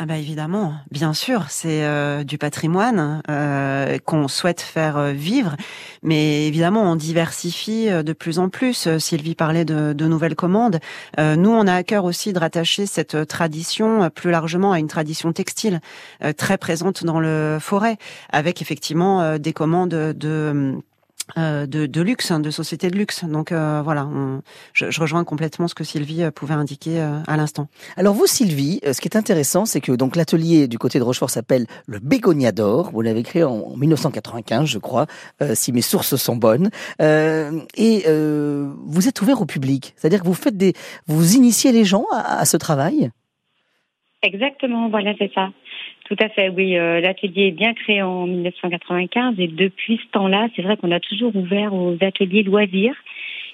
Ah 0.00 0.06
bah 0.06 0.16
évidemment, 0.16 0.74
bien 0.92 1.12
sûr, 1.12 1.46
c'est 1.48 1.82
euh, 1.82 2.22
du 2.22 2.38
patrimoine 2.38 3.20
euh, 3.28 3.98
qu'on 4.04 4.28
souhaite 4.28 4.60
faire 4.60 4.96
euh, 4.96 5.10
vivre, 5.10 5.56
mais 6.04 6.46
évidemment 6.46 6.92
on 6.92 6.94
diversifie 6.94 7.88
de 7.90 8.12
plus 8.12 8.38
en 8.38 8.48
plus. 8.48 8.96
Sylvie 8.98 9.34
parlait 9.34 9.64
de, 9.64 9.92
de 9.92 10.06
nouvelles 10.06 10.36
commandes. 10.36 10.78
Euh, 11.18 11.34
nous, 11.34 11.50
on 11.50 11.66
a 11.66 11.74
à 11.74 11.82
cœur 11.82 12.04
aussi 12.04 12.32
de 12.32 12.38
rattacher 12.38 12.86
cette 12.86 13.26
tradition 13.26 14.08
plus 14.10 14.30
largement 14.30 14.70
à 14.70 14.78
une 14.78 14.86
tradition 14.86 15.32
textile 15.32 15.80
très 16.36 16.58
présente 16.58 17.02
dans 17.02 17.18
le 17.18 17.58
forêt, 17.60 17.96
avec 18.30 18.62
effectivement 18.62 19.36
des 19.36 19.52
commandes 19.52 19.88
de 19.88 20.78
euh, 21.36 21.66
de, 21.66 21.86
de 21.86 22.00
luxe, 22.00 22.30
hein, 22.30 22.40
de 22.40 22.50
sociétés 22.50 22.88
de 22.90 22.96
luxe. 22.96 23.24
Donc 23.24 23.52
euh, 23.52 23.82
voilà, 23.82 24.06
on- 24.06 24.40
je, 24.72 24.90
je 24.90 25.00
rejoins 25.00 25.24
complètement 25.24 25.68
ce 25.68 25.74
que 25.74 25.84
Sylvie 25.84 26.22
euh, 26.22 26.30
pouvait 26.30 26.54
indiquer 26.54 27.00
euh, 27.00 27.18
à 27.26 27.36
l'instant. 27.36 27.68
Alors 27.96 28.14
vous, 28.14 28.26
Sylvie, 28.26 28.80
euh, 28.86 28.92
ce 28.92 29.00
qui 29.00 29.08
est 29.08 29.16
intéressant, 29.16 29.66
c'est 29.66 29.80
que 29.80 29.92
donc 29.92 30.16
l'atelier 30.16 30.68
du 30.68 30.78
côté 30.78 30.98
de 30.98 31.04
Rochefort 31.04 31.30
s'appelle 31.30 31.66
le 31.86 31.98
Bégonia 31.98 32.52
d'or. 32.52 32.90
Vous 32.92 33.02
l'avez 33.02 33.22
créé 33.22 33.44
en 33.44 33.76
1995, 33.76 34.66
je 34.66 34.78
crois, 34.78 35.06
euh, 35.42 35.54
si 35.54 35.72
mes 35.72 35.82
sources 35.82 36.16
sont 36.16 36.36
bonnes. 36.36 36.70
Euh, 37.02 37.60
et 37.76 38.04
euh, 38.06 38.70
vous 38.86 39.08
êtes 39.08 39.20
ouvert 39.20 39.40
au 39.42 39.46
public, 39.46 39.94
c'est-à-dire 39.96 40.20
que 40.22 40.26
vous 40.26 40.34
faites 40.34 40.56
des, 40.56 40.72
vous 41.06 41.34
initiez 41.36 41.72
les 41.72 41.84
gens 41.84 42.04
à, 42.12 42.38
à 42.40 42.44
ce 42.44 42.56
travail? 42.56 43.10
Exactement, 44.22 44.88
voilà, 44.88 45.12
c'est 45.18 45.30
ça. 45.32 45.50
Tout 46.08 46.16
à 46.20 46.30
fait, 46.30 46.48
oui. 46.48 46.78
euh, 46.78 47.00
L'atelier 47.00 47.48
est 47.48 47.50
bien 47.50 47.74
créé 47.74 48.00
en 48.00 48.26
1995 48.26 49.34
et 49.38 49.46
depuis 49.46 50.00
ce 50.02 50.10
temps-là, 50.12 50.48
c'est 50.56 50.62
vrai 50.62 50.78
qu'on 50.78 50.90
a 50.90 51.00
toujours 51.00 51.36
ouvert 51.36 51.74
aux 51.74 51.96
ateliers 52.00 52.42
loisirs. 52.42 52.96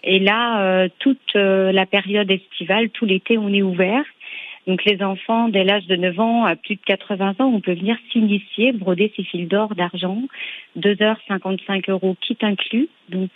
Et 0.04 0.20
là, 0.20 0.62
euh, 0.62 0.88
toute 1.00 1.34
euh, 1.34 1.72
la 1.72 1.84
période 1.84 2.30
estivale, 2.30 2.90
tout 2.90 3.06
l'été, 3.06 3.38
on 3.38 3.52
est 3.52 3.62
ouvert. 3.62 4.04
Donc 4.68 4.84
les 4.84 5.02
enfants, 5.02 5.48
dès 5.48 5.64
l'âge 5.64 5.86
de 5.88 5.96
9 5.96 6.20
ans 6.20 6.44
à 6.44 6.54
plus 6.54 6.76
de 6.76 6.80
80 6.86 7.34
ans, 7.40 7.52
on 7.52 7.60
peut 7.60 7.74
venir 7.74 7.96
s'initier, 8.12 8.70
broder 8.70 9.12
ses 9.16 9.24
fils 9.24 9.48
d'or, 9.48 9.74
d'argent, 9.74 10.22
2h55 10.78 11.90
euros 11.90 12.16
kit 12.20 12.38
inclus. 12.40 12.88
Donc 13.08 13.30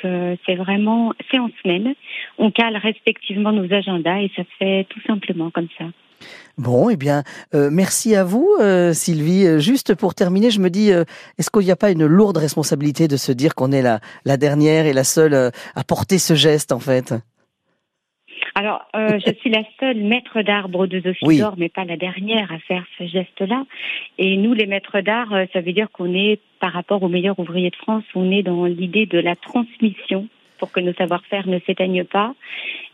c'est 0.46 0.54
vraiment, 0.54 1.12
c'est 1.31 1.38
en 1.38 1.50
semaine. 1.62 1.94
On 2.38 2.50
cale 2.50 2.78
respectivement 2.78 3.52
nos 3.52 3.70
agendas 3.70 4.22
et 4.22 4.31
ça 4.37 4.42
se 4.44 4.57
fait 4.59 4.87
tout 4.88 5.00
simplement 5.07 5.50
comme 5.50 5.68
ça. 5.76 5.85
Bon, 6.57 6.90
eh 6.90 6.96
bien, 6.96 7.22
euh, 7.54 7.70
merci 7.70 8.16
à 8.16 8.24
vous, 8.24 8.48
euh, 8.61 8.92
Sylvie. 8.92 9.46
Euh, 9.46 9.59
Juste 9.59 9.94
pour 9.94 10.14
terminer, 10.14 10.50
je 10.50 10.61
me 10.61 10.70
dis, 10.70 10.92
euh, 10.92 11.04
est-ce 11.38 11.50
qu'il 11.50 11.62
n'y 11.62 11.70
a 11.70 11.76
pas 11.76 11.90
une 11.90 12.04
lourde 12.04 12.37
responsabilité 12.37 13.07
de 13.07 13.16
se 13.16 13.31
dire 13.31 13.54
qu'on 13.54 13.70
est 13.70 13.83
la, 13.83 14.00
la 14.24 14.37
dernière 14.37 14.87
et 14.87 14.92
la 14.92 15.04
seule 15.04 15.35
à 15.35 15.85
porter 15.85 16.18
ce 16.18 16.35
geste, 16.35 16.72
en 16.72 16.81
fait? 16.81 17.14
Alors, 18.57 18.81
euh, 18.96 19.20
je 19.26 19.33
suis 19.40 19.50
la 19.50 19.62
seule 19.78 19.98
maître 20.02 20.42
brodeuse 20.68 21.07
au 21.07 21.12
fil 21.12 21.28
Oui. 21.28 21.40
mais 21.57 21.68
pas 21.68 21.85
la 21.85 21.96
dernière 21.96 22.50
à 22.50 22.59
faire 22.59 22.85
ce 22.98 23.07
geste-là. 23.07 23.64
Et 24.18 24.37
nous, 24.37 24.52
les 24.52 24.66
maîtres 24.66 25.00
d'art, 25.00 25.33
ça 25.52 25.61
veut 25.61 25.72
dire 25.72 25.88
qu'on 25.92 26.12
est, 26.12 26.40
par 26.59 26.72
rapport 26.72 27.02
aux 27.04 27.09
meilleurs 27.09 27.38
ouvriers 27.38 27.70
de 27.70 27.76
France, 27.76 28.04
on 28.16 28.33
est 28.33 28.42
dans 28.42 28.64
l'idée 28.64 29.07
de 29.07 29.18
la 29.18 29.37
transmission 29.37 30.28
pour 30.59 30.72
que 30.72 30.81
nos 30.81 30.92
savoir-faire 30.94 31.46
ne 31.46 31.61
s'éteignent 31.61 32.04
pas 32.04 32.35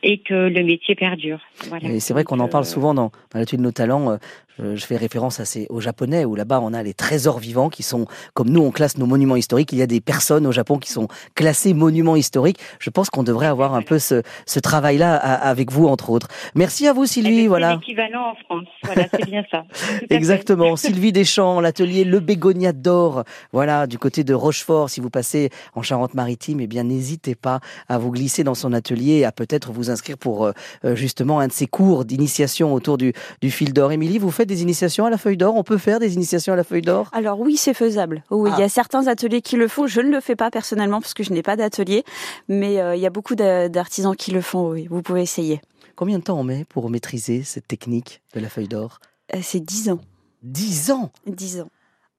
et 0.05 0.19
que 0.23 0.35
le 0.49 0.62
métier 0.62 0.95
perdure. 0.95 1.40
Voilà. 1.69 1.88
Et 1.88 1.99
c'est 1.99 2.12
vrai 2.12 2.23
qu'on 2.25 2.38
en 2.40 2.49
parle 2.49 2.64
euh, 2.64 2.69
souvent 2.69 2.95
dans, 2.95 3.11
dans 3.33 3.38
l'étude 3.40 3.59
de 3.59 3.64
nos 3.64 3.73
talents. 3.73 4.11
euh, 4.12 4.17
Je, 4.59 4.77
je 4.77 4.87
fais 4.87 4.97
référence 4.97 5.40
à 5.40 5.45
ces, 5.45 5.67
aux 5.69 5.81
Japonais 5.81 6.25
où 6.25 6.37
là-bas 6.37 6.61
on 6.62 6.73
a 6.75 6.83
les 6.85 6.95
trésors 6.95 7.38
vivants 7.40 7.71
qui 7.71 7.83
sont 7.83 8.07
comme 8.35 8.51
nous 8.51 8.62
on 8.62 8.71
classe 8.71 8.99
nos 8.99 9.07
monuments 9.07 9.35
historiques. 9.35 9.73
Il 9.73 9.79
y 9.79 9.83
a 9.83 9.87
des 9.88 10.01
personnes 10.01 10.47
au 10.47 10.53
Japon 10.53 10.79
qui 10.79 10.93
sont 10.93 11.09
classées 11.35 11.75
monuments 11.75 12.14
historiques. 12.14 12.59
Je 12.79 12.90
pense 12.90 13.11
qu'on 13.11 13.25
devrait 13.25 13.49
avoir 13.49 13.75
un 13.75 13.83
peu 13.83 13.99
ce, 13.99 14.23
ce 14.47 14.61
travail-là 14.61 15.17
avec 15.17 15.73
vous 15.73 15.88
entre 15.88 16.11
autres. 16.11 16.29
Merci 16.55 16.87
à 16.87 16.93
vous 16.93 17.03
eh 17.05 17.07
Sylvie. 17.09 17.31
ben, 17.31 17.43
c'est 17.43 17.49
Voilà. 17.49 17.75
l'équivalent 17.75 18.31
en 18.31 18.35
France. 18.45 18.69
Voilà, 18.85 19.07
c'est 19.11 19.27
bien 19.27 19.43
ça. 19.51 19.64
Exactement. 20.11 20.77
Sylvie 20.77 21.12
Deschamps, 21.12 21.61
l'atelier 21.61 22.05
Le 22.05 22.21
Bégonia 22.21 22.73
d'Or. 22.73 23.25
Voilà, 23.53 23.87
du 23.87 23.99
côté 23.99 24.23
de 24.25 24.35
Rochefort. 24.35 24.88
Si 24.90 25.01
vous 25.01 25.11
passez 25.11 25.51
en 25.75 25.83
Charente-Maritime, 25.83 26.61
eh 26.61 26.67
bien, 26.67 26.85
n'hésitez 26.85 27.35
pas 27.35 27.61
à 27.88 27.99
vous 27.99 28.11
glisser 28.12 28.45
dans 28.45 28.55
son 28.55 28.73
atelier 28.73 29.14
et 29.19 29.25
à 29.25 29.33
peut-être 29.33 29.73
vous 29.73 29.90
inscrire 29.95 30.19
pour 30.19 30.45
euh, 30.45 30.53
euh, 30.85 30.95
justement 30.95 31.41
un 31.41 31.49
de 31.49 31.53
ces 31.53 31.67
cours 31.67 32.05
d'initiation 32.05 32.75
autour 32.75 32.99
du, 32.99 33.13
du 33.41 33.51
fil 33.51 33.73
d'or. 33.73 33.91
Émilie, 33.93 34.19
vous 34.19 34.31
faites 34.31 34.49
des 34.49 34.61
initiations 34.63 35.07
à 35.07 35.11
la 35.11 35.17
feuille 35.17 35.39
d'or? 35.39 35.55
On 35.57 35.65
peut 35.65 35.79
faire 35.79 35.99
des 35.99 36.15
initiations 36.15 36.53
à 36.53 36.57
la 36.57 36.65
feuille 36.65 36.83
d'or? 36.83 37.09
Alors 37.13 37.41
oui, 37.41 37.57
c'est 37.57 37.73
faisable. 37.75 38.23
Oui, 38.31 38.51
Ah. 38.53 38.57
il 38.59 38.61
y 38.61 38.65
a 38.65 38.69
certains 38.69 39.07
ateliers 39.07 39.41
qui 39.41 39.57
le 39.57 39.67
font. 39.69 39.87
Je 39.87 40.01
ne 40.03 40.11
le 40.11 40.21
fais 40.21 40.37
pas 40.37 40.51
personnellement 40.51 41.01
parce 41.01 41.15
que 41.15 41.23
je 41.23 41.33
n'ai 41.33 41.43
pas 41.43 41.57
d'atelier, 41.57 42.05
mais 42.49 42.81
euh, 42.81 42.95
il 42.95 43.01
y 43.01 43.07
a 43.07 43.11
beaucoup 43.11 43.35
d'a- 43.35 43.69
d'artisans 43.71 44.15
qui 44.15 44.31
le 44.31 44.41
font. 44.43 44.71
Oui, 44.71 44.87
vous 44.91 45.01
pouvez 45.03 45.23
essayer. 45.23 45.61
Combien 45.97 46.19
de 46.19 46.25
temps 46.25 46.39
on 46.39 46.45
met 46.45 46.65
pour 46.69 46.91
maîtriser 46.91 47.43
cette 47.45 47.67
technique 47.69 48.21
de 48.35 48.41
la 48.41 48.49
feuille 48.49 48.69
d'or? 48.69 48.99
C'est 49.43 49.61
10 49.61 49.91
ans. 49.91 50.01
Dix 50.43 50.91
ans! 50.91 51.11
10 51.27 51.61
ans. 51.61 51.69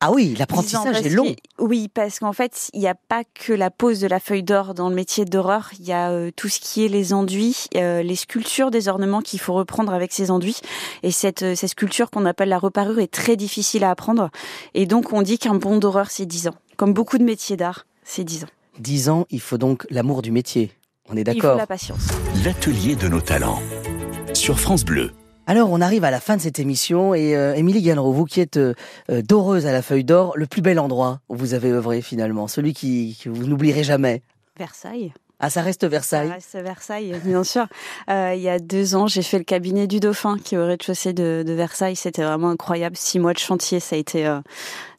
Ah 0.08 0.12
oui, 0.12 0.28
10 0.30 0.38
l'apprentissage 0.38 0.84
parce 0.94 1.06
est 1.06 1.10
long. 1.10 1.26
que- 1.34 1.64
Oui, 1.64 1.88
parce 1.92 2.20
qu'en 2.20 2.32
fait, 2.32 2.70
il 2.74 2.80
n'y 2.80 2.88
a 2.88 2.94
pas 2.94 3.24
que 3.24 3.54
la 3.54 3.72
pose 3.72 4.00
de 4.00 4.06
la 4.08 4.20
feuille 4.20 4.44
d'or 4.44 4.76
dans 4.76 4.88
le 4.90 4.94
métier 4.94 5.26
d'horreur. 5.26 5.72
Il 5.80 5.86
y 5.88 5.94
a 5.94 6.12
euh, 6.12 6.30
tout 6.36 6.48
ce 6.48 6.60
qui 6.60 6.86
est 6.86 6.88
les 6.90 7.12
enduits, 7.12 7.66
euh, 7.76 8.04
les 8.04 8.16
sculptures 8.16 8.70
des 8.70 8.88
ornements 8.88 9.22
qu'il 9.22 9.40
faut 9.40 9.54
reprendre 9.54 9.92
avec 9.96 10.14
ces 10.14 10.30
enduits. 10.30 10.58
Et 11.02 11.10
cette, 11.10 11.42
euh, 11.42 11.56
cette 11.56 11.72
sculpture 11.72 12.12
qu'on 12.12 12.26
appelle 12.28 12.50
la 12.50 12.60
reparure 12.60 13.00
est 13.00 13.12
très 13.12 13.36
difficile 13.36 13.84
à 13.84 13.90
apprendre. 13.90 14.30
Et 14.76 14.86
donc, 14.86 15.12
on 15.12 15.24
dit 15.24 15.40
qu'un 15.40 15.56
bon 15.56 15.78
d'horreur, 15.78 16.12
c'est 16.12 16.28
10 16.28 16.50
ans. 16.50 16.56
Comme 16.78 16.94
beaucoup 16.94 17.18
de 17.18 17.24
métiers 17.24 17.58
d'art, 17.58 17.88
c'est 18.04 18.24
10 18.24 18.44
ans. 18.44 18.50
Dix 18.78 19.10
ans, 19.10 19.26
il 19.32 19.40
faut 19.42 19.58
donc 19.58 19.88
l'amour 19.90 20.22
du 20.22 20.32
métier. 20.32 20.72
On 21.10 21.18
est 21.18 21.22
Il 21.22 21.26
faut 21.28 21.34
d'accord? 21.34 21.58
la 21.58 21.66
patience. 21.66 22.10
L'atelier 22.44 22.96
de 22.96 23.08
nos 23.08 23.22
talents. 23.22 23.60
Sur 24.36 24.60
France 24.60 24.86
Bleu. 24.86 25.10
Alors, 25.48 25.70
on 25.72 25.80
arrive 25.80 26.04
à 26.04 26.12
la 26.12 26.20
fin 26.20 26.38
de 26.38 26.42
cette 26.42 26.58
émission 26.58 27.14
et 27.14 27.36
euh, 27.36 27.54
Émilie 27.54 27.84
Gallereau, 27.84 28.12
vous 28.12 28.26
qui 28.26 28.42
êtes 28.42 28.58
euh, 28.58 28.74
euh, 29.12 29.22
doreuse 29.22 29.68
à 29.68 29.72
la 29.72 29.84
feuille 29.84 30.04
d'or, 30.04 30.34
le 30.36 30.48
plus 30.48 30.64
bel 30.64 30.80
endroit 30.80 31.20
où 31.30 31.36
vous 31.36 31.54
avez 31.54 31.70
œuvré 31.70 32.02
finalement, 32.02 32.48
celui 32.48 32.74
qui, 32.74 33.16
que 33.24 33.30
vous 33.30 33.46
n'oublierez 33.46 33.84
jamais. 33.84 34.24
Versailles. 34.58 35.14
Ah, 35.40 35.50
ça 35.50 35.62
reste 35.62 35.86
Versailles. 35.86 36.30
Ça 36.30 36.34
reste 36.34 36.58
Versailles, 36.58 37.16
bien 37.24 37.44
sûr. 37.44 37.68
Euh, 38.10 38.34
il 38.36 38.42
y 38.42 38.50
a 38.50 38.60
deux 38.60 38.96
ans, 38.96 39.08
j'ai 39.08 39.22
fait 39.22 39.38
le 39.38 39.44
cabinet 39.44 39.86
du 39.86 40.00
Dauphin, 40.00 40.38
qui 40.44 40.56
est 40.56 40.58
au 40.58 40.66
rez-de-chaussée 40.66 41.14
de, 41.14 41.44
de 41.46 41.54
Versailles. 41.54 41.96
C'était 41.96 42.24
vraiment 42.24 42.50
incroyable. 42.50 42.96
Six 42.96 43.20
mois 43.20 43.34
de 43.34 43.40
chantier, 43.40 43.80
ça 43.80 43.96
a 43.96 44.00
été, 44.00 44.26
euh, 44.26 44.40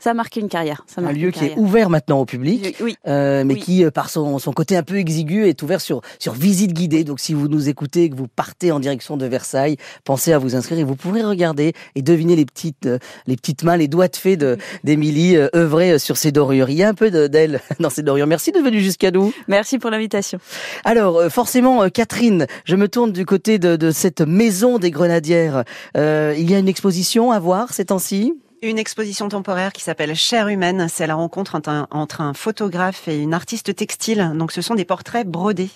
ça 0.06 0.12
a 0.12 0.14
marqué 0.14 0.38
une 0.38 0.48
carrière. 0.48 0.84
Ça 0.86 1.00
Un 1.00 1.10
lieu 1.10 1.32
qui 1.32 1.46
est 1.46 1.54
ouvert 1.56 1.90
maintenant 1.90 2.20
au 2.20 2.24
public. 2.24 2.76
Oui. 2.80 2.94
Euh, 3.08 3.42
mais 3.42 3.54
Oui. 3.54 3.60
qui, 3.60 3.84
euh, 3.84 3.90
par 3.90 4.08
son, 4.08 4.38
son 4.38 4.52
côté 4.52 4.76
un 4.76 4.84
peu 4.84 4.98
exigu, 4.98 5.48
est 5.48 5.60
ouvert 5.64 5.80
sur, 5.80 6.00
sur 6.20 6.32
visite 6.32 6.72
guidée. 6.72 7.02
Donc, 7.02 7.18
si 7.18 7.34
vous 7.34 7.48
nous 7.48 7.68
écoutez 7.68 8.04
et 8.04 8.10
que 8.10 8.14
vous 8.14 8.28
partez 8.28 8.70
en 8.70 8.78
direction 8.78 9.16
de 9.16 9.26
Versailles, 9.26 9.76
pensez 10.04 10.32
à 10.32 10.38
vous 10.38 10.54
inscrire 10.54 10.78
et 10.78 10.84
vous 10.84 10.94
pourrez 10.94 11.24
regarder 11.24 11.72
et 11.96 12.02
deviner 12.02 12.36
les 12.36 12.44
petites, 12.46 12.86
euh, 12.86 12.98
les 13.26 13.34
petites 13.34 13.64
mains, 13.64 13.76
les 13.76 13.88
doigts 13.88 14.06
de 14.06 14.14
fée 14.14 14.36
de- 14.36 14.58
d'Émilie 14.84 15.36
euh, 15.36 15.48
œuvrer 15.56 15.98
sur 15.98 16.16
ces 16.16 16.30
dorures. 16.30 16.70
Il 16.70 16.76
y 16.76 16.84
a 16.84 16.88
un 16.88 16.94
peu 16.94 17.10
de- 17.10 17.26
d'elle 17.26 17.60
dans 17.80 17.90
ces 17.90 18.04
dorures. 18.04 18.28
Merci 18.28 18.52
d'être 18.52 18.62
venue 18.64 18.80
jusqu'à 18.82 19.10
nous. 19.10 19.32
Merci 19.48 19.80
pour 19.80 19.90
l'invitation. 19.90 20.38
Alors, 20.84 21.20
forcément, 21.32 21.88
Catherine, 21.90 22.46
je 22.64 22.76
me 22.76 22.86
tourne 22.86 23.10
du 23.10 23.26
côté 23.26 23.58
de, 23.58 23.74
de 23.74 23.90
cette 23.90 24.20
maison 24.20 24.78
des 24.78 24.92
grenadières. 24.92 25.64
Euh, 25.96 26.32
il 26.38 26.48
y 26.48 26.54
a 26.54 26.60
une 26.60 26.68
exposition 26.68 27.32
à 27.32 27.40
voir 27.40 27.72
ces 27.72 27.86
temps-ci? 27.86 28.34
Une 28.66 28.80
exposition 28.80 29.28
temporaire 29.28 29.72
qui 29.72 29.80
s'appelle 29.80 30.16
Chair 30.16 30.48
humaine. 30.48 30.88
C'est 30.88 31.06
la 31.06 31.14
rencontre 31.14 31.54
entre 31.54 31.68
un, 31.68 31.86
entre 31.92 32.20
un 32.20 32.34
photographe 32.34 33.06
et 33.06 33.16
une 33.16 33.32
artiste 33.32 33.76
textile. 33.76 34.32
Donc, 34.34 34.50
ce 34.50 34.60
sont 34.60 34.74
des 34.74 34.84
portraits 34.84 35.24
brodés. 35.24 35.70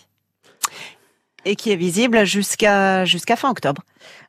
Et 1.45 1.57
qui 1.57 1.73
est 1.73 1.77
visible 1.77 2.25
jusqu'à 2.25 3.05
jusqu'à 3.05 3.37
fin 3.37 3.51
octobre. 3.51 3.83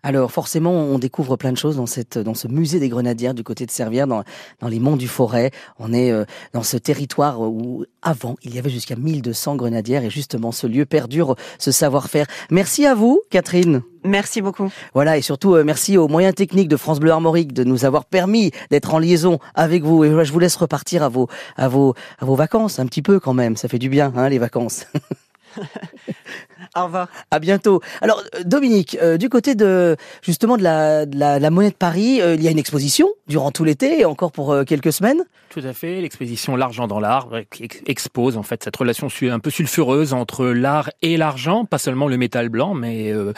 Alors 0.04 0.32
forcément, 0.32 0.72
on 0.72 0.98
découvre 0.98 1.36
plein 1.36 1.52
de 1.52 1.58
choses 1.58 1.76
dans 1.76 1.86
cette 1.86 2.18
dans 2.18 2.34
ce 2.34 2.48
musée 2.48 2.80
des 2.80 2.90
Grenadières 2.90 3.34
du 3.34 3.44
côté 3.44 3.66
de 3.66 3.72
Servières, 3.72 4.08
dans 4.08 4.24
dans 4.60 4.68
les 4.68 4.80
monts 4.80 4.98
du 4.98 5.08
Forêt. 5.08 5.52
On 5.80 5.94
est 5.94 6.12
euh, 6.12 6.26
dans 6.54 6.64
ce 6.64 6.78
territoire 6.78 7.42
où 7.42 7.86
avant 8.02 8.36
il 8.44 8.56
y 8.56 8.60
avait 8.60 8.70
jusqu'à 8.70 8.96
1200 8.96 9.56
grenadières 9.56 10.04
et 10.04 10.10
justement 10.10 10.52
ce 10.52 10.68
lieu 10.68 10.86
perdure 10.86 11.36
ce 11.60 11.72
savoir-faire. 11.72 12.26
Merci 12.50 12.86
à 12.86 12.96
vous, 12.96 13.22
Catherine. 13.30 13.82
Merci 14.04 14.42
beaucoup. 14.42 14.72
Voilà 14.94 15.18
et 15.18 15.22
surtout 15.22 15.56
euh, 15.56 15.64
merci 15.64 15.98
aux 15.98 16.08
moyens 16.08 16.34
techniques 16.34 16.70
de 16.70 16.78
France 16.78 17.00
Bleu 17.00 17.12
Armorique 17.12 17.54
de 17.54 17.64
nous 17.64 17.86
avoir 17.86 18.06
permis 18.06 18.52
d'être 18.72 18.94
en 18.94 19.00
liaison 19.00 19.40
avec 19.54 19.84
vous. 19.84 20.04
Et 20.04 20.10
voilà, 20.10 20.24
je 20.24 20.32
vous 20.32 20.40
laisse 20.40 20.56
repartir 20.56 21.04
à 21.04 21.10
vos 21.10 21.28
à 21.58 21.68
vos 21.68 21.94
à 22.20 22.26
vos 22.26 22.36
vacances 22.36 22.80
un 22.80 22.86
petit 22.86 23.02
peu 23.02 23.20
quand 23.20 23.34
même. 23.34 23.56
Ça 23.58 23.68
fait 23.68 23.80
du 23.80 23.90
bien, 23.90 24.12
hein, 24.16 24.30
les 24.30 24.40
vacances. 24.40 24.86
Au 26.76 26.86
revoir. 26.86 27.10
À 27.32 27.40
bientôt. 27.40 27.82
Alors 28.02 28.24
euh, 28.36 28.44
Dominique, 28.46 28.98
euh, 29.02 29.18
du 29.18 29.28
côté 29.28 29.56
de 29.56 29.98
justement 30.22 30.56
de 30.56 30.64
la, 30.64 31.06
de 31.06 31.18
la, 31.18 31.38
la 31.38 31.50
monnaie 31.50 31.72
de 31.72 31.76
Paris, 31.76 32.22
euh, 32.22 32.36
il 32.36 32.44
y 32.44 32.48
a 32.48 32.52
une 32.52 32.60
exposition 32.60 33.10
durant 33.28 33.52
tout 33.52 33.66
l'été 33.66 34.00
et 34.00 34.06
encore 34.06 34.32
pour 34.32 34.54
euh, 34.54 34.64
quelques 34.64 34.94
semaines? 34.94 35.24
Tout 35.50 35.62
à 35.66 35.74
fait, 35.74 36.00
l'exposition 36.00 36.56
L'argent 36.56 36.88
dans 36.88 37.02
l'art 37.02 37.28
expose 37.86 38.38
en 38.38 38.44
fait 38.44 38.64
cette 38.64 38.76
relation 38.76 39.10
un 39.24 39.40
peu 39.40 39.50
sulfureuse 39.50 40.14
entre 40.14 40.46
l'art 40.46 40.90
et 41.02 41.18
l'argent, 41.18 41.66
pas 41.66 41.78
seulement 41.78 42.08
le 42.08 42.18
métal 42.18 42.48
blanc, 42.48 42.74
mais 42.74 43.12
euh, 43.12 43.34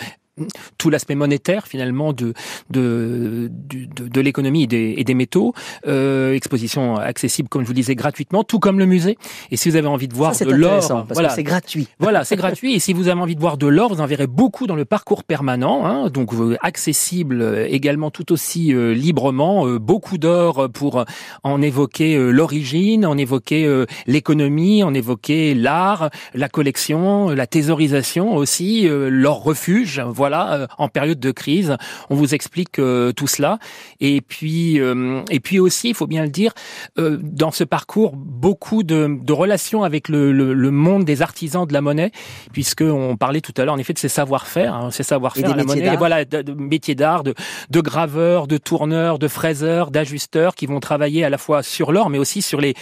tout 0.77 0.89
l'aspect 0.89 1.15
monétaire 1.15 1.67
finalement 1.67 2.13
de 2.13 2.33
de 2.69 3.49
de, 3.69 4.07
de 4.07 4.21
l'économie 4.21 4.63
et 4.63 4.67
des, 4.67 4.95
et 4.97 5.03
des 5.03 5.13
métaux. 5.13 5.53
Euh, 5.87 6.33
exposition 6.33 6.95
accessible, 6.97 7.49
comme 7.49 7.61
je 7.63 7.67
vous 7.67 7.73
disais, 7.73 7.95
gratuitement, 7.95 8.43
tout 8.43 8.59
comme 8.59 8.79
le 8.79 8.85
musée. 8.85 9.17
Et 9.51 9.57
si 9.57 9.69
vous 9.69 9.75
avez 9.75 9.87
envie 9.87 10.07
de 10.07 10.13
voir 10.15 10.33
Ça 10.35 10.45
de 10.45 10.51
l'or, 10.51 11.05
voilà, 11.09 11.29
c'est 11.29 11.43
gratuit. 11.43 11.87
voilà, 11.99 12.23
c'est 12.23 12.35
gratuit. 12.35 12.73
Et 12.75 12.79
si 12.79 12.93
vous 12.93 13.07
avez 13.07 13.19
envie 13.19 13.35
de 13.35 13.41
voir 13.41 13.57
de 13.57 13.67
l'or, 13.67 13.93
vous 13.93 14.01
en 14.01 14.05
verrez 14.05 14.27
beaucoup 14.27 14.67
dans 14.67 14.75
le 14.75 14.85
parcours 14.85 15.23
permanent, 15.23 15.85
hein, 15.85 16.09
donc 16.09 16.33
euh, 16.33 16.57
accessible 16.61 17.41
euh, 17.41 17.67
également 17.69 18.11
tout 18.11 18.31
aussi 18.31 18.73
euh, 18.73 18.93
librement. 18.93 19.67
euh, 19.67 19.79
beaucoup 19.79 20.17
d'or 20.17 20.69
pour 20.73 21.05
en 21.43 21.61
évoquer 21.61 22.17
l'origine, 22.17 23.05
en 23.05 23.17
évoquer 23.17 23.83
l'économie, 24.07 24.83
en 24.83 24.93
évoquer 24.93 25.53
l'art, 25.53 26.09
la 26.33 26.49
collection, 26.49 27.29
la 27.29 27.47
thésaurisation 27.47 28.35
aussi, 28.35 28.87
euh, 28.87 29.09
l'or 29.09 29.43
refuge. 29.43 30.01
Voilà, 30.07 30.22
euh, 30.31 30.67
en 30.77 30.87
période 30.87 31.19
de 31.19 31.31
crise, 31.31 31.75
on 32.09 32.15
vous 32.15 32.33
explique 32.33 32.79
euh, 32.79 33.11
tout 33.11 33.27
cela. 33.27 33.59
Et 33.99 34.21
puis, 34.21 34.79
euh, 34.79 35.21
et 35.29 35.39
puis 35.39 35.59
aussi, 35.59 35.89
il 35.89 35.95
faut 35.95 36.07
bien 36.07 36.23
le 36.23 36.29
dire, 36.29 36.53
euh, 36.97 37.17
dans 37.21 37.51
ce 37.51 37.63
parcours, 37.63 38.13
beaucoup 38.15 38.83
de, 38.83 39.19
de 39.21 39.33
relations 39.33 39.83
avec 39.83 40.09
le, 40.09 40.31
le, 40.31 40.53
le 40.53 40.71
monde 40.71 41.05
des 41.05 41.21
artisans 41.21 41.65
de 41.65 41.73
la 41.73 41.81
monnaie, 41.81 42.11
puisque 42.51 42.81
on 42.81 43.17
parlait 43.17 43.41
tout 43.41 43.53
à 43.57 43.65
l'heure 43.65 43.73
en 43.73 43.77
effet 43.77 43.93
de 43.93 43.99
ces 43.99 44.09
savoir-faire, 44.09 44.73
hein, 44.73 44.91
ces 44.91 45.03
savoir-faire 45.03 45.51
à 45.51 45.55
la 45.55 45.63
monnaie, 45.63 45.93
et 45.93 45.97
voilà, 45.97 46.25
de, 46.25 46.41
de 46.41 46.53
métiers 46.53 46.95
d'art, 46.95 47.23
de, 47.23 47.33
de 47.69 47.81
graveurs, 47.81 48.47
de 48.47 48.57
tourneurs, 48.57 49.19
de 49.19 49.27
fraiseurs, 49.27 49.91
d'ajusteurs, 49.91 50.55
qui 50.55 50.65
vont 50.65 50.79
travailler 50.79 51.23
à 51.23 51.29
la 51.29 51.37
fois 51.37 51.63
sur 51.63 51.91
l'or, 51.91 52.09
mais 52.09 52.19
aussi 52.19 52.41
sur 52.41 52.61
les 52.61 52.73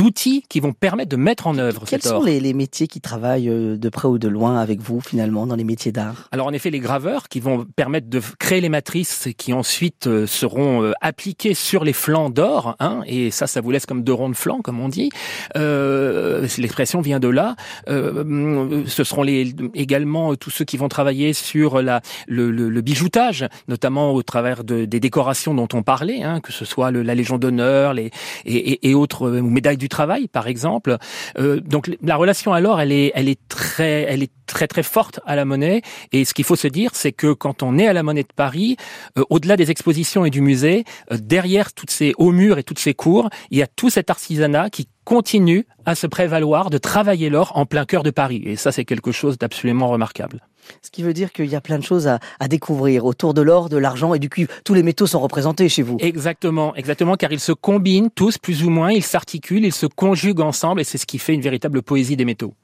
outils 0.00 0.44
qui 0.48 0.60
vont 0.60 0.72
permettre 0.72 1.10
de 1.10 1.16
mettre 1.16 1.46
en 1.46 1.58
œuvre 1.58 1.84
Quels 1.86 2.02
cet 2.02 2.12
sont 2.12 2.22
les, 2.22 2.40
les 2.40 2.54
métiers 2.54 2.86
qui 2.86 3.00
travaillent 3.00 3.48
de 3.48 3.88
près 3.88 4.08
ou 4.08 4.18
de 4.18 4.28
loin 4.28 4.58
avec 4.58 4.80
vous 4.80 5.00
finalement 5.00 5.46
dans 5.46 5.56
les 5.56 5.64
métiers 5.64 5.92
d'art? 5.92 6.28
Alors 6.32 6.46
en 6.46 6.52
effet, 6.52 6.70
les 6.70 6.80
graveurs 6.82 7.28
qui 7.28 7.40
vont 7.40 7.64
permettre 7.76 8.08
de 8.10 8.20
créer 8.38 8.60
les 8.60 8.68
matrices 8.68 9.28
qui 9.38 9.52
ensuite 9.52 10.06
euh, 10.06 10.26
seront 10.26 10.82
euh, 10.82 10.92
appliquées 11.00 11.54
sur 11.54 11.84
les 11.84 11.92
flancs 11.94 12.28
d'or, 12.30 12.76
hein, 12.80 13.00
et 13.06 13.30
ça, 13.30 13.46
ça 13.46 13.60
vous 13.60 13.70
laisse 13.70 13.86
comme 13.86 14.02
deux 14.04 14.12
ronds 14.12 14.28
de 14.28 14.36
flanc, 14.36 14.60
comme 14.62 14.80
on 14.80 14.88
dit. 14.88 15.10
Euh, 15.56 16.46
L'expression 16.58 17.00
vient 17.00 17.20
de 17.20 17.28
là. 17.28 17.56
Euh, 17.88 18.82
ce 18.86 19.04
seront 19.04 19.22
les, 19.22 19.54
également 19.74 20.34
tous 20.36 20.50
ceux 20.50 20.64
qui 20.64 20.76
vont 20.76 20.88
travailler 20.88 21.32
sur 21.32 21.80
la, 21.82 22.00
le, 22.26 22.50
le- 22.50 22.68
le 22.68 22.80
bijoutage, 22.80 23.46
notamment 23.68 24.12
au 24.12 24.22
travers 24.22 24.64
de, 24.64 24.84
des 24.84 25.00
décorations 25.00 25.54
dont 25.54 25.68
on 25.72 25.82
parlait, 25.82 26.22
hein, 26.22 26.40
que 26.40 26.52
ce 26.52 26.64
soit 26.64 26.90
le- 26.90 27.02
la 27.02 27.14
Légion 27.14 27.38
d'honneur 27.38 27.96
et, 27.98 28.10
et- 28.44 28.88
et 28.90 28.94
autres 28.94 29.28
euh, 29.28 29.42
médailles 29.42 29.76
du 29.76 29.88
travail, 29.88 30.28
par 30.28 30.46
exemple. 30.48 30.96
Euh, 31.38 31.60
donc 31.60 31.90
la 32.02 32.16
relation 32.16 32.52
à 32.52 32.60
l'or, 32.60 32.80
elle 32.80 32.92
est, 32.92 33.12
elle 33.14 33.28
est 33.28 33.38
très, 33.48 34.02
elle 34.08 34.22
est 34.22 34.30
très 34.46 34.66
très 34.66 34.82
forte 34.82 35.20
à 35.26 35.36
la 35.36 35.44
monnaie. 35.44 35.82
Et 36.12 36.24
ce 36.24 36.34
qu'il 36.34 36.44
faut 36.44 36.56
se 36.56 36.66
dire, 36.72 36.90
c'est 36.94 37.12
que 37.12 37.32
quand 37.32 37.62
on 37.62 37.78
est 37.78 37.86
à 37.86 37.92
la 37.92 38.02
Monnaie 38.02 38.22
de 38.22 38.32
Paris, 38.34 38.76
euh, 39.18 39.22
au-delà 39.30 39.56
des 39.56 39.70
expositions 39.70 40.24
et 40.24 40.30
du 40.30 40.40
musée, 40.40 40.84
euh, 41.12 41.18
derrière 41.20 41.72
toutes 41.72 41.90
ces 41.90 42.14
hauts 42.18 42.32
murs 42.32 42.58
et 42.58 42.64
toutes 42.64 42.80
ces 42.80 42.94
cours, 42.94 43.30
il 43.50 43.58
y 43.58 43.62
a 43.62 43.68
tout 43.68 43.90
cet 43.90 44.10
artisanat 44.10 44.70
qui 44.70 44.88
continue 45.04 45.66
à 45.84 45.94
se 45.94 46.06
prévaloir 46.06 46.70
de 46.70 46.78
travailler 46.78 47.28
l'or 47.28 47.52
en 47.54 47.66
plein 47.66 47.84
cœur 47.84 48.02
de 48.02 48.10
Paris. 48.10 48.42
Et 48.44 48.56
ça, 48.56 48.72
c'est 48.72 48.84
quelque 48.84 49.12
chose 49.12 49.38
d'absolument 49.38 49.88
remarquable. 49.88 50.40
Ce 50.80 50.90
qui 50.90 51.02
veut 51.02 51.12
dire 51.12 51.32
qu'il 51.32 51.46
y 51.46 51.56
a 51.56 51.60
plein 51.60 51.78
de 51.78 51.84
choses 51.84 52.06
à, 52.06 52.20
à 52.38 52.46
découvrir 52.46 53.04
autour 53.04 53.34
de 53.34 53.42
l'or, 53.42 53.68
de 53.68 53.76
l'argent 53.76 54.14
et 54.14 54.20
du 54.20 54.28
cuivre. 54.28 54.52
Tous 54.64 54.74
les 54.74 54.84
métaux 54.84 55.08
sont 55.08 55.20
représentés 55.20 55.68
chez 55.68 55.82
vous. 55.82 55.96
Exactement, 55.98 56.74
exactement, 56.76 57.16
car 57.16 57.32
ils 57.32 57.40
se 57.40 57.52
combinent 57.52 58.10
tous 58.14 58.38
plus 58.38 58.62
ou 58.62 58.70
moins, 58.70 58.92
ils 58.92 59.02
s'articulent, 59.02 59.64
ils 59.64 59.74
se 59.74 59.86
conjuguent 59.86 60.40
ensemble, 60.40 60.80
et 60.80 60.84
c'est 60.84 60.98
ce 60.98 61.06
qui 61.06 61.18
fait 61.18 61.34
une 61.34 61.40
véritable 61.40 61.82
poésie 61.82 62.16
des 62.16 62.24
métaux. 62.24 62.54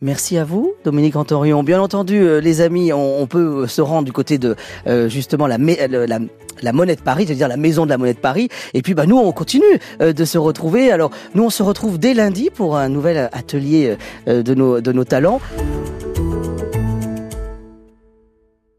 Merci 0.00 0.38
à 0.38 0.44
vous, 0.44 0.74
Dominique 0.84 1.16
Antorion. 1.16 1.64
Bien 1.64 1.80
entendu, 1.80 2.16
euh, 2.20 2.40
les 2.40 2.60
amis, 2.60 2.92
on, 2.92 3.26
peut 3.26 3.64
euh, 3.64 3.66
se 3.66 3.80
rendre 3.80 4.04
du 4.04 4.12
côté 4.12 4.38
de 4.38 4.54
euh, 4.86 5.08
justement 5.08 5.48
la, 5.48 5.58
monnaie 5.58 6.94
de 6.94 7.00
Paris, 7.00 7.24
c'est-à-dire 7.26 7.48
la 7.48 7.56
maison 7.56 7.84
de 7.84 7.90
la 7.90 7.98
monnaie 7.98 8.14
de 8.14 8.20
Paris. 8.20 8.48
Et 8.74 8.82
puis, 8.82 8.94
bah, 8.94 9.06
nous, 9.06 9.18
on 9.18 9.32
continue 9.32 9.64
de 10.00 10.24
se 10.24 10.38
retrouver. 10.38 10.92
Alors, 10.92 11.10
nous, 11.34 11.42
on 11.42 11.50
se 11.50 11.64
retrouve 11.64 11.98
dès 11.98 12.14
lundi 12.14 12.48
pour 12.54 12.76
un 12.76 12.88
nouvel 12.88 13.28
atelier 13.32 13.96
de 14.26 14.54
nos 14.54 15.04
talents. 15.04 15.40